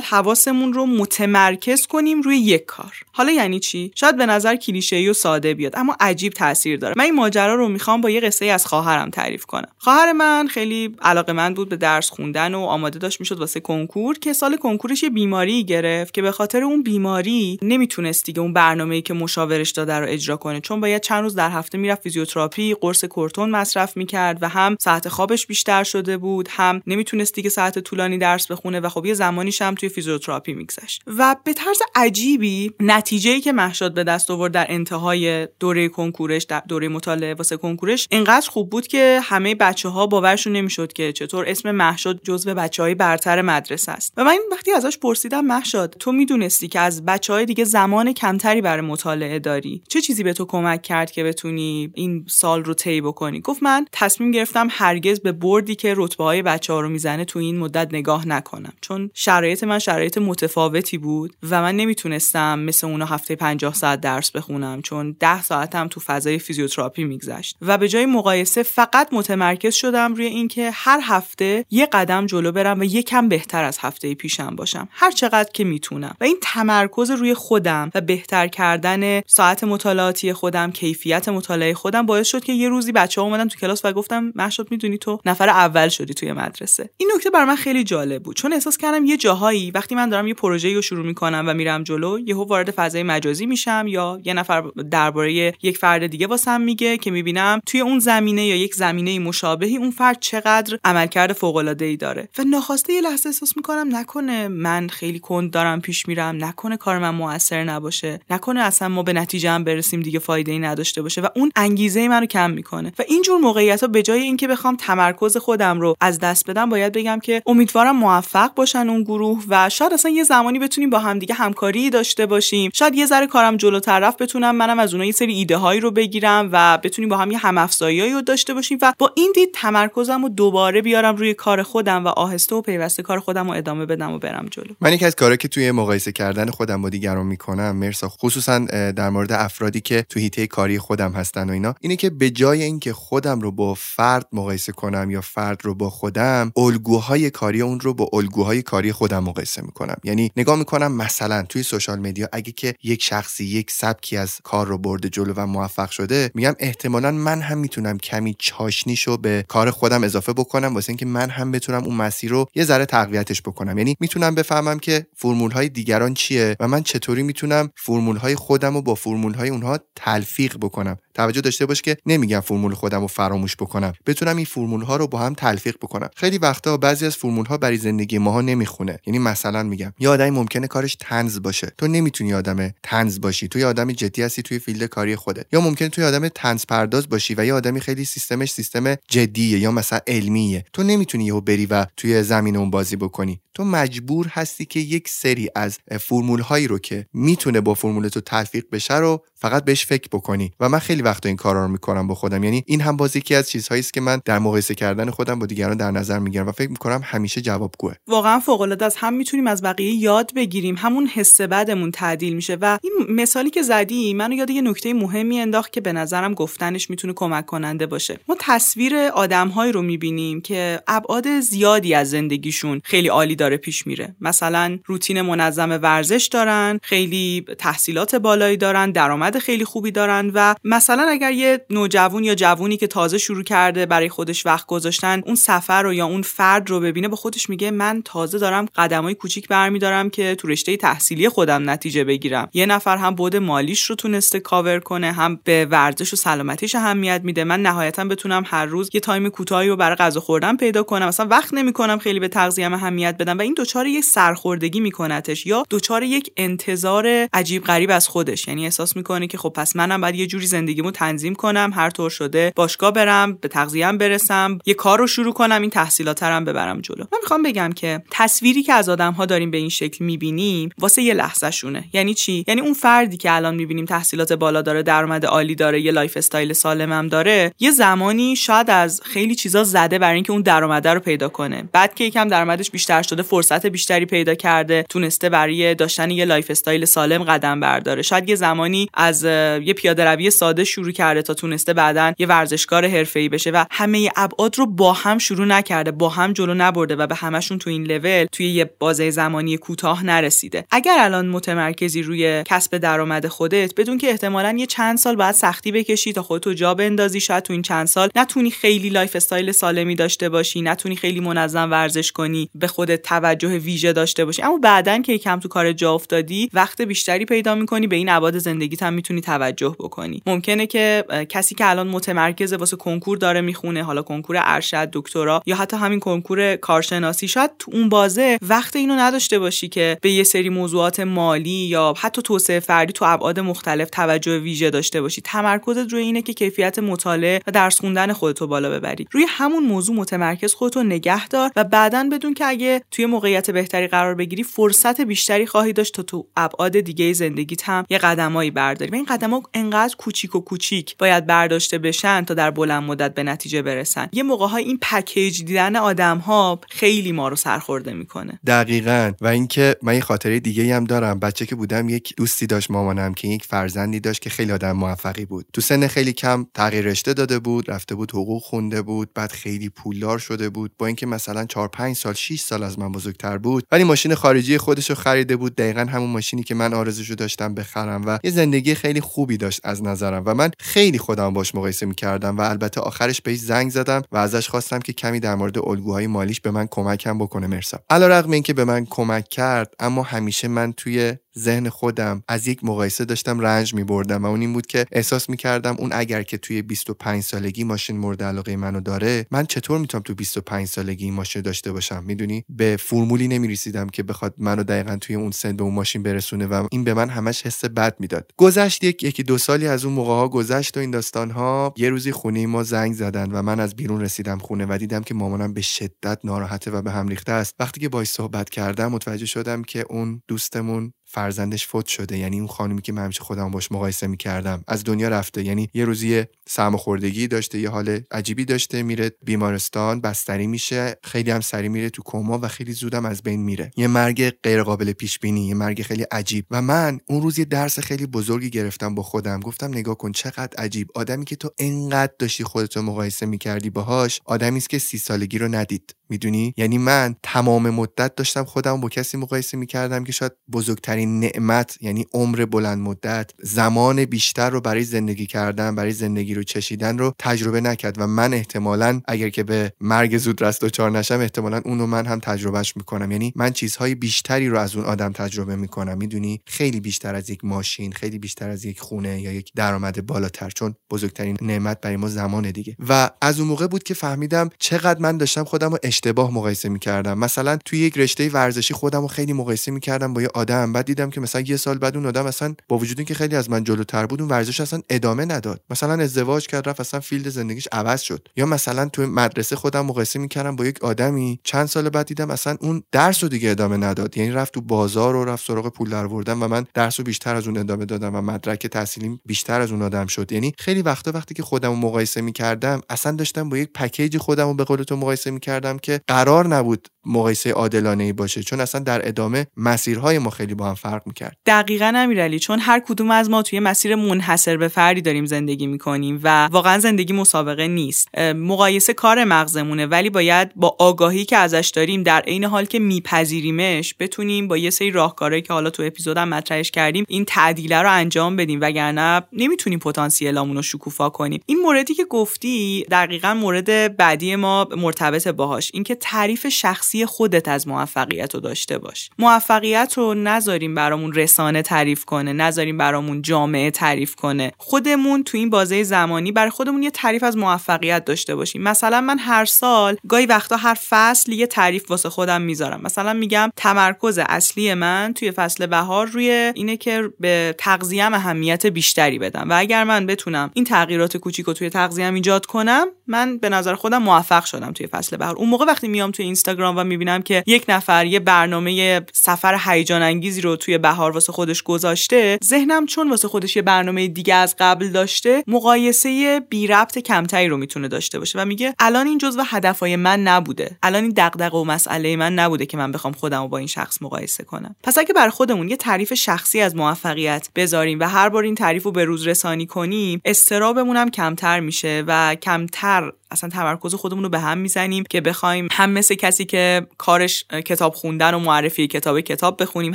حواسمون 0.00 0.72
رو 0.72 0.86
متمرکز 0.86 1.86
کنیم 1.86 2.22
روی 2.22 2.36
یک 2.36 2.64
کار. 2.64 2.92
حالا 3.12 3.32
یعنی 3.32 3.60
چی؟ 3.60 3.92
شاید 3.94 4.16
به 4.16 4.26
نظر 4.26 4.56
کلیشه‌ای 4.56 5.08
و 5.08 5.12
ساده 5.12 5.54
بیاد 5.54 5.72
اما 5.76 5.96
عجیب 6.00 6.32
تاثیر 6.32 6.76
داره. 6.76 6.94
من 6.96 7.04
این 7.04 7.14
ماجرا 7.14 7.54
رو 7.54 7.68
می‌خوام 7.68 8.00
با 8.00 8.10
یه 8.10 8.20
قصه 8.20 8.46
از 8.46 8.66
خواهرم 8.66 9.10
تعریف 9.10 9.44
کنم. 9.46 9.68
خواهر 9.78 10.12
من 10.12 10.48
خیلی 10.50 10.96
علاقه‌مند 11.02 11.54
بود 11.54 11.68
به 11.68 11.76
درس 11.76 12.10
خوندن 12.10 12.54
و 12.54 12.60
آماده 12.60 12.98
داشت 12.98 13.20
می‌شد 13.20 13.38
واسه 13.38 13.60
کنکور 13.60 14.18
که 14.18 14.32
سال 14.32 14.56
کنکورش 14.56 15.02
یه 15.02 15.10
بیماری 15.10 15.64
گرفت 15.64 16.14
که 16.14 16.22
به 16.22 16.30
خاطر 16.30 16.62
اون 16.62 16.82
بیماری 16.82 17.58
نمی‌تونست 17.62 18.24
دیگه 18.24 18.40
اون 18.40 18.52
برنامه‌ای 18.52 19.02
که 19.02 19.14
مشاورش 19.14 19.70
داده 19.70 19.94
رو 19.94 20.06
اجرا 20.08 20.36
کنه 20.36 20.60
چون 20.60 20.80
باید 20.80 21.02
چند 21.02 21.22
روز 21.22 21.34
در 21.34 21.50
هفته 21.50 21.78
می‌رفت 21.78 22.02
فیزیوتراپی 22.02 22.74
قرص 22.80 23.04
کورتون 23.04 23.50
مصرف 23.50 23.96
می‌کرد 23.96 24.38
و 24.42 24.48
هم 24.48 24.76
ساعت 24.80 25.08
خوابش 25.08 25.46
بیشتر 25.46 25.84
شده 25.84 26.16
بود 26.16 26.48
هم 26.50 26.82
نمی‌تونست 26.86 27.34
دیگه 27.34 27.50
ساعت 27.50 27.78
طولانی 27.78 28.18
درس 28.18 28.46
بخونه 28.46 28.80
و 28.80 28.88
خب 28.88 29.06
یه 29.06 29.14
زمانیش 29.14 29.62
هم 29.62 29.74
توی 29.74 29.88
فیزیوتراپی 29.90 30.54
میگذشت. 30.54 31.02
و 31.06 31.36
به 31.44 31.52
طرز 31.52 31.78
عجیبی 31.94 32.72
نتیجه‌ای 32.80 33.40
که 33.40 33.52
مهشاد 33.52 33.94
به 33.94 34.04
دست 34.04 34.30
آورد 34.30 34.52
در 34.52 34.66
انتهای 34.68 35.48
دوره 35.60 35.88
کنکورش 35.88 36.44
در 36.44 36.62
دوره 36.68 36.88
مطالعه 36.88 37.34
واسه 37.34 37.56
کنکورش 37.56 38.06
اینقدر 38.10 38.50
خوب 38.50 38.70
بود 38.70 38.86
که 38.86 39.20
همه 39.22 39.54
بچه 39.54 39.88
ها 39.88 40.06
باورشون 40.06 40.52
نمی‌شد 40.52 40.92
که 40.92 41.12
چطور 41.12 41.44
اسم 41.48 41.70
محشاد 41.70 42.20
جزو 42.24 42.54
بچه 42.54 42.82
های 42.82 42.94
برتر 42.94 43.42
مدرسه 43.42 43.92
است. 43.92 44.12
و 44.16 44.24
من 44.24 44.38
وقتی 44.52 44.72
ازش 44.72 44.98
پرسیدم 44.98 45.44
محشاد 45.44 45.96
تو 45.98 46.12
می‌دونستی 46.12 46.68
که 46.68 46.80
از 46.80 47.04
بچه 47.04 47.32
های 47.32 47.46
دیگه 47.46 47.64
زمان 47.64 48.12
کمتری 48.12 48.60
برای 48.60 48.86
مطالعه 48.86 49.38
داری؟ 49.38 49.82
چه 49.88 50.00
چیزی 50.00 50.22
به 50.22 50.32
تو 50.32 50.44
کمک 50.44 50.82
کرد 50.82 51.10
که 51.10 51.24
بتونی 51.24 51.90
این 51.94 52.24
سال 52.28 52.64
رو 52.64 52.74
طی 52.74 53.00
بکنی؟ 53.00 53.40
گفت 53.40 53.62
من 53.62 53.86
تصمیم 53.92 54.30
گرفتم 54.30 54.68
هرگز 54.70 55.20
به 55.20 55.32
بردی 55.32 55.74
که 55.74 55.94
رتبه 55.96 56.24
های 56.24 56.42
بچه 56.42 56.72
ها 56.72 56.80
رو 56.80 56.88
می‌زنه 56.88 57.24
تو 57.24 57.38
این 57.38 57.58
مدت 57.58 57.88
نگاه 57.92 58.28
نکنم 58.28 58.72
چون 58.80 59.10
شرایط 59.14 59.64
من 59.64 59.78
شرایط 59.80 60.18
متفاوتی 60.18 60.98
بود 60.98 61.32
و 61.50 61.62
من 61.62 61.76
نمی‌تونستم 61.76 62.58
مثل 62.58 62.86
اونا 62.86 63.06
هفته 63.06 63.36
50 63.36 63.74
ساعت 63.74 64.00
درس 64.00 64.30
بخونم 64.30 64.82
چون 64.82 65.16
10 65.20 65.42
ساعتم 65.42 65.88
تو 65.88 66.00
فضای 66.00 66.38
فیزیوتراپی 66.38 67.04
میگذشت 67.04 67.56
و 67.62 67.78
به 67.78 67.88
جای 67.88 68.06
مقایسه 68.06 68.62
فقط 68.62 69.08
متمرکز 69.12 69.74
شدم 69.74 70.14
روی 70.14 70.26
اینکه 70.26 70.70
هر 70.74 71.00
هفته 71.02 71.64
یه 71.70 71.86
قدم 71.86 72.26
جلو 72.26 72.52
برم 72.52 72.80
و 72.80 72.84
یکم 72.84 73.28
بهتر 73.28 73.64
از 73.64 73.78
هفته 73.80 74.14
پیشم 74.14 74.56
باشم. 74.56 74.88
هر 74.90 75.10
چقدر 75.10 75.50
که 75.54 75.64
می‌تونم. 75.64 76.16
و 76.20 76.24
این 76.24 76.36
تمرکز 76.42 77.10
روی 77.10 77.34
خودم 77.34 77.90
و 77.94 78.00
بهتر 78.00 78.46
کردن 78.46 79.20
ساعت 79.20 79.64
مطالعاتی 79.64 80.32
خودم 80.32 80.72
کیفیت 80.72 81.28
مطالعه 81.28 81.74
خودم 81.74 82.06
باعث 82.06 82.28
شد 82.28 82.44
که 82.44 82.52
یه 82.52 82.68
روزی 82.68 82.92
بچه 82.92 83.20
ها 83.20 83.26
اومدن 83.26 83.48
تو 83.48 83.58
کلاس 83.58 83.84
و 83.84 83.92
گفتم 83.92 84.32
محشاد 84.34 84.70
می‌دونی 84.70 84.98
تو 84.98 85.20
نفر 85.24 85.48
اول 85.48 85.88
شدی 85.88 86.14
توی 86.14 86.32
مدرسه. 86.32 86.90
این 86.96 87.10
نکته 87.14 87.30
بر 87.30 87.44
من 87.44 87.56
خیلی 87.56 87.84
جالب 87.84 88.22
بود. 88.22 88.36
چون 88.36 88.52
احساس 88.52 88.76
کردم 88.76 89.04
یه 89.04 89.16
جاهایی 89.16 89.59
وقتی 89.74 89.94
من 89.94 90.08
دارم 90.08 90.26
یه 90.26 90.34
پروژه‌ای 90.34 90.74
رو 90.74 90.82
شروع 90.82 91.06
می‌کنم 91.06 91.44
و 91.46 91.54
میرم 91.54 91.82
جلو 91.82 92.18
یهو 92.26 92.44
وارد 92.44 92.70
فضای 92.70 93.02
مجازی 93.02 93.46
میشم 93.46 93.84
یا 93.88 94.20
یه 94.24 94.34
نفر 94.34 94.60
درباره 94.90 95.32
یک 95.62 95.78
فرد 95.78 96.06
دیگه 96.06 96.26
واسم 96.26 96.60
میگه 96.60 96.98
که 96.98 97.10
می‌بینم 97.10 97.60
توی 97.66 97.80
اون 97.80 97.98
زمینه 97.98 98.46
یا 98.46 98.56
یک 98.56 98.74
زمینه 98.74 99.18
مشابهی 99.18 99.76
اون 99.76 99.90
فرد 99.90 100.20
چقدر 100.20 100.78
عملکرد 100.84 101.32
فوق 101.32 101.56
العاده 101.56 101.84
ای 101.84 101.96
داره. 101.96 102.28
و 102.38 102.42
ناخواسته 102.44 102.92
یه 102.92 103.00
لحظه 103.00 103.28
احساس 103.28 103.56
می‌کنم 103.56 103.96
نکنه 103.96 104.48
من 104.48 104.88
خیلی 104.88 105.18
کند 105.18 105.50
دارم 105.50 105.80
پیش 105.80 106.08
میرم 106.08 106.44
نکنه 106.44 106.76
کار 106.76 106.98
من 106.98 107.10
موثر 107.10 107.64
نباشه 107.64 108.20
نکنه 108.30 108.60
اصلا 108.60 108.88
ما 108.88 109.02
به 109.02 109.12
نتیجه 109.12 109.50
هم 109.50 109.64
برسیم 109.64 110.00
دیگه 110.00 110.18
فایده 110.18 110.52
ای 110.52 110.58
نداشته 110.58 111.02
باشه 111.02 111.20
و 111.20 111.26
اون 111.36 111.50
انگیزه 111.56 112.08
منو 112.08 112.26
کم 112.26 112.50
می‌کنه. 112.50 112.92
و 112.98 113.02
اینجور 113.08 113.40
موقعیت 113.40 113.80
ها 113.80 113.86
به 113.86 114.02
جای 114.02 114.20
اینکه 114.20 114.48
بخوام 114.48 114.76
تمرکز 114.76 115.36
خودم 115.36 115.80
رو 115.80 115.96
از 116.00 116.18
دست 116.18 116.50
بدم 116.50 116.68
باید 116.68 116.92
بگم 116.92 117.18
که 117.22 117.42
امیدوارم 117.46 117.96
موفق 117.96 118.54
باشن 118.54 118.88
اون 118.88 119.02
گروه 119.02 119.44
و 119.50 119.68
شاید 119.68 119.92
اصلا 119.92 120.10
یه 120.10 120.24
زمانی 120.24 120.58
بتونیم 120.58 120.90
با 120.90 120.98
همدیگه 120.98 121.34
همکاری 121.34 121.90
داشته 121.90 122.26
باشیم. 122.26 122.70
شاید 122.74 122.94
یه 122.94 123.06
ذره 123.06 123.26
کارم 123.26 123.56
جلوتر 123.56 124.00
رفت 124.00 124.22
بتونم 124.22 124.56
منم 124.56 124.78
از 124.78 124.94
اونها 124.94 125.06
یه 125.06 125.12
سری 125.12 125.34
ایده 125.34 125.56
هایی 125.56 125.80
رو 125.80 125.90
بگیرم 125.90 126.48
و 126.52 126.78
بتونیم 126.78 127.08
با 127.08 127.16
هم 127.16 127.30
یه 127.30 127.38
هم 127.38 127.68
رو 127.80 128.22
داشته 128.22 128.54
باشیم 128.54 128.78
و 128.82 128.92
با 128.98 129.12
این 129.16 129.32
دید 129.34 129.48
تمرکزم 129.54 130.22
رو 130.22 130.28
دوباره 130.28 130.82
بیارم 130.82 131.16
روی 131.16 131.34
کار 131.34 131.62
خودم 131.62 132.04
و 132.04 132.08
آهسته 132.08 132.54
و 132.54 132.60
پیوسته 132.60 133.02
کار 133.02 133.20
خودم 133.20 133.46
رو 133.50 133.56
ادامه 133.56 133.86
بدم 133.86 134.12
و 134.12 134.18
برم 134.18 134.46
جلو. 134.50 134.74
من 134.80 134.92
یکی 134.92 135.04
از 135.04 135.16
کارهایی 135.16 135.36
که 135.36 135.48
توی 135.48 135.70
مقایسه 135.70 136.12
کردن 136.12 136.50
خودم 136.50 136.82
با 136.82 136.88
دیگران 136.88 137.26
می‌کنم 137.26 137.76
مرسا 137.76 138.08
خصوصا 138.08 138.58
در 138.96 139.10
مورد 139.10 139.32
افرادی 139.32 139.80
که 139.80 140.04
تو 140.08 140.20
هیته 140.20 140.46
کاری 140.46 140.78
خودم 140.78 141.12
هستن 141.12 141.50
و 141.50 141.52
اینا 141.52 141.74
اینه 141.80 141.96
که 141.96 142.10
به 142.10 142.30
جای 142.30 142.62
اینکه 142.62 142.92
خودم 142.92 143.40
رو 143.40 143.52
با 143.52 143.74
فرد 143.74 144.26
مقایسه 144.32 144.72
کنم 144.72 145.10
یا 145.10 145.20
فرد 145.20 145.64
رو 145.64 145.74
با 145.74 145.90
خودم 145.90 146.52
الگوهای 146.56 147.30
کاری 147.30 147.62
اون 147.62 147.80
رو 147.80 147.94
با 147.94 148.10
الگوهای 148.12 148.62
کاری 148.62 148.92
خودم 148.92 149.28
می‌کنم. 149.62 149.96
یعنی 150.04 150.30
نگاه 150.36 150.56
می‌کنم 150.56 150.92
مثلا 150.92 151.42
توی 151.42 151.62
social 151.62 151.98
media 151.98 152.28
اگه 152.32 152.52
که 152.52 152.74
یک 152.82 153.02
شخصی 153.02 153.44
یک 153.44 153.70
سبکی 153.70 154.16
از 154.16 154.38
کار 154.44 154.66
رو 154.66 154.78
برده 154.78 155.08
جلو 155.08 155.32
و 155.36 155.46
موفق 155.46 155.90
شده 155.90 156.30
میگم 156.34 156.54
احتمالا 156.58 157.10
من 157.10 157.40
هم 157.40 157.58
می‌تونم 157.58 157.98
کمی 157.98 158.36
چاشنیشو 158.38 159.16
به 159.16 159.44
کار 159.48 159.70
خودم 159.70 160.04
اضافه 160.04 160.32
بکنم 160.32 160.74
واسه 160.74 160.90
اینکه 160.90 161.06
من 161.06 161.30
هم 161.30 161.50
بتونم 161.50 161.84
اون 161.84 161.94
مسیر 161.94 162.30
رو 162.30 162.46
یه 162.54 162.64
ذره 162.64 162.86
تقویتش 162.86 163.42
بکنم. 163.42 163.78
یعنی 163.78 163.96
می‌تونم 164.00 164.34
بفهمم 164.34 164.78
که 164.78 165.06
فرمول 165.16 165.50
های 165.50 165.68
دیگران 165.68 166.14
چیه 166.14 166.56
و 166.60 166.68
من 166.68 166.82
چطوری 166.82 167.22
می‌تونم 167.22 167.70
فرمول 167.76 168.16
های 168.16 168.34
خودم 168.34 168.74
رو 168.74 168.82
با 168.82 168.94
فرمول 168.94 169.34
های 169.34 169.48
اونها 169.48 169.78
تلفیق 169.96 170.56
بکنم. 170.56 170.96
توجه 171.20 171.40
داشته 171.40 171.66
باش 171.66 171.82
که 171.82 171.96
نمیگم 172.06 172.40
فرمول 172.40 172.74
خودم 172.74 173.00
رو 173.00 173.06
فراموش 173.06 173.56
بکنم. 173.56 173.92
بتونم 174.06 174.36
این 174.36 174.46
فرمول 174.46 174.82
ها 174.82 174.96
رو 174.96 175.06
با 175.06 175.18
هم 175.18 175.34
تلفیق 175.34 175.76
بکنم. 175.76 176.08
خیلی 176.16 176.38
وقتا 176.38 176.76
بعضی 176.76 177.06
از 177.06 177.16
فرمول 177.16 177.46
ها 177.46 177.56
برای 177.56 177.76
زندگی 177.76 178.18
ماها 178.18 178.40
نمی‌خونه. 178.40 178.98
یعنی 179.06 179.18
مثلا 179.18 179.62
میگم 179.62 179.92
یه 179.98 180.08
آدمی 180.08 180.30
ممکنه 180.30 180.66
کارش 180.66 180.96
طنز 181.00 181.42
باشه. 181.42 181.72
تو 181.78 181.86
نمی‌تونی 181.86 182.34
آدم 182.34 182.70
طنز 182.82 183.20
باشی. 183.20 183.48
تو 183.48 183.58
یه 183.58 183.74
جدی 183.74 184.22
هستی 184.22 184.42
توی 184.42 184.58
field 184.58 184.84
کاری 184.84 185.16
خودت. 185.16 185.46
یا 185.52 185.60
ممکنه 185.60 185.88
تو 185.88 185.96
یه 185.96 186.04
آدم 186.04 186.28
طنز 186.28 186.66
پرداز 186.66 187.08
باشی 187.08 187.34
و 187.34 187.46
یه 187.46 187.54
آدمی 187.54 187.80
خیلی 187.80 188.04
سیستمش 188.04 188.52
سیستم 188.52 188.94
جدیه 189.08 189.58
یا 189.58 189.70
مثلا 189.70 190.00
علمیه. 190.06 190.64
تو 190.72 190.82
نمی‌تونی 190.82 191.24
یهو 191.24 191.40
بری 191.40 191.66
و 191.66 191.86
توی 191.96 192.22
زمین 192.22 192.56
اون 192.56 192.70
بازی 192.70 192.96
بکنی. 192.96 193.40
تو 193.54 193.64
مجبور 193.64 194.26
هستی 194.26 194.64
که 194.64 194.80
یک 194.80 195.08
سری 195.08 195.48
از 195.56 195.78
فرمول 196.00 196.40
هایی 196.40 196.66
رو 196.66 196.78
که 196.78 197.06
می‌تونه 197.12 197.60
با 197.60 197.74
فرمول 197.74 198.08
تو 198.08 198.20
تلفیق 198.20 198.64
بشه 198.72 198.96
رو 198.96 199.24
فقط 199.34 199.64
بهش 199.64 199.86
فکر 199.86 200.08
بکنی. 200.12 200.52
و 200.60 200.68
من 200.68 200.78
خیلی 200.78 201.02
وقتا 201.10 201.28
این 201.28 201.36
کارا 201.36 201.64
رو 201.64 201.68
می‌کنم 201.68 202.06
با 202.06 202.14
خودم. 202.14 202.44
یعنی 202.44 202.64
این 202.66 202.80
هم 202.80 202.96
باز 202.96 203.16
یکی 203.16 203.34
از 203.34 203.50
چیزهایی 203.50 203.80
است 203.80 203.94
که 203.94 204.00
من 204.00 204.20
در 204.24 204.38
مقایسه 204.38 204.74
کردن 204.74 205.10
خودم 205.10 205.38
با 205.38 205.46
دیگران 205.46 205.76
در 205.76 205.90
نظر 205.90 206.18
می‌گیرم 206.18 206.48
و 206.48 206.52
فکر 206.52 206.70
می‌کنم 206.70 207.00
همیشه 207.04 207.40
جوابگوه. 207.40 207.94
واقعا 208.08 208.40
فوق 208.40 208.60
العاده 208.60 208.84
است. 208.84 208.96
هم 209.00 209.14
می‌تونیم 209.14 209.46
از 209.46 209.62
بقیه 209.62 209.94
یاد 209.94 210.34
بگیریم. 210.34 210.74
همون 210.78 211.06
حس 211.06 211.40
بدمون 211.40 211.90
تعدیل 211.90 212.32
میشه. 212.32 212.56
و 212.60 212.78
این 212.82 212.92
مثالی 213.08 213.50
که 213.50 213.62
زدی 213.62 214.14
منو 214.14 214.34
یاد 214.34 214.50
یه 214.50 214.62
نکته 214.62 214.94
مهمی 214.94 215.40
انداخت 215.40 215.72
که 215.72 215.80
به 215.80 215.92
نظرم 215.92 216.34
گفتنش 216.34 216.90
می‌تونه 216.90 217.12
کمک 217.12 217.46
کننده 217.46 217.86
باشه. 217.86 218.18
ما 218.28 218.36
تصویر 218.38 218.96
آدمهایی 218.96 219.72
رو 219.72 219.82
می‌بینیم 219.82 220.40
که 220.40 220.80
ابعاد 220.88 221.40
زیادی 221.40 221.94
از 221.94 222.10
زندگیشون 222.10 222.80
خیلی 222.84 223.08
عالی 223.08 223.36
داره 223.36 223.56
پیش 223.56 223.86
میره. 223.86 224.14
مثلا 224.20 224.78
روتین 224.86 225.20
منظم 225.20 225.70
ورزش 225.82 226.28
دارن 226.32 226.80
خیلی 226.82 227.44
تحصیلات 227.58 228.14
بالایی 228.14 228.56
دارن 228.56 228.90
درآمد 228.90 229.38
خیلی 229.38 229.64
خوبی 229.64 229.90
دارن 229.90 230.30
و 230.34 230.54
مثلا 230.64 230.99
اگر 231.08 231.32
یه 231.32 231.66
نوجوان 231.70 232.24
یا 232.24 232.34
جوونی 232.34 232.76
که 232.76 232.86
تازه 232.86 233.18
شروع 233.18 233.42
کرده 233.42 233.86
برای 233.86 234.08
خودش 234.08 234.46
وقت 234.46 234.66
گذاشتن 234.66 235.22
اون 235.26 235.34
سفر 235.34 235.82
رو 235.82 235.94
یا 235.94 236.06
اون 236.06 236.22
فرد 236.22 236.70
رو 236.70 236.80
ببینه 236.80 237.08
با 237.08 237.16
خودش 237.16 237.50
میگه 237.50 237.70
من 237.70 238.02
تازه 238.04 238.38
دارم 238.38 238.66
قدمای 238.76 239.14
کوچیک 239.14 239.48
برمیدارم 239.48 240.10
که 240.10 240.34
تو 240.34 240.48
رشته 240.48 240.76
تحصیلی 240.76 241.28
خودم 241.28 241.70
نتیجه 241.70 242.04
بگیرم. 242.04 242.48
یه 242.52 242.66
نفر 242.66 242.96
هم 242.96 243.14
بعد 243.14 243.36
مالیش 243.36 243.82
رو 243.82 243.96
تونسته 243.96 244.40
کاور 244.40 244.78
کنه 244.80 245.12
هم 245.12 245.40
به 245.44 245.66
ورزش 245.70 246.12
و 246.12 246.16
سلامتیش 246.16 246.74
اهمیت 246.74 247.20
میده. 247.24 247.44
من 247.44 247.62
نهایتا 247.62 248.04
بتونم 248.04 248.42
هر 248.46 248.66
روز 248.66 248.90
یه 248.92 249.00
time 249.00 249.28
کوتاهی 249.28 249.68
رو 249.68 249.76
برای 249.76 249.96
غذا 249.96 250.20
خوردن 250.20 250.56
پیدا 250.56 250.82
کنم. 250.82 251.08
مثلا 251.08 251.26
وقت 251.26 251.54
نمی‌کنم 251.54 251.98
خیلی 251.98 252.20
به 252.20 252.28
تغذیه 252.28 252.66
اهمیت 252.66 253.16
بدم 253.18 253.38
و 253.38 253.40
این 253.40 253.54
دچار 253.58 253.86
یک 253.86 254.04
سرخوردگی 254.04 254.80
میکنتش 254.80 255.46
یا 255.46 255.62
دچار 255.70 256.02
یک 256.02 256.32
انتظار 256.36 257.06
عجیب 257.32 257.64
غریب 257.64 257.90
از 257.90 258.08
خودش. 258.08 258.48
یعنی 258.48 258.64
احساس 258.64 258.96
می‌کنه 258.96 259.26
که 259.26 259.38
خب 259.38 259.48
پس 259.48 259.76
منم 259.76 260.00
باید 260.00 260.14
یه 260.14 260.26
جوری 260.26 260.46
زندگیمو 260.80 260.90
تنظیم 260.90 261.34
کنم 261.34 261.70
هر 261.74 261.90
طور 261.90 262.10
شده 262.10 262.52
باشگاه 262.56 262.92
برم 262.92 263.32
به 263.32 263.48
تغذیه‌ام 263.48 263.98
برسم 263.98 264.58
یه 264.66 264.74
کار 264.74 264.98
رو 264.98 265.06
شروع 265.06 265.32
کنم 265.32 265.60
این 265.60 265.70
تحصیلاترم 265.70 266.44
ببرم 266.44 266.80
جلو. 266.80 267.04
من 267.12 267.18
می‌خوام 267.22 267.42
بگم 267.42 267.72
که 267.72 268.02
تصویری 268.10 268.62
که 268.62 268.72
از 268.72 268.88
آدم 268.88 269.12
ها 269.12 269.26
داریم 269.26 269.50
به 269.50 269.58
این 269.58 269.68
شکل 269.68 270.04
می‌بینیم 270.04 270.70
واسه 270.78 271.02
یه 271.02 271.14
لحظه 271.14 271.50
شونه. 271.50 271.84
یعنی 271.92 272.14
چی؟ 272.14 272.44
یعنی 272.48 272.60
اون 272.60 272.74
فردی 272.74 273.16
که 273.16 273.32
الان 273.32 273.54
می‌بینیم 273.54 273.84
تحصیلات 273.84 274.32
بالا 274.32 274.62
داره 274.62 274.82
درآمد 274.82 275.26
عالی 275.26 275.54
داره 275.54 275.80
یه 275.80 275.92
lifestyle 275.92 276.52
سالمم 276.52 277.08
داره 277.08 277.52
یه 277.58 277.70
زمانی 277.70 278.36
شاید 278.36 278.70
از 278.70 279.00
خیلی 279.04 279.34
چیزا 279.34 279.64
زده 279.64 279.98
برای 279.98 280.14
اینکه 280.14 280.32
اون 280.32 280.42
درآمد 280.42 280.88
رو 280.88 281.00
پیدا 281.00 281.28
کنه. 281.28 281.68
بعد 281.72 281.94
که 281.94 282.04
یکم 282.04 282.28
درآمدش 282.28 282.70
بیشتر 282.70 283.02
شده 283.02 283.22
فرصت 283.22 283.66
بیشتری 283.66 284.06
پیدا 284.06 284.34
کرده 284.34 284.84
تونسته 284.88 285.28
برای 285.28 285.74
داشتن 285.74 286.10
یه 286.10 286.24
lifestyle 286.24 286.84
سالم 286.84 287.24
قدم 287.24 287.60
برداره. 287.60 288.02
شاید 288.02 288.28
یه 288.28 288.34
زمانی 288.34 288.88
از 288.94 289.24
یه 289.24 289.74
پیاده 289.76 290.04
روی 290.04 290.30
ساده 290.30 290.64
شروع 290.70 290.92
کرده 290.92 291.22
تا 291.22 291.34
تونسته 291.34 291.72
بعدا 291.72 292.12
یه 292.18 292.26
ورزشکار 292.26 292.86
حرفه‌ای 292.86 293.28
بشه 293.28 293.50
و 293.50 293.64
همه 293.70 294.10
ابعاد 294.16 294.58
رو 294.58 294.66
با 294.66 294.92
هم 294.92 295.18
شروع 295.18 295.46
نکرده 295.46 295.90
با 295.90 296.08
هم 296.08 296.32
جلو 296.32 296.54
نبرده 296.54 296.96
و 296.96 297.06
به 297.06 297.14
همشون 297.14 297.58
تو 297.58 297.70
این 297.70 297.84
لول 297.84 298.26
توی 298.32 298.46
یه 298.46 298.70
بازه 298.78 299.10
زمانی 299.10 299.56
کوتاه 299.56 300.06
نرسیده. 300.06 300.64
اگر 300.70 300.96
الان 300.98 301.28
متمرکزی 301.28 302.02
روی 302.02 302.42
کسب 302.46 302.78
درآمد 302.78 303.26
خودت 303.26 303.74
بدون 303.74 303.98
که 303.98 304.10
احتمالا 304.10 304.56
یه 304.58 304.66
چند 304.66 304.98
سال 304.98 305.16
بعد 305.16 305.34
سختی 305.34 305.72
بکشی 305.72 306.12
تا 306.12 306.22
خودتو 306.22 306.54
جا 306.54 306.74
بندازی 306.74 307.20
شاید 307.20 307.42
تو 307.42 307.52
این 307.52 307.62
چند 307.62 307.86
سال 307.86 308.08
نتونی 308.16 308.50
خیلی 308.50 308.88
lifestyle 308.88 309.52
سالمی 309.52 309.94
داشته 309.94 310.28
باشی 310.28 310.62
نتونی 310.62 310.96
خیلی 310.96 311.20
منظم 311.20 311.70
ورزش 311.70 312.12
کنی 312.12 312.50
به 312.54 312.66
خودت 312.66 313.02
توجه 313.02 313.58
ویژه 313.58 313.92
داشته 313.92 314.24
باشی. 314.24 314.42
اما 314.42 314.58
بعدا 314.58 314.98
یکم 314.98 315.40
تو 315.40 315.48
کار 315.48 315.72
جا 315.72 315.94
افتادی 315.94 316.48
وقت 316.52 316.82
بیشتری 316.82 317.24
پیدا 317.24 317.54
می‌کنی 317.54 317.86
به 317.86 317.96
این 317.96 318.08
ابعاد 318.08 318.38
زندگیت 318.38 318.82
هم 318.82 318.92
می‌تونی 318.92 319.20
توجه 319.20 319.76
بکنی. 319.78 320.22
ممکنه 320.60 320.66
که 320.66 321.04
کسی 321.28 321.54
که 321.54 321.70
الان 321.70 321.88
متمرکز 321.88 322.52
واسه 322.52 322.76
کنکور 322.76 323.18
داره 323.18 323.40
می‌خونه 323.40 323.82
حالا 323.82 324.02
کنکور 324.02 324.36
ارشد 324.40 324.88
دکترا 324.92 325.42
یا 325.46 325.56
حتی 325.56 325.76
همین 325.76 326.00
کنکور 326.00 326.56
کارشناسی 326.56 327.28
شاید 327.28 327.50
تو 327.58 327.70
اون 327.74 327.88
بازه 327.88 328.38
وقت 328.42 328.76
اینو 328.76 328.94
نداشته 328.94 329.38
باشی 329.38 329.68
که 329.68 329.98
به 330.02 330.10
یه 330.10 330.22
سری 330.22 330.48
موضوعات 330.48 331.00
مالی 331.00 331.50
یا 331.50 331.94
حتی 331.96 332.22
توسعه 332.22 332.60
فردی 332.60 332.92
تو 332.92 333.04
ابعاد 333.04 333.40
مختلف 333.40 333.90
توجه 333.90 334.38
ویژه 334.38 334.70
داشته 334.70 335.00
باشی. 335.00 335.20
تمرکزت 335.20 335.92
روی 335.92 336.02
اینه 336.02 336.22
که 336.22 336.32
کیفیت 336.32 336.78
مطالعه 336.78 337.40
و 337.46 337.50
درس 337.50 337.80
خوندن 337.80 338.12
خودتو 338.12 338.46
بالا 338.46 338.70
ببری. 338.70 339.06
روی 339.12 339.24
همون 339.28 339.64
موضوع 339.64 339.96
متمرکز 339.96 340.54
خودتو 340.54 340.82
نگه 340.82 341.28
دار 341.28 341.50
و 341.56 341.64
بعدا 341.64 342.08
بدون 342.12 342.34
که 342.34 342.46
اگه 342.46 342.82
توی 342.90 343.06
موقعیت 343.06 343.50
بهتری 343.50 343.86
قرار 343.86 344.14
بگیری 344.14 344.42
فرصت 344.42 345.00
بیشتری 345.00 345.46
خواهی 345.46 345.72
داشت 345.72 345.94
تا 345.94 346.02
تو 346.02 346.26
ابعاد 346.36 346.80
دیگه 346.80 347.12
زندگیت 347.12 347.68
هم 347.68 347.84
یه 347.90 347.98
قدمایی 347.98 348.50
برداری. 348.50 348.90
و 348.90 348.94
این 348.94 349.04
قدم‌ها 349.04 349.42
انقدر 349.54 349.96
کوچیک 349.96 350.34
و 350.34 350.40
کوچیک 350.50 350.96
باید 350.98 351.26
برداشته 351.26 351.78
بشن 351.78 352.24
تا 352.24 352.34
در 352.34 352.50
بلند 352.50 352.82
مدت 352.82 353.14
به 353.14 353.22
نتیجه 353.22 353.62
برسن. 353.62 354.08
یه 354.12 354.22
موقع 354.22 354.54
این 354.54 354.78
پکیج 354.82 355.44
دیدن 355.44 355.76
آدم 355.76 356.18
ها 356.18 356.60
خیلی 356.68 357.12
ما 357.12 357.28
رو 357.28 357.36
سرخورده 357.36 357.92
می‌کنه. 357.92 358.40
دقیقا. 358.46 359.12
و 359.20 359.26
اینکه 359.26 359.76
من 359.82 359.94
یه 359.94 360.00
خاطره 360.00 360.40
دیگه 360.40 360.74
هم 360.74 360.84
دارم. 360.84 361.18
بچه 361.18 361.46
که 361.46 361.54
بودم 361.54 361.88
یک 361.88 362.14
دوستی 362.16 362.46
داشت 362.46 362.70
مامانم 362.70 363.14
که 363.14 363.28
یک 363.28 363.44
فرزندی 363.44 364.00
داشت 364.00 364.22
که 364.22 364.30
خیلی 364.30 364.52
آدم 364.52 364.72
موفقی 364.72 365.24
بود. 365.24 365.46
تو 365.52 365.60
سن 365.60 365.86
خیلی 365.86 366.12
کم 366.12 366.46
تغییر 366.54 366.84
رشته 366.84 367.14
داده 367.14 367.38
بود 367.38 367.70
رفته 367.70 367.94
بود 367.94 368.10
حقوق 368.10 368.42
خونده 368.42 368.82
بود 368.82 369.10
بعد 369.14 369.32
خیلی 369.32 369.68
پولدار 369.68 370.18
شده 370.18 370.48
بود. 370.48 370.72
با 370.78 370.86
اینکه 370.86 371.06
مثلا 371.06 371.44
4 371.44 371.68
5 371.68 371.96
سال 371.96 372.14
6 372.14 372.40
سال 372.40 372.62
از 372.62 372.78
من 372.78 372.92
بزرگتر 372.92 373.38
بود 373.38 373.66
ولی 373.72 373.84
ماشین 373.84 374.14
خارجی 374.14 374.58
خودش 374.58 374.90
رو 374.90 374.96
خریده 374.96 375.36
بود. 375.36 375.54
دقیقا 375.56 375.80
همون 375.80 376.10
ماشینی 376.10 376.42
که 376.42 376.54
من 376.54 376.74
آرزوشو 376.74 377.14
داشتم 377.14 377.54
بخرم 377.54 378.02
و 378.06 378.18
یه 378.24 378.30
زندگی 378.30 378.74
خیلی 378.74 379.00
خوبی 379.00 379.36
داشت 379.36 379.60
از 379.64 379.82
نظرم. 379.82 380.22
و 380.26 380.39
من 380.40 380.50
خیلی 380.58 380.98
خودم 380.98 381.32
باش 381.32 381.54
مقایسه 381.54 381.86
می‌کردم 381.86 382.36
و 382.36 382.40
البته 382.40 382.80
آخرش 382.80 383.20
بهش 383.20 383.38
زنگ 383.38 383.70
زدم 383.70 384.02
و 384.12 384.16
ازش 384.16 384.48
خواستم 384.48 384.78
که 384.78 384.92
کمی 384.92 385.20
در 385.20 385.34
مورد 385.34 385.58
الگوهای 385.58 386.06
مالیش 386.06 386.40
به 386.40 386.50
من 386.50 386.66
کمکم 386.70 387.18
بکنه 387.18 387.46
مرسا. 387.46 387.80
علیرغم 387.90 388.30
اینکه 388.30 388.52
به 388.52 388.64
من 388.64 388.86
کمک 388.90 389.28
کرد 389.28 389.74
اما 389.78 390.02
همیشه 390.02 390.48
من 390.48 390.72
توی 390.72 391.14
ذهن 391.38 391.68
خودم 391.68 392.22
از 392.28 392.46
یک 392.46 392.64
مقایسه 392.64 393.04
داشتم 393.04 393.40
رنج 393.40 393.74
می 393.74 393.84
بردم 393.84 394.24
و 394.24 394.26
اون 394.26 394.40
این 394.40 394.52
بود 394.52 394.66
که 394.66 394.86
احساس 394.92 395.30
می 395.30 395.36
کردم 395.36 395.76
اون 395.78 395.90
اگر 395.92 396.22
که 396.22 396.38
توی 396.38 396.62
25 396.62 397.22
سالگی 397.22 397.64
ماشین 397.64 397.96
مورد 397.96 398.22
علاقه 398.22 398.56
منو 398.56 398.80
داره 398.80 399.26
من 399.30 399.46
چطور 399.46 399.78
می‌تونم 399.78 400.02
تو 400.02 400.14
25 400.14 400.68
سالگی 400.68 401.04
این 401.04 401.14
ماشین 401.14 401.42
داشته 401.42 401.72
باشم؟ 401.72 402.04
می‌دونی؟ 402.04 402.44
به 402.48 402.76
فرمولی 402.80 403.28
نمی 403.28 403.48
رسیدم 403.48 403.88
که 403.88 404.02
بخواد 404.02 404.34
منو 404.38 404.62
دقیقا 404.62 404.96
توی 404.96 405.16
اون 405.16 405.30
سن 405.30 405.56
به 405.56 405.62
اون 405.62 405.74
ماشین 405.74 406.02
برسونه 406.02 406.46
و 406.46 406.66
این 406.70 406.84
به 406.84 406.94
من 406.94 407.08
همش 407.08 407.46
حس 407.46 407.64
بد 407.64 407.96
می‌داد. 408.00 408.32
گذشت 408.36 408.84
یک 408.84 409.02
یکی 409.02 409.22
دو 409.22 409.38
سالی 409.38 409.66
از 409.66 409.84
اون 409.84 409.94
موقع 409.94 410.10
ها 410.10 410.28
گذشت 410.30 410.76
و 410.76 410.80
این 410.80 410.90
داستان 410.90 411.30
ها 411.30 411.74
یه 411.76 411.90
روزی 411.90 412.12
خونه 412.12 412.46
ما 412.46 412.62
زنگ 412.62 412.92
زدن 412.94 413.32
و 413.32 413.42
من 413.42 413.60
از 413.60 413.76
بیرون 413.76 414.00
رسیدم 414.00 414.38
خونه 414.38 414.66
و 414.68 414.78
دیدم 414.78 415.02
که 415.02 415.14
مامانم 415.14 415.54
به 415.54 415.60
شدت 415.60 416.18
ناراحته 416.24 416.70
و 416.70 416.82
به 416.82 416.90
هم 416.90 417.08
ریخته 417.08 417.32
است. 417.32 417.54
وقتی 417.58 417.80
که 417.80 417.88
باهاش 417.88 418.08
صحبت 418.08 418.50
کردم 418.50 418.92
متوجه 418.92 419.26
شدم 419.26 419.62
که 419.62 419.84
اون 419.90 420.22
دوستمون 420.28 420.92
فرزندش 421.12 421.66
فوت 421.66 421.86
شده. 421.86 422.18
یعنی 422.18 422.38
اون 422.38 422.48
خانمی 422.48 422.82
که 422.82 422.92
من 422.92 423.04
همیشه 423.04 423.20
خودم 423.20 423.50
باش 423.50 423.72
مقایسه 423.72 424.06
می‌کردم 424.06 424.64
از 424.68 424.84
دنیا 424.84 425.08
رفته. 425.08 425.44
یعنی 425.44 425.68
یه 425.74 425.84
روزی 425.84 426.24
سرماخوردگی 426.48 427.28
داشته 427.28 427.58
یه 427.58 427.68
حال 427.68 428.00
عجیبی 428.10 428.44
داشته 428.44 428.82
میره 428.82 429.10
بیمارستان 429.22 430.00
بستری 430.00 430.46
میشه 430.46 430.96
خیلی 431.04 431.30
هم 431.30 431.40
سری 431.40 431.68
میره 431.68 431.90
تو 431.90 432.02
کما 432.04 432.38
و 432.42 432.48
خیلی 432.48 432.72
زودم 432.72 433.04
از 433.04 433.22
بین 433.22 433.40
میره. 433.40 433.70
یه 433.76 433.86
مرگ 433.86 434.30
غیر 434.30 434.62
قابل 434.62 434.92
پیش 434.92 435.18
بینی 435.18 435.46
یه 435.46 435.54
مرگ 435.54 435.82
خیلی 435.82 436.02
عجیب. 436.02 436.46
و 436.50 436.62
من 436.62 437.00
اون 437.06 437.22
روز 437.22 437.38
یه 437.38 437.44
درس 437.44 437.78
خیلی 437.78 438.06
بزرگی 438.06 438.50
گرفتم 438.50 438.94
با 438.94 439.02
خودم. 439.02 439.40
گفتم 439.40 439.68
نگاه 439.68 439.94
کن 439.94 440.12
چقدر 440.12 440.56
عجیب. 440.58 440.88
آدمی 440.94 441.24
که 441.24 441.36
تو 441.36 441.50
انقدر 441.58 442.12
داشتی 442.18 442.44
خودتو 442.44 442.82
مقایسه 442.82 443.26
می‌کردی 443.26 443.70
باهاش 443.70 444.20
آدمی 444.24 444.58
است 444.58 444.70
که 444.70 444.78
سی 444.78 444.98
سالگی 444.98 445.38
رو 445.38 445.48
ندید. 445.48 445.94
می‌دونی؟ 446.10 446.54
یعنی 446.56 446.78
من 446.78 447.16
تمام 447.22 447.70
مدت 447.70 448.14
داشتم 448.14 448.44
خودم 448.44 448.80
با 448.80 448.88
کسی 448.88 449.16
مقایسه 449.16 449.56
می‌کردم 449.56 450.04
که 450.04 450.12
شاید 450.12 450.32
بزرگترین 450.52 451.20
نعمت 451.20 451.76
یعنی 451.80 452.06
عمر 452.14 452.44
بلند 452.44 452.78
مدت 452.78 453.30
زمان 453.42 454.04
بیشتر 454.04 454.50
رو 454.50 454.60
برای 454.60 454.84
زندگی 454.84 455.26
کردن 455.26 455.74
برای 455.74 455.92
زندگی 455.92 456.34
رو 456.34 456.42
چشیدن 456.42 456.98
رو 456.98 457.14
تجربه 457.18 457.60
نکرد 457.60 458.00
و 458.00 458.06
من 458.06 458.34
احتمالا 458.34 459.00
اگر 459.08 459.28
که 459.28 459.42
به 459.42 459.72
مرگ 459.80 460.18
زود 460.18 460.42
رست 460.44 460.68
چار 460.68 460.90
نشم 460.90 461.20
احتمالا 461.20 461.60
اونو 461.64 461.86
من 461.86 462.06
هم 462.06 462.20
تجربهش 462.20 462.76
می‌کنم. 462.76 463.10
یعنی 463.10 463.32
من 463.36 463.52
چیزهای 463.52 463.94
بیشتری 463.94 464.48
رو 464.48 464.58
از 464.58 464.76
اون 464.76 464.84
آدم 464.84 465.12
تجربه 465.12 465.56
می‌کنم. 465.56 465.98
می‌دونی؟ 465.98 466.40
خیلی 466.46 466.80
بیشتر 466.80 467.14
از 467.14 467.30
یک 467.30 467.44
ماشین 467.44 467.92
خیلی 467.92 468.18
بیشتر 468.18 468.50
از 468.50 468.64
یک 468.64 468.80
خونه 468.80 469.20
یا 469.20 469.32
یک 469.32 469.52
درآمد 469.56 470.06
بالاتر 470.06 470.50
چون 470.50 470.74
بزرگترین 470.90 471.36
نعمت 471.42 471.80
برای 471.80 471.96
ما 471.96 472.08
زمان 472.08 472.50
دیگه. 472.50 472.76
و 472.88 473.10
از 473.22 473.40
اون 473.40 473.48
موقع 473.48 473.66
بود 473.66 473.82
که 473.82 473.94
فهمیدم 473.94 474.50
چقدر 474.58 475.00
من 475.00 475.16
داشتم 475.16 475.44
خودم 475.44 475.70
رو 475.70 475.78
اشتباه 476.00 476.34
مقایسه 476.34 476.68
می‌کردم. 476.68 477.18
مثلا 477.18 477.58
توی 477.64 477.78
یک 477.78 477.98
رشته 477.98 478.28
ورزشی 478.28 478.74
خودم 478.74 479.00
رو 479.00 479.06
خیلی 479.06 479.32
مقایسه 479.32 479.70
می‌کردم 479.72 480.14
با 480.14 480.22
یه 480.22 480.28
آدم 480.34 480.72
بعد 480.72 480.84
دیدم 480.84 481.10
که 481.10 481.20
مثلا 481.20 481.40
یه 481.40 481.56
سال 481.56 481.78
بعد 481.78 481.96
اون 481.96 482.06
آدم 482.06 482.26
اصلا 482.26 482.54
با 482.68 482.78
وجود 482.78 482.98
اینکه 482.98 483.14
خیلی 483.14 483.36
از 483.36 483.50
من 483.50 483.64
جلوتر 483.64 484.06
بود 484.06 484.20
اون 484.20 484.30
ورزش 484.30 484.60
اصلا 484.60 484.80
ادامه 484.90 485.24
نداد. 485.24 485.60
مثلا 485.70 486.02
ازدواج 486.02 486.46
کرد 486.46 486.68
رفت 486.68 486.80
اصلا 486.80 487.00
فیلد 487.00 487.28
زندگیش 487.28 487.68
عوض 487.72 488.00
شد. 488.00 488.28
یا 488.36 488.46
مثلا 488.46 488.88
توی 488.88 489.06
مدرسه 489.06 489.56
خودم 489.56 489.86
مقایسه 489.86 490.18
می‌کردم 490.18 490.56
با 490.56 490.66
یک 490.66 490.84
آدمی 490.84 491.40
چند 491.44 491.66
سال 491.66 491.88
بعد 491.88 492.06
دیدم 492.06 492.30
اصلا 492.30 492.56
اون 492.60 492.82
درس 492.92 493.22
رو 493.22 493.28
دیگه 493.28 493.50
ادامه 493.50 493.76
نداد. 493.76 494.16
یعنی 494.16 494.30
رفت 494.30 494.54
تو 494.54 494.60
بازار 494.60 495.16
و 495.16 495.24
رفت 495.24 495.46
سراغ 495.46 495.68
پول 495.72 495.90
دروردن 495.90 496.38
و 496.38 496.48
من 496.48 496.66
درس 496.74 497.00
رو 497.00 497.04
بیشتر 497.04 497.34
از 497.34 497.46
اون 497.46 497.56
ادامه 497.56 497.84
دادم 497.84 498.14
و 498.14 498.20
مدرک 498.20 498.66
تحصیلیم 498.66 499.20
بیشتر 499.26 499.60
از 499.60 499.70
اون 499.72 499.82
آدم 499.82 500.06
شد. 500.06 500.32
یعنی 500.32 500.54
خیلی 500.58 500.82
وقتا 500.82 501.12
وقتی 501.12 501.34
که 501.34 501.42
خودم 501.42 501.72
مقایسه 501.72 502.20
می‌کردم 502.20 502.80
اصلا 502.90 503.12
داشتم 503.12 503.48
با 503.48 503.58
یک 503.58 503.70
پکیج 503.74 504.18
خودم 504.18 504.46
رو 504.46 504.54
به 504.54 504.64
قول 504.64 504.82
تو 504.82 504.96
مقایسه 504.96 505.30
می‌کردم 505.30 505.78
قرار 506.08 506.46
نبود 506.46 506.88
مقایسه 507.06 507.50
عادلانه 507.50 508.04
ای 508.04 508.12
باشه 508.12 508.42
چون 508.42 508.60
اصلا 508.60 508.80
در 508.80 509.08
ادامه 509.08 509.46
مسیرهای 509.56 510.18
ما 510.18 510.30
خیلی 510.30 510.54
با 510.54 510.68
هم 510.68 510.74
فرق 510.74 511.02
می‌کرد. 511.06 511.36
دقیقا 511.46 511.92
امیرعلی 511.96 512.38
چون 512.38 512.58
هر 512.58 512.80
کدوم 512.80 513.10
از 513.10 513.30
ما 513.30 513.42
توی 513.42 513.60
مسیر 513.60 513.94
منحصر 513.94 514.56
به 514.56 514.68
فردی 514.68 515.00
داریم 515.02 515.26
زندگی 515.26 515.66
می‌کنیم 515.66 516.20
و 516.22 516.46
واقعا 516.46 516.78
زندگی 516.78 517.12
مسابقه 517.12 517.66
نیست. 517.66 518.18
مقایسه 518.18 518.92
کار 518.92 519.24
مغزمونه 519.24 519.86
ولی 519.86 520.10
باید 520.10 520.54
با 520.56 520.76
آگاهی 520.78 521.24
که 521.24 521.36
ازش 521.36 521.72
داریم 521.74 522.02
در 522.02 522.20
عین 522.20 522.44
حال 522.44 522.64
که 522.64 522.78
میپذیریمش 522.78 523.94
بتونیم 524.00 524.48
با 524.48 524.56
یه 524.56 524.70
سری 524.70 524.90
راهکارهایی 524.90 525.42
که 525.42 525.52
حالا 525.52 525.70
تو 525.70 525.82
اپیزودم 525.82 526.28
مطرحش 526.28 526.70
کردیم 526.70 527.04
این 527.08 527.24
تعدیله 527.24 527.82
رو 527.82 527.92
انجام 527.92 528.36
بدیم 528.36 528.60
وگرنه 528.60 529.22
نمی‌تونیم 529.32 529.78
پتانسیلمون 529.78 530.56
رو 530.56 530.62
شکوفا 530.62 531.08
کنیم. 531.08 531.40
این 531.46 531.58
موردی 531.58 531.94
که 531.94 532.04
گفتی 532.04 532.84
دقیقا 532.90 533.34
مورد 533.34 533.96
بعدی 533.96 534.36
ما 534.36 534.68
مرتبط 534.76 535.28
باهاش. 535.28 535.70
اینکه 535.80 535.94
تعریف 535.94 536.48
شخصی 536.48 537.06
خودت 537.06 537.48
از 537.48 537.68
موفقیت 537.68 538.34
رو 538.34 538.40
داشته 538.40 538.78
باش. 538.78 539.10
موفقیت 539.18 539.94
رو 539.96 540.14
نذاریم 540.14 540.74
برامون 540.74 541.12
رسانه 541.12 541.62
تعریف 541.62 542.04
کنه 542.04 542.32
نذاریم 542.32 542.78
برامون 542.78 543.22
جامعه 543.22 543.70
تعریف 543.70 544.14
کنه. 544.14 544.52
خودمون 544.58 545.24
تو 545.24 545.38
این 545.38 545.50
بازه 545.50 545.82
زمانی 545.82 546.32
برای 546.32 546.50
خودمون 546.50 546.82
یه 546.82 546.90
تعریف 546.90 547.22
از 547.22 547.36
موفقیت 547.36 548.04
داشته 548.04 548.34
باشیم. 548.34 548.62
مثلا 548.62 549.00
من 549.00 549.18
هر 549.18 549.44
سال 549.44 549.96
گاهی 550.08 550.26
وقتا 550.26 550.56
هر 550.56 550.78
فصل 550.88 551.32
یه 551.32 551.46
تعریف 551.46 551.90
واسه 551.90 552.10
خودم 552.10 552.42
می‌ذارم. 552.42 552.80
مثلا 552.82 553.12
میگم 553.12 553.50
تمرکز 553.56 554.18
اصلی 554.18 554.74
من 554.74 555.12
توی 555.16 555.30
فصل 555.30 555.66
بهار 555.66 556.06
روی 556.06 556.52
اینه 556.54 556.76
که 556.76 557.10
به 557.20 557.54
تغذیه‌ام 557.58 558.14
اهمیت 558.14 558.66
بیشتری 558.66 559.18
بدم 559.18 559.50
و 559.50 559.58
اگر 559.58 559.84
من 559.84 560.06
بتونم 560.06 560.50
این 560.54 560.64
تغییرات 560.64 561.16
کوچیک 561.16 561.46
رو 561.46 561.52
توی 561.52 561.70
تغذیه‌ام 561.70 562.14
ایجاد 562.14 562.46
کنم 562.46 562.86
من 563.06 563.38
به 563.38 563.48
نظر 563.48 563.74
خودم 563.74 564.02
موفق 564.02 564.44
شدم 564.44 564.72
توی 564.72 564.86
فصل 564.86 565.16
بهار. 565.16 565.36
اون 565.36 565.48
موقع 565.60 565.72
وقتی 565.72 565.88
میام 565.88 566.10
توی 566.10 566.24
اینستاگرام 566.24 566.76
و 566.76 566.84
می‌بینم 566.84 567.22
که 567.22 567.42
یک 567.46 567.64
نفر 567.68 568.06
یه 568.06 568.20
برنامه 568.20 569.00
سفر 569.12 569.58
هیجان 569.64 570.02
انگیزی 570.02 570.40
رو 570.40 570.56
توی 570.56 570.78
بهار 570.78 571.10
واسه 571.10 571.32
خودش 571.32 571.62
گذاشته 571.62 572.38
ذهنم 572.44 572.86
چون 572.86 573.10
واسه 573.10 573.28
خودش 573.28 573.56
یه 573.56 573.62
برنامه 573.62 574.08
دیگه 574.08 574.34
از 574.34 574.56
قبل 574.58 574.88
داشته 574.88 575.44
مقایسه 575.46 576.40
بی 576.50 576.66
ربط 576.66 576.98
کمتری 576.98 577.48
رو 577.48 577.56
می‌تونه 577.56 577.88
داشته 577.88 578.18
باشه 578.18 578.38
و 578.38 578.44
میگه 578.44 578.74
الان 578.78 579.06
این 579.06 579.18
جزو 579.18 579.42
هدفهای 579.46 579.96
من 579.96 580.22
نبوده. 580.22 580.78
الان 580.82 581.02
این 581.02 581.12
دغدغه 581.16 581.58
و 581.58 581.64
مسئله 581.64 582.16
من 582.16 582.34
نبوده 582.34 582.66
که 582.66 582.76
من 582.76 582.92
بخوام 582.92 583.12
خودم 583.12 583.42
رو 583.42 583.48
با 583.48 583.58
این 583.58 583.66
شخص 583.66 584.02
مقایسه 584.02 584.44
کنم. 584.44 584.76
پس 584.82 584.98
اگه 584.98 585.14
بر 585.14 585.28
خودمون 585.28 585.68
یه 585.68 585.76
تعریف 585.76 586.14
شخصی 586.14 586.60
از 586.60 586.76
موفقیت 586.76 587.48
بذاریم 587.56 588.00
و 588.00 588.04
هر 588.08 588.28
بار 588.28 588.42
این 588.42 588.54
تعریف 588.54 588.82
رو 588.82 588.92
به 588.92 589.04
روز 589.04 589.26
رسانی 589.26 589.66
کنیم 589.66 590.20
استرابمون 590.24 590.96
هم 590.96 591.10
کمتر 591.10 591.60
میشه 591.60 592.04
و 592.06 592.34
کمتر 592.34 593.12
اصلا 593.30 593.50
تمرکز 593.50 593.94
خودمون 593.94 594.22
رو 594.22 594.28
به 594.28 594.38
هم 594.38 594.58
می‌زنیم 594.58 595.04
که 595.10 595.20
بخوایم 595.20 595.68
هم 595.72 595.90
مثل 595.90 596.14
کسی 596.14 596.44
که 596.44 596.86
کارش 596.98 597.44
کتاب 597.44 597.94
خوندن 597.94 598.34
و 598.34 598.38
معرفی 598.38 598.86
کتاب 598.86 599.20
کتاب 599.20 599.62
بخونیم 599.62 599.94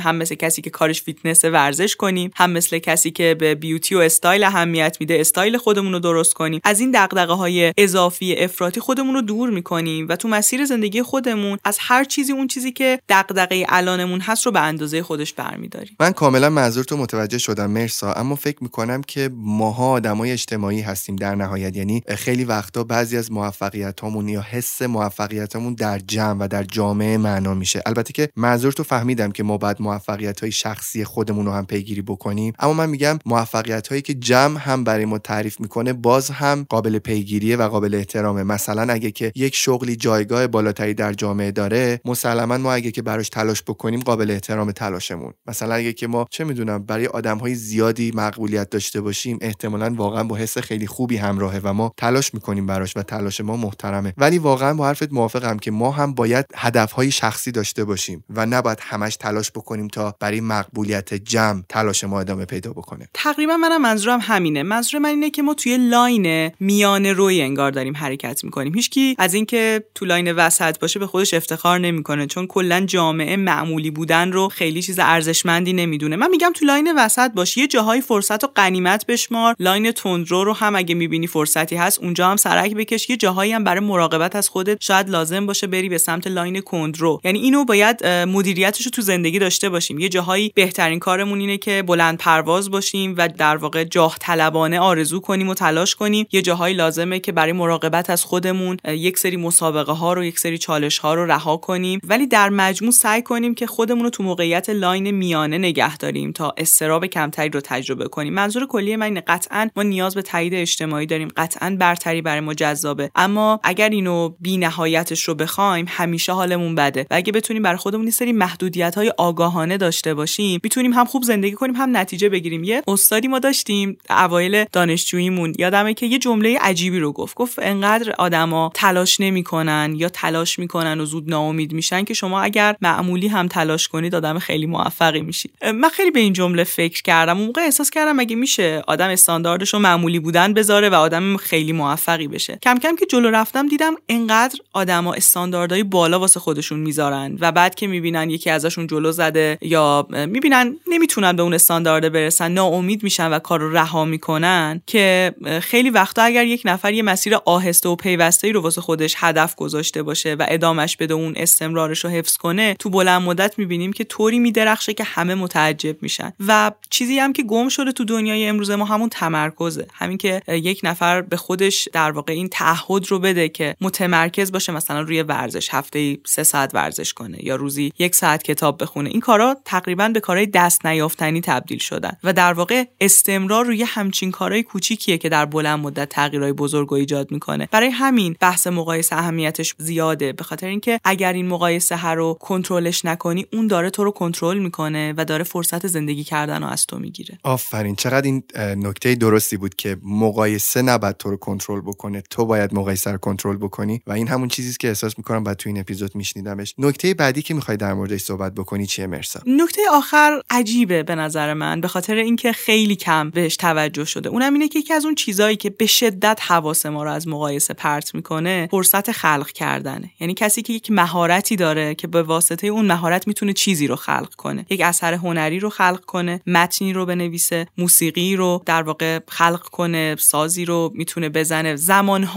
هم 0.00 0.16
مثل 0.16 0.34
کسی 0.34 0.62
که 0.62 0.70
کارش 0.70 1.02
فیتنس 1.02 1.44
ورزش 1.44 1.96
کنیم 1.96 2.30
هم 2.36 2.50
مثل 2.50 2.78
کسی 2.78 3.10
که 3.10 3.36
به 3.38 3.54
beauty 3.54 3.94
و 3.94 3.98
استایل 3.98 4.44
اهمیت 4.44 4.96
میده 5.00 5.20
استایل 5.20 5.58
خودمون 5.58 5.92
رو 5.92 5.98
درست 5.98 6.34
کنیم. 6.34 6.60
از 6.64 6.80
این 6.80 6.90
دغدغه 6.94 7.32
های 7.32 7.72
اضافی 7.78 8.36
افراطی 8.36 8.80
خودمون 8.80 9.14
رو 9.14 9.22
دور 9.22 9.50
می‌کنیم 9.50 10.08
و 10.08 10.16
تو 10.16 10.28
مسیر 10.28 10.64
زندگی 10.64 11.02
خودمون 11.02 11.58
از 11.64 11.78
هر 11.80 12.04
چیزی 12.04 12.32
اون 12.32 12.46
چیزی 12.46 12.72
که 12.72 13.00
دغدغه 13.08 13.66
الانمون 13.68 14.20
هست 14.20 14.46
رو 14.46 14.52
به 14.52 14.60
اندازه 14.60 15.02
خودش 15.02 15.32
برمیداریم. 15.32 15.96
من 16.00 16.12
کاملا 16.12 16.50
منظور 16.50 16.84
تو 16.84 16.96
متوجه 16.96 17.38
شدم 17.38 17.70
مرسا 17.70 18.12
اما 18.12 18.34
فکر 18.34 18.58
می‌کنم 18.60 19.02
که 19.02 19.30
ماها 19.34 19.90
آدمای 19.90 20.32
اجتماعی 20.32 20.80
هستیم 20.80 21.16
در 21.16 21.34
نهایت. 21.34 21.76
یعنی 21.76 22.02
خیلی 22.08 22.44
وقتا 22.44 22.84
بعضی 22.84 23.16
موفقیتامون 23.32 24.28
یا 24.28 24.42
حس 24.50 24.82
موفقیتمون 24.82 25.74
در 25.74 25.98
جمع 25.98 26.40
و 26.40 26.48
در 26.48 26.62
جامعه 26.62 27.18
معنا 27.18 27.54
میشه. 27.54 27.82
البته 27.86 28.12
که 28.12 28.28
منظور 28.36 28.72
تو 28.72 28.82
فهمیدم 28.82 29.32
که 29.32 29.42
ما 29.42 29.58
باید 29.58 29.76
موفقیت 29.80 30.40
های 30.40 30.52
شخصی 30.52 31.04
خودمون 31.04 31.46
رو 31.46 31.52
هم 31.52 31.66
پیگیری 31.66 32.02
بکنیم 32.02 32.52
اما 32.58 32.72
من 32.72 32.90
میگم 32.90 33.18
موفقیت 33.26 33.88
هایی 33.88 34.02
که 34.02 34.14
جمع 34.14 34.58
هم 34.58 34.84
برای 34.84 35.04
ما 35.04 35.18
تعریف 35.18 35.60
می‌کنه 35.60 35.92
باز 35.92 36.30
هم 36.30 36.66
قابل 36.68 36.98
پیگیریه 36.98 37.56
و 37.56 37.68
قابل 37.68 37.94
احترامه. 37.94 38.42
مثلا 38.42 38.92
اگه 38.92 39.10
که 39.10 39.32
یک 39.34 39.54
شغلی 39.54 39.96
جایگاه 39.96 40.46
بالاتری 40.46 40.94
در 40.94 41.12
جامعه 41.12 41.50
داره 41.50 42.00
مسلما 42.04 42.56
ما 42.58 42.72
اگه 42.72 42.90
که 42.90 43.02
براش 43.02 43.28
تلاش 43.28 43.62
بکنیم 43.62 44.00
قابل 44.00 44.30
احترام 44.30 44.72
تلاشمون. 44.72 45.32
مثلا 45.46 45.74
اگه 45.74 45.92
که 45.92 46.06
ما 46.06 46.26
چه 46.30 46.44
می‌دونم 46.44 46.78
برای 46.78 47.06
آدم 47.06 47.38
های 47.38 47.54
زیادی 47.54 48.12
مقبولیت 48.14 48.70
داشته 48.70 49.00
باشیم 49.00 49.38
احتمالا 49.40 49.94
واقعا 49.94 50.24
با 50.24 50.36
حس 50.36 50.58
خیلی 50.58 50.86
خوبی 50.86 51.16
همراهه 51.16 51.60
و 51.64 51.72
ما 51.72 51.92
تلاش 51.96 52.34
می‌کنیم 52.34 52.66
براش 52.66 52.96
و 52.96 53.02
تلاش 53.16 53.40
ما 53.40 53.56
محترمه. 53.56 54.14
ولی 54.16 54.38
واقعا 54.38 54.74
با 54.74 54.86
حرفت 54.86 55.12
موافقم 55.12 55.56
که 55.58 55.70
ما 55.70 55.90
هم 55.90 56.14
باید 56.14 56.46
هدفهای 56.56 57.10
شخصی 57.10 57.52
داشته 57.52 57.84
باشیم 57.84 58.24
و 58.30 58.46
نباید 58.46 58.78
همش 58.80 59.16
تلاش 59.16 59.50
بکنیم 59.50 59.88
تا 59.88 60.14
برای 60.20 60.40
مقبولیت 60.40 61.14
جمع 61.14 61.62
تلاش 61.68 62.04
ما 62.04 62.20
ادامه 62.20 62.44
پیدا 62.44 62.70
بکنه. 62.70 63.08
تقریبا 63.14 63.56
منم 63.56 63.82
منظورم 63.82 64.18
همینه. 64.22 64.62
منظور 64.62 65.00
من 65.00 65.08
اینه 65.08 65.30
که 65.30 65.42
ما 65.42 65.54
توی 65.54 65.76
لاین 65.76 66.50
میان 66.60 67.06
روی 67.06 67.42
انگار 67.42 67.70
داریم 67.70 67.96
حرکت 67.96 68.44
می‌کنیم. 68.44 68.74
هیچکی 68.74 69.14
از 69.18 69.34
اینکه 69.34 69.84
تو 69.94 70.04
لاین 70.04 70.32
وسط 70.32 70.78
باشه 70.78 70.98
به 70.98 71.06
خودش 71.06 71.34
افتخار 71.34 71.78
نمی‌کنه 71.78 72.26
چون 72.26 72.46
کلا 72.46 72.80
جامعه 72.80 73.36
معمولی 73.36 73.90
بودن 73.90 74.32
رو 74.32 74.48
خیلی 74.48 74.82
چیز 74.82 74.98
ارزشمندی 74.98 75.72
نمی‌دونه. 75.72 76.16
من 76.16 76.30
میگم 76.30 76.52
تو 76.54 76.64
لاین 76.64 76.94
وسط 76.96 77.32
باش 77.32 77.56
یه 77.56 77.66
جاهای 77.66 78.00
فرصت 78.00 78.44
و 78.44 78.46
غنیمت 78.46 79.06
بشمار. 79.06 79.54
لاین 79.58 79.92
تندرو 79.92 80.44
رو 80.44 80.52
هم 80.52 80.76
اگه 80.76 80.94
می‌بینی 80.94 81.26
فرصتی 81.26 81.76
هست 81.76 81.98
اونجا 81.98 82.30
هم 82.30 82.36
سرک 82.36 82.74
بکش. 82.74 83.05
یه 83.08 83.16
جاهایی 83.16 83.52
هم 83.52 83.64
برای 83.64 83.80
مراقبت 83.80 84.36
از 84.36 84.48
خودت 84.48 84.76
شاید 84.80 85.10
لازم 85.10 85.46
باشه 85.46 85.66
بری 85.66 85.88
به 85.88 85.98
سمت 85.98 86.26
لاین 86.26 86.60
کندرو. 86.60 87.20
یعنی 87.24 87.38
اینو 87.38 87.64
باید 87.64 88.06
مدیریتش 88.06 88.84
رو 88.84 88.90
تو 88.90 89.02
زندگی 89.02 89.38
داشته 89.38 89.68
باشیم. 89.68 89.98
یه 89.98 90.08
جاهایی 90.08 90.52
بهترین 90.54 90.98
کارمون 90.98 91.40
اینه 91.40 91.58
که 91.58 91.82
بلند 91.86 92.18
پرواز 92.18 92.70
باشیم 92.70 93.14
و 93.18 93.28
در 93.28 93.56
واقع 93.56 93.84
جاه 93.84 94.16
طلبانه 94.20 94.80
آرزو 94.80 95.20
کنیم 95.20 95.48
و 95.48 95.54
تلاش 95.54 95.94
کنیم. 95.94 96.26
یه 96.32 96.42
جاهایی 96.42 96.74
لازمه 96.74 97.18
که 97.18 97.32
برای 97.32 97.52
مراقبت 97.52 98.10
از 98.10 98.24
خودمون 98.24 98.76
یک 98.88 99.18
سری 99.18 99.36
مسابقه 99.36 99.92
ها 99.92 100.12
رو 100.12 100.24
یک 100.24 100.38
سری 100.38 100.58
چالش 100.58 100.98
ها 100.98 101.14
رو 101.14 101.26
رها 101.26 101.56
کنیم. 101.56 102.00
ولی 102.04 102.26
در 102.26 102.48
مجموع 102.48 102.92
سعی 102.92 103.22
کنیم 103.22 103.54
که 103.54 103.66
خودمون 103.66 104.04
رو 104.04 104.10
تو 104.10 104.22
موقعیت 104.22 104.70
لاین 104.70 105.10
میانه 105.10 105.58
نگه 105.58 105.96
داریم 105.96 106.32
تا 106.32 106.54
اضطراب 106.56 107.06
کمتری 107.06 107.48
رو 107.48 107.60
تجربه 107.60 108.08
کنیم. 108.08 108.34
منظور 108.34 108.66
کلی 108.66 108.96
من 108.96 109.22
قطعا 109.26 109.70
ما 109.76 109.82
نیاز 109.82 110.14
به 110.14 110.22
تایید 110.22 110.54
اجتماعی 110.54 111.06
داریم. 111.06 111.28
قطعا 111.36 111.76
برتری 111.80 112.22
برای 112.22 112.40
ما 112.40 112.54
جذابه 112.96 113.10
اما 113.14 113.60
اگر 113.62 113.88
اینو 113.88 114.28
بی 114.40 114.56
نهایتش 114.56 115.22
رو 115.22 115.34
بخوایم 115.34 115.86
همیشه 115.88 116.32
حالمون 116.32 116.74
بده. 116.74 117.06
و 117.10 117.14
اگه 117.14 117.32
بتونیم 117.32 117.62
برای 117.62 117.76
خودمون 117.76 118.10
سری 118.10 118.32
محدودیت 118.32 118.94
های 118.94 119.12
آگاهانه 119.18 119.76
داشته 119.76 120.14
باشیم 120.14 120.60
می‌تونیم 120.62 120.92
هم 120.92 121.04
خوب 121.04 121.22
زندگی 121.22 121.52
کنیم 121.52 121.76
هم 121.76 121.96
نتیجه 121.96 122.28
بگیریم. 122.28 122.64
یه 122.64 122.82
استادی 122.88 123.28
ما 123.28 123.38
داشتیم 123.38 123.98
اوایل 124.10 124.64
دانشجوییمون. 124.72 125.52
یادمه 125.58 125.94
که 125.94 126.06
یه 126.06 126.18
جمله 126.18 126.58
عجیبی 126.60 126.98
رو 126.98 127.12
گفت. 127.12 127.34
گفت 127.34 127.58
انقدر 127.58 128.12
آدما 128.18 128.70
تلاش 128.74 129.20
نمی‌کنن 129.20 129.94
یا 129.96 130.08
تلاش 130.08 130.58
می‌کنن 130.58 131.00
و 131.00 131.04
زود 131.04 131.30
ناامید 131.30 131.72
میشن 131.72 132.04
که 132.04 132.14
شما 132.14 132.40
اگر 132.40 132.76
معمولی 132.80 133.28
هم 133.28 133.48
تلاش 133.48 133.88
کنید 133.88 134.14
آدم 134.14 134.38
خیلی 134.38 134.66
موفقی 134.66 135.20
میشید 135.20 135.52
من 135.74 135.88
خیلی 135.88 136.10
به 136.10 136.20
این 136.20 136.32
جمله 136.32 136.64
فکر 136.64 137.02
کردم. 137.02 137.38
اون 137.38 137.46
موقع 137.46 137.62
احساس 137.62 137.90
کردم 137.90 138.20
اگه 138.20 138.36
میشه 138.36 138.82
آدم 138.86 139.08
استانداردش 139.08 139.74
رو 139.74 139.80
معمولی 139.80 140.18
بودن 140.18 140.54
بذاره 140.54 140.88
و 140.88 140.94
آدم 140.94 141.36
خیلی 141.36 141.72
موفقی 141.72 142.28
بشه. 142.28 142.58
کم 142.62 142.78
کم 142.86 142.96
که 142.96 143.06
جلو 143.06 143.30
رفتم 143.30 143.68
دیدم 143.68 143.94
انقدر 144.08 144.58
آدما 144.72 145.14
استانداردهای 145.14 145.82
بالا 145.82 146.20
واسه 146.20 146.40
خودشون 146.40 146.78
می‌ذارن 146.78 147.38
و 147.40 147.52
بعد 147.52 147.74
که 147.74 147.86
می‌بینن 147.86 148.30
یکی 148.30 148.50
ازشون 148.50 148.86
جلو 148.86 149.12
زده 149.12 149.58
یا 149.60 150.06
می‌بینن 150.10 150.76
نمی‌تونن 150.86 151.32
به 151.32 151.42
اون 151.42 151.54
استاندارد 151.54 152.12
برسن 152.12 152.52
ناامید 152.52 153.02
میشن 153.02 153.32
و 153.32 153.38
کار 153.38 153.60
رو 153.60 153.72
رها 153.72 154.04
می‌کنن 154.04 154.82
که 154.86 155.34
خیلی 155.62 155.90
وقتا 155.90 156.22
اگر 156.22 156.46
یک 156.46 156.62
نفر 156.64 156.92
یه 156.92 157.02
مسیر 157.02 157.34
آهسته 157.44 157.88
و 157.88 157.96
پیوسته 157.96 158.46
ای 158.46 158.52
رو 158.52 158.60
واسه 158.60 158.80
خودش 158.80 159.14
هدف 159.18 159.54
گذاشته 159.54 160.02
باشه 160.02 160.34
و 160.34 160.46
ادامش 160.48 160.96
بده 160.96 161.14
اون 161.14 161.32
استمرارش 161.36 162.04
رو 162.04 162.10
حفظ 162.10 162.36
کنه 162.36 162.74
تو 162.78 162.90
بلند 162.90 163.22
مدت 163.22 163.58
می‌بینیم 163.58 163.92
که 163.92 164.04
طوری 164.04 164.38
میدرخشه 164.38 164.94
که 164.94 165.04
همه 165.04 165.34
متعجب 165.34 166.02
میشن. 166.02 166.32
و 166.46 166.72
چیزی 166.90 167.18
هم 167.18 167.32
که 167.32 167.42
گم 167.42 167.68
شده 167.68 167.92
تو 167.92 168.04
دنیای 168.04 168.46
امروز 168.46 168.70
ما 168.70 168.84
همون 168.84 169.08
تمرکزه. 169.08 169.86
همین 169.92 170.18
که 170.18 170.42
یک 170.48 170.80
نفر 170.82 171.22
به 171.22 171.36
خودش 171.36 171.88
در 171.92 172.10
واقع 172.10 172.32
این 172.32 172.48
تعهد 172.66 173.06
رو 173.08 173.18
بده 173.18 173.48
که 173.48 173.76
متمرکز 173.80 174.52
باشه 174.52 174.72
مثلا 174.72 175.00
روی 175.00 175.22
ورزش 175.22 175.68
هفته 175.70 175.98
ای 175.98 176.18
سه 176.26 176.42
ساعت 176.42 176.74
ورزش 176.74 177.12
کنه 177.12 177.44
یا 177.44 177.56
روزی 177.56 177.92
یک 177.98 178.14
ساعت 178.14 178.42
کتاب 178.42 178.82
بخونه. 178.82 179.10
این 179.10 179.20
کارا 179.20 179.56
تقریبا 179.64 180.08
به 180.08 180.20
کارهای 180.20 180.46
دست 180.46 180.86
نیافتنی 180.86 181.40
تبدیل 181.40 181.78
شدن 181.78 182.16
و 182.24 182.32
در 182.32 182.52
واقع 182.52 182.84
استمرار 183.00 183.64
روی 183.64 183.82
همچین 183.82 184.30
کارهای 184.30 184.62
کوچیکیه 184.62 185.18
که 185.18 185.28
در 185.28 185.44
بلند 185.44 185.78
مدت 185.78 186.08
تغییرهای 186.08 186.52
بزرگ 186.52 186.92
و 186.92 186.94
ایجاد 186.94 187.30
می‌کنه. 187.30 187.68
برای 187.70 187.90
همین 187.90 188.36
بحث 188.40 188.66
مقایسه 188.66 189.16
اهمیتش 189.16 189.74
زیاده 189.78 190.32
به 190.32 190.44
خاطر 190.44 190.66
اینکه 190.66 191.00
اگر 191.04 191.32
این 191.32 191.48
مقایسه 191.48 191.96
ها 191.96 192.14
رو 192.14 192.34
کنترلش 192.40 193.04
نکنی 193.04 193.46
اون 193.52 193.66
داره 193.66 193.90
تو 193.90 194.04
رو 194.04 194.10
کنترل 194.10 194.58
می‌کنه 194.58 195.14
و 195.16 195.24
داره 195.24 195.44
فرصت 195.44 195.86
زندگی 195.86 196.24
کردن 196.24 196.62
رو 196.62 196.68
از 196.68 196.86
تو 196.86 196.98
می‌گیره. 196.98 197.38
آفرین 197.42 197.96
چقدر 197.96 198.26
این 198.26 198.42
نکته 198.56 199.14
درستی 199.14 199.56
بود 199.56 199.74
که 199.74 199.96
مقایسه 200.02 200.82
نباید 200.82 201.16
تو 201.16 201.30
رو 201.30 201.36
کنترل 201.36 201.80
بکنه. 201.80 202.22
تو 202.30 202.44
باید 202.44 202.55
مقایسه 202.56 203.12
رو 203.12 203.18
کنترل 203.18 203.56
بکنی 203.56 204.00
و 204.06 204.12
این 204.12 204.28
همون 204.28 204.48
چیزی 204.48 204.76
که 204.80 204.88
احساس 204.88 205.18
می‌کنم 205.18 205.44
بعد 205.44 205.56
تو 205.56 205.68
این 205.68 205.80
اپیزود 205.80 206.14
میشنیدمش. 206.14 206.74
نکته 206.78 207.14
بعدی 207.14 207.42
که 207.42 207.54
می‌خوای 207.54 207.76
در 207.76 207.94
موردش 207.94 208.20
صحبت 208.20 208.54
بکنی 208.54 208.86
چیه 208.86 209.06
مرسا؟ 209.06 209.40
نکته 209.46 209.80
آخر 209.92 210.40
عجیبه 210.50 211.02
به 211.02 211.14
نظر 211.14 211.54
من 211.54 211.80
به 211.80 211.88
خاطر 211.88 212.14
اینکه 212.14 212.52
خیلی 212.52 212.96
کم 212.96 213.30
بهش 213.30 213.56
توجه 213.56 214.04
شده. 214.04 214.28
اونم 214.28 214.52
اینه 214.52 214.68
که 214.68 214.78
یکی 214.78 214.92
از 214.94 215.04
اون 215.04 215.14
چیزایی 215.14 215.56
که 215.56 215.70
به 215.70 215.86
شدت 215.86 216.38
حواس 216.42 216.86
ما 216.86 217.04
رو 217.04 217.10
از 217.10 217.28
مقایسه 217.28 217.74
پرت 217.74 218.14
می‌کنه 218.14 218.68
فرصت 218.70 219.12
خلق 219.12 219.50
کردنه. 219.50 220.10
یعنی 220.20 220.34
کسی 220.34 220.62
که 220.62 220.72
یک 220.72 220.90
مهارتی 220.90 221.56
داره 221.56 221.94
که 221.94 222.06
به 222.06 222.22
واسطه 222.22 222.66
اون 222.66 222.86
مهارت 222.86 223.28
می‌تونه 223.28 223.52
چیزی 223.52 223.86
رو 223.86 223.96
خلق 223.96 224.34
کنه. 224.34 224.66
یک 224.70 224.80
اثر 224.80 225.14
هنری 225.14 225.60
رو 225.60 225.70
خلق 225.70 226.04
کنه 226.04 226.40
متنی 226.46 226.92
رو 226.92 227.06
بنویسه 227.06 227.66
موسیقی 227.78 228.36
رو 228.36 228.62
در 228.66 228.82
واقع 228.82 229.20
خلق 229.28 229.62
کنه 229.62 230.16
سازی 230.18 230.64
رو 230.64 230.92
می‌تونه 230.94 231.28
بزنه. 231.28 231.76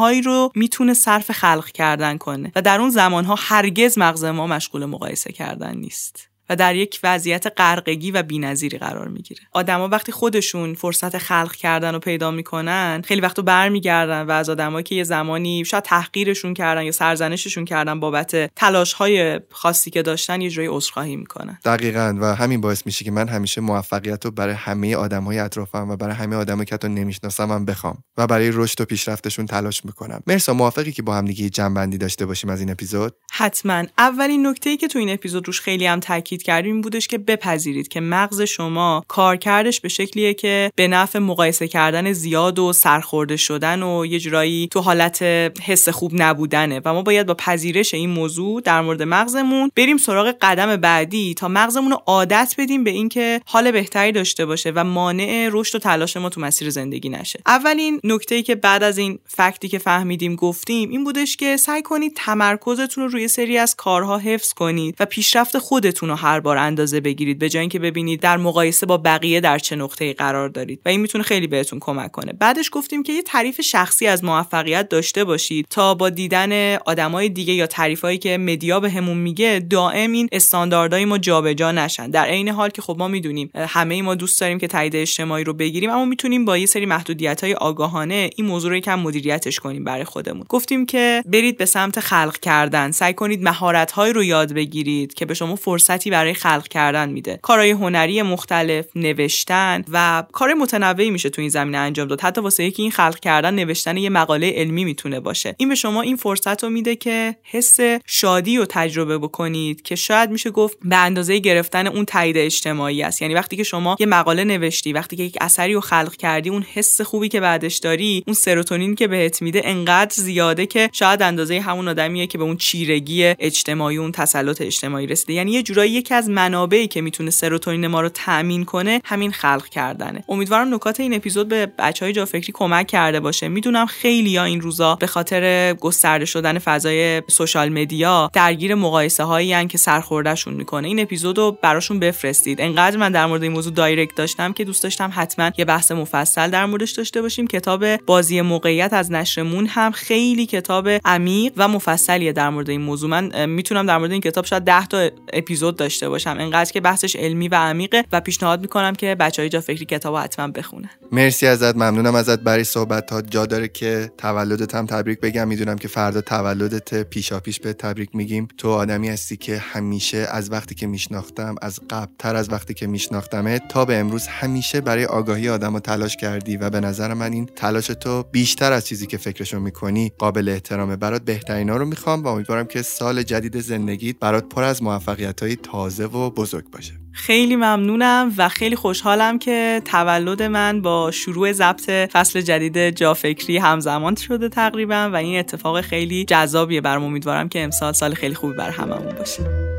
زمانهایی 0.09 0.21
رو 0.21 0.51
می‌تونه 0.55 0.93
صرف 0.93 1.31
خلق 1.31 1.65
کردن 1.65 2.17
کنه. 2.17 2.51
و 2.55 2.61
در 2.61 2.81
اون 2.81 2.89
زمانها 2.89 3.35
هرگز 3.37 3.97
مغز 3.97 4.23
ما 4.23 4.47
مشغول 4.47 4.85
مقایسه 4.85 5.31
کردن 5.31 5.77
نیست. 5.77 6.28
و 6.49 6.55
در 6.55 6.75
یک 6.75 6.99
وضعیت 7.03 7.45
غرقگی 7.57 8.11
و 8.11 8.23
بینظیری 8.23 8.77
قرار 8.77 9.07
می‌گیره. 9.07 9.41
آدما 9.51 9.87
وقتی 9.87 10.11
خودشون 10.11 10.73
فرصت 10.73 11.17
خلق 11.17 11.55
کردن 11.55 11.93
رو 11.93 11.99
پیدا 11.99 12.31
می‌کنن 12.31 13.01
خیلی 13.05 13.21
وقتو 13.21 13.43
برمیگردن 13.43 14.21
و 14.21 14.31
از 14.31 14.49
آدمایی 14.49 14.83
که 14.83 14.95
یه 14.95 15.03
زمانی 15.03 15.65
شاید 15.65 15.83
تحقیرشون 15.83 16.53
کردن 16.53 16.83
یا 16.83 16.91
سرزنششون 16.91 17.65
کردن 17.65 17.99
بابت 17.99 18.55
تلاش 18.55 18.93
های 18.93 19.39
خاصی 19.51 19.91
که 19.91 20.01
داشتن 20.01 20.41
یه 20.41 20.49
جوری 20.49 20.67
عذرخواهی 20.67 21.15
می‌کنن. 21.15 21.59
دقیقا. 21.65 22.17
و 22.21 22.35
همین 22.35 22.61
باعث 22.61 22.85
میشه 22.85 23.05
که 23.05 23.11
من 23.11 23.27
همیشه 23.27 23.61
موفقیت 23.61 24.25
رو 24.25 24.31
برای 24.31 24.53
همه 24.53 24.95
آدمای 24.95 25.39
اطرافم 25.39 25.89
و 25.89 25.95
برای 25.95 26.15
همه 26.15 26.35
آدمایی 26.35 26.65
که 26.65 26.75
حتی 26.75 26.87
نمی‌شناسم 26.87 27.51
هم 27.51 27.65
بخوام 27.65 28.03
و 28.17 28.27
برای 28.27 28.51
رشد 28.53 28.81
و 28.81 28.85
پیشرفتشون 28.85 29.45
تلاش 29.45 29.85
می‌کنم. 29.85 30.23
مرسا 30.27 30.53
موافقی 30.53 30.91
که 30.91 31.03
با 31.03 31.15
هم 31.15 31.25
دیگه 31.25 31.49
جنبندی 31.49 31.97
داشته 31.97 32.25
باشیم 32.25 32.49
از 32.49 32.59
این 32.59 32.71
اپیزود؟ 32.71 33.15
حتما. 33.31 33.83
اولین 33.97 34.47
نکته 34.47 34.69
ای 34.69 34.77
که 34.77 34.87
تو 34.87 34.99
این 34.99 35.09
اپیزود 35.09 35.47
روش 35.47 35.61
خیلی 35.61 35.85
هم 35.85 35.99
تاکید 35.99 36.38
تاکید 36.39 36.45
کردیم 36.45 36.73
این 36.73 36.81
بودش 36.81 37.07
که 37.07 37.17
بپذیرید 37.17 37.87
که 37.87 37.99
مغز 37.99 38.41
شما 38.41 39.03
کارکردش 39.07 39.81
به 39.81 39.89
شکلیه 39.89 40.33
که 40.33 40.71
به 40.75 40.87
نفع 40.87 41.19
مقایسه 41.19 41.67
کردن 41.67 42.13
زیاد 42.13 42.59
و 42.59 42.73
سرخورده 42.73 43.37
شدن 43.37 43.83
و 43.83 44.05
یه 44.05 44.19
جورایی 44.19 44.67
تو 44.71 44.81
حالت 44.81 45.21
حس 45.61 45.89
خوب 45.89 46.11
نبودنه 46.15 46.81
و 46.85 46.93
ما 46.93 47.01
باید 47.01 47.27
با 47.27 47.33
پذیرش 47.33 47.93
این 47.93 48.09
موضوع 48.09 48.61
در 48.61 48.81
مورد 48.81 49.03
مغزمون 49.03 49.71
بریم 49.75 49.97
سراغ 49.97 50.35
قدم 50.41 50.75
بعدی 50.75 51.33
تا 51.33 51.47
مغزمون 51.47 51.91
رو 51.91 52.01
عادت 52.05 52.55
بدیم 52.57 52.83
به 52.83 52.91
اینکه 52.91 53.41
حال 53.45 53.71
بهتری 53.71 54.11
داشته 54.11 54.45
باشه 54.45 54.71
و 54.75 54.83
مانع 54.83 55.49
رشد 55.51 55.75
و 55.75 55.79
تلاش 55.79 56.17
ما 56.17 56.29
تو 56.29 56.41
مسیر 56.41 56.69
زندگی 56.69 57.09
نشه. 57.09 57.39
اولین 57.45 57.99
نکته 58.03 58.35
ای 58.35 58.43
که 58.43 58.55
بعد 58.55 58.83
از 58.83 58.97
این 58.97 59.19
فکتی 59.27 59.67
که 59.67 59.77
فهمیدیم 59.77 60.35
گفتیم 60.35 60.89
این 60.89 61.03
بودش 61.03 61.37
که 61.37 61.57
سعی 61.57 61.81
کنید 61.81 62.13
تمرکزتون 62.15 63.03
رو 63.03 63.09
روی 63.09 63.27
سری 63.27 63.57
از 63.57 63.75
کارها 63.75 64.17
حفظ 64.17 64.53
کنید 64.53 64.95
و 64.99 65.05
پیشرفت 65.05 65.57
خودتون 65.57 66.09
رو 66.09 66.15
هر 66.29 66.39
بار 66.39 66.57
اندازه 66.57 66.99
بگیرید 66.99 67.39
به 67.39 67.49
جای 67.49 67.59
اینکه 67.59 67.79
ببینید 67.79 68.19
در 68.19 68.37
مقایسه 68.37 68.85
با 68.85 68.97
بقیه 68.97 69.39
در 69.39 69.59
چه 69.59 69.75
نقطه‌ای 69.75 70.13
قرار 70.13 70.49
دارید. 70.49 70.81
و 70.85 70.89
این 70.89 70.99
می‌تونه 70.99 71.23
خیلی 71.23 71.47
بهتون 71.47 71.79
کمک 71.79 72.11
کنه. 72.11 72.33
بعدش 72.33 72.69
گفتیم 72.71 73.03
که 73.03 73.13
یه 73.13 73.21
تعریف 73.21 73.61
شخصی 73.61 74.07
از 74.07 74.23
موفقیت 74.23 74.89
داشته 74.89 75.23
باشید 75.23 75.67
تا 75.69 75.95
با 75.95 76.09
دیدن 76.09 76.75
آدمای 76.75 77.29
دیگه 77.29 77.53
یا 77.53 77.67
تعریفایی 77.67 78.17
که 78.17 78.37
مدیا 78.37 78.79
بهمون 78.79 79.17
به 79.17 79.23
میگه 79.23 79.65
دائم 79.69 80.11
این 80.11 80.29
استانداردهای 80.31 81.05
ما 81.05 81.17
جابجا 81.17 81.71
نشن. 81.71 82.09
در 82.09 82.25
عین 82.25 82.49
حال 82.49 82.69
که 82.69 82.81
خب 82.81 82.95
ما 82.99 83.07
می‌دونیم 83.07 83.49
همه 83.55 84.01
ما 84.01 84.15
دوست 84.15 84.41
داریم 84.41 84.59
که 84.59 84.67
تایید 84.67 84.95
اجتماعی 84.95 85.43
رو 85.43 85.53
بگیریم 85.53 85.89
اما 85.89 86.05
می‌تونیم 86.05 86.45
با 86.45 86.57
یه 86.57 86.65
سری 86.65 86.85
محدودیت 86.85 87.43
های 87.43 87.53
آگاهانه 87.53 88.29
این 88.35 88.47
موضوع 88.47 88.69
رو 88.71 88.77
یکم 88.77 88.99
مدیریتش 88.99 89.59
کنیم 89.59 89.83
برای 89.83 90.03
خودمون. 90.03 90.45
گفتیم 90.49 90.85
که 90.85 91.23
برید 91.25 91.57
به 91.57 91.65
سمت 91.65 91.99
خلق 91.99 92.37
کردن. 92.39 92.91
سعی 92.91 93.13
کنید 93.13 93.43
مهارت 93.43 93.91
رو 93.97 94.23
یاد 94.23 94.53
بگیرید 94.53 95.13
که 95.13 95.25
به 95.25 95.33
شما 95.33 95.55
فرصتی 95.55 96.09
برای 96.19 96.33
خلق 96.33 96.67
کردن 96.67 97.09
میده. 97.09 97.39
کارهای 97.41 97.71
هنری 97.71 98.21
مختلف 98.21 98.85
نوشتن 98.95 99.83
و 99.91 100.23
کار 100.31 100.53
متنوعی 100.53 101.09
میشه 101.09 101.29
تو 101.29 101.41
این 101.41 101.49
زمینه 101.49 101.77
انجام 101.77 102.07
داد. 102.07 102.21
حتی 102.21 102.41
واسه 102.41 102.63
یکی 102.63 102.81
این 102.81 102.91
خلق 102.91 103.19
کردن 103.19 103.53
نوشتن 103.53 103.97
یه 103.97 104.09
مقاله 104.09 104.53
علمی 104.55 104.85
می‌تونه 104.85 105.19
باشه. 105.19 105.55
این 105.57 105.69
به 105.69 105.75
شما 105.75 106.01
این 106.01 106.15
فرصت 106.15 106.63
رو 106.63 106.69
میده 106.69 106.95
که 106.95 107.35
حس 107.43 107.79
شادی 108.05 108.57
رو 108.57 108.65
تجربه 108.69 109.17
بکنید 109.17 109.81
که 109.81 109.95
شاید 109.95 110.29
میشه 110.29 110.49
گفت 110.49 110.77
به 110.81 110.95
اندازه 110.95 111.37
گرفتن 111.37 111.87
اون 111.87 112.05
تایید 112.05 112.37
اجتماعی 112.37 113.03
است. 113.03 113.21
یعنی 113.21 113.33
وقتی 113.33 113.55
که 113.55 113.63
شما 113.63 113.95
یه 113.99 114.05
مقاله 114.05 114.43
نوشتی 114.43 114.93
وقتی 114.93 115.15
که 115.15 115.23
یک 115.23 115.37
اثری 115.41 115.73
رو 115.73 115.81
خلق 115.81 116.15
کردی 116.15 116.49
اون 116.49 116.65
حس 116.73 117.01
خوبی 117.01 117.29
که 117.29 117.39
بعدش 117.39 117.77
داری 117.77 118.23
اون 118.27 118.33
سروتونین 118.33 118.95
که 118.95 119.07
بهت 119.07 119.41
میده 119.41 119.61
انقدر 119.63 120.13
زیاده 120.15 120.65
که 120.65 120.89
شاید 120.91 121.21
اندازه 121.21 121.59
همون 121.59 121.87
آدمیه 121.87 122.27
که 122.27 122.37
به 122.37 122.43
اون 122.43 122.57
چیرگی 122.57 123.23
اجتماعی 123.39 123.97
اون 123.97 124.11
تسلط 124.11 124.61
اجتماعی 124.61 125.07
رسیده. 125.07 125.33
یعنی 125.33 125.51
یه 125.51 125.63
جورایی 125.63 125.98
یکی 125.99 126.13
از 126.13 126.29
منابعی 126.29 126.87
که 126.87 127.01
می‌تونه 127.01 127.29
سروتونین 127.29 127.87
ما 127.87 128.01
رو 128.01 128.09
تامین 128.09 128.65
کنه 128.65 129.01
همین 129.05 129.31
خلق 129.31 129.65
کردنه. 129.65 130.23
امیدوارم 130.29 130.73
نکات 130.73 130.99
این 130.99 131.13
اپیزود 131.13 131.47
به 131.47 131.65
بچه 131.65 132.05
های 132.05 132.13
جافکری 132.13 132.51
کمک 132.53 132.87
کرده 132.87 133.19
باشه. 133.19 133.47
می‌دونم 133.47 133.85
خیلی 133.85 134.37
ها 134.37 134.43
این 134.43 134.61
روزا 134.61 134.95
به 134.95 135.07
خاطر 135.07 135.73
گسترده 135.73 136.25
شدن 136.25 136.59
فضای 136.59 137.21
سوشال 137.27 137.69
مدیا 137.69 138.29
درگیر 138.33 138.75
مقایسه 138.75 139.23
هایی 139.23 139.67
که 139.67 139.77
سرخوردهشون 139.77 140.53
می‌کنه. 140.53 140.87
این 140.87 140.99
اپیزود 140.99 141.37
رو 141.37 141.57
براشون 141.61 141.99
بفرستید. 141.99 142.61
انقدر 142.61 142.97
من 142.97 143.11
در 143.11 143.25
مورد 143.25 143.43
این 143.43 143.51
موضوع 143.51 143.73
دایرکت 143.73 144.15
داشتم 144.15 144.53
که 144.53 144.63
دوست 144.63 144.83
داشتم 144.83 145.11
حتما 145.13 145.51
یه 145.57 145.65
بحث 145.65 145.91
مفصل 145.91 146.49
در 146.49 146.65
موردش 146.65 146.91
داشته 146.91 147.21
باشیم. 147.21 147.47
کتاب 147.47 147.95
بازی 147.95 148.41
موقعیت 148.41 148.93
از 148.93 149.11
نشرمون 149.11 149.65
هم 149.65 149.91
خیلی 149.91 150.45
کتاب 150.45 150.89
عمیق 151.05 151.53
و 151.57 151.67
مفصلیه 151.67 152.31
در 152.31 152.49
مورد 152.49 152.69
این 152.69 152.81
موضوع. 152.81 153.09
من 153.09 153.49
می‌تونم 153.49 153.85
در 153.85 153.97
مورد 153.97 154.11
این 154.11 154.21
کتاب 154.21 154.45
شاید 154.45 154.63
10 154.63 154.85
تا 154.85 155.09
اپیزود 155.33 155.75
داشته 155.89 156.09
باشم. 156.09 156.37
انقدر 156.39 156.71
که 156.71 156.81
بحثش 156.81 157.15
علمی 157.15 157.47
و 157.47 157.55
عمیقه 157.55 158.03
و 158.11 158.21
پیشنهاد 158.21 158.61
می‌کنم 158.61 158.95
که 158.95 159.15
بچهای 159.15 159.49
جا 159.49 159.61
فکری 159.61 159.85
کتاب 159.85 160.15
حتما 160.15 160.47
بخونن. 160.47 160.89
مرسی 161.11 161.47
ازت 161.47 161.75
ممنونم 161.75 162.15
ازت 162.15 162.39
برای 162.39 162.63
صحبت 162.63 163.11
ها 163.11 163.21
جا 163.21 163.45
داره 163.45 163.67
که 163.67 164.11
تولدت 164.17 164.75
هم 164.75 164.85
تبریک 164.85 165.19
بگم. 165.19 165.47
می‌دونم 165.47 165.77
که 165.77 165.87
فردا 165.87 166.21
تولدت 166.21 167.03
پیشا 167.03 167.39
پیش 167.39 167.59
به 167.59 167.73
تبریک 167.73 168.09
میگیم. 168.13 168.47
تو 168.57 168.69
آدمی 168.69 169.09
هستی 169.09 169.37
که 169.37 169.57
همیشه 169.57 170.27
از 170.31 170.51
وقتی 170.51 170.75
که 170.75 170.87
میشناختم 170.87 171.55
از 171.61 171.79
قبلتر 171.89 172.35
از 172.35 172.51
وقتی 172.51 172.73
که 172.73 172.87
میشناختمه 172.87 173.59
تا 173.69 173.85
به 173.85 173.97
امروز 173.97 174.27
همیشه 174.27 174.81
برای 174.81 175.05
آگاهی 175.05 175.49
آدم 175.49 175.79
تلاش 175.79 176.17
کردی 176.17 176.57
و 176.57 176.69
به 176.69 176.79
نظر 176.79 177.13
من 177.13 177.33
این 177.33 177.45
تلاش 177.55 177.87
تو 177.87 178.23
بیشتر 178.23 178.71
از 178.71 178.87
چیزی 178.87 179.07
که 179.07 179.17
فکرشو 179.17 179.59
می‌کنی 179.59 180.11
قابل 180.17 180.49
احترامه. 180.49 180.95
برات 180.95 181.21
بهترینا 181.21 181.77
رو 181.77 181.85
می‌خوام 181.85 182.23
و 182.23 182.27
امیدوارم 182.27 182.65
که 182.65 182.81
سال 182.81 183.23
جدید 183.23 183.59
زندگیت 183.59 184.15
برات 184.19 184.49
پر 184.49 184.63
از 184.63 184.83
موفقیت 184.83 185.43
های 185.43 185.55
تازه 185.79 186.05
و 186.05 186.29
بزرگ 186.29 186.71
باشه. 186.71 186.93
خیلی 187.11 187.55
ممنونم 187.55 188.33
و 188.37 188.49
خیلی 188.49 188.75
خوشحالم 188.75 189.39
که 189.39 189.81
تولد 189.85 190.43
من 190.43 190.81
با 190.81 191.11
شروع 191.11 191.51
ضبط 191.51 191.89
فصل 191.89 192.41
جدید 192.41 192.89
جافکری 192.89 193.57
همزمان 193.57 194.15
شده 194.15 194.49
تقریبا 194.49 195.09
و 195.13 195.15
این 195.15 195.39
اتفاق 195.39 195.81
خیلی 195.81 196.25
جذابیه. 196.25 196.81
برام 196.81 197.03
امیدوارم 197.03 197.49
که 197.49 197.63
امسال 197.63 197.93
سال 197.93 198.13
خیلی 198.13 198.35
خوبی 198.35 198.53
بر 198.53 198.69
هممون 198.69 199.15
باشه. 199.15 199.78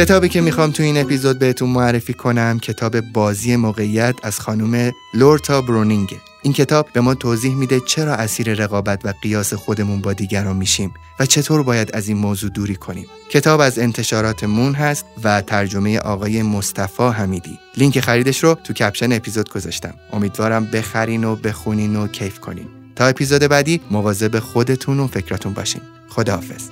کتابی 0.00 0.28
که 0.28 0.40
می‌خوام 0.40 0.70
تو 0.70 0.82
این 0.82 0.96
اپیزود 0.96 1.38
بهتون 1.38 1.70
معرفی 1.70 2.14
کنم 2.14 2.58
کتاب 2.58 3.00
بازی 3.00 3.56
موقعیت 3.56 4.14
از 4.22 4.40
خانم 4.40 4.92
لورتا 5.14 5.62
برونینگه 5.62 6.16
این 6.42 6.52
کتاب 6.52 6.88
به 6.92 7.00
ما 7.00 7.14
توضیح 7.14 7.54
میده 7.54 7.80
چرا 7.80 8.14
اسیر 8.14 8.54
رقابت 8.54 9.00
و 9.04 9.12
قیاس 9.22 9.54
خودمون 9.54 10.00
با 10.00 10.12
دیگران 10.12 10.56
میشیم 10.56 10.94
و 11.20 11.26
چطور 11.26 11.62
باید 11.62 11.90
از 11.96 12.08
این 12.08 12.16
موضوع 12.16 12.50
دوری 12.50 12.74
کنیم. 12.76 13.06
کتاب 13.30 13.60
از 13.60 13.78
انتشارات 13.78 14.44
مون 14.44 14.74
هست 14.74 15.04
و 15.24 15.42
ترجمه 15.42 15.98
آقای 15.98 16.42
مصطفی 16.42 17.02
حمیدی. 17.02 17.58
لینک 17.76 18.00
خریدش 18.00 18.44
رو 18.44 18.54
تو 18.54 18.72
کپشن 18.72 19.12
اپیزود 19.12 19.50
گذاشتم. 19.50 19.94
امیدوارم 20.12 20.64
بخرین 20.64 21.24
و 21.24 21.36
بخونین 21.36 21.96
و 21.96 22.06
کیف 22.06 22.40
کنین. 22.40 22.66
تا 22.96 23.06
اپیزود 23.06 23.42
بعدی 23.42 23.80
مواظب 23.90 24.38
خودتون 24.38 25.00
و 25.00 25.06
فکراتون 25.06 25.52
باشین. 25.52 25.82
خداحافظ. 26.08 26.68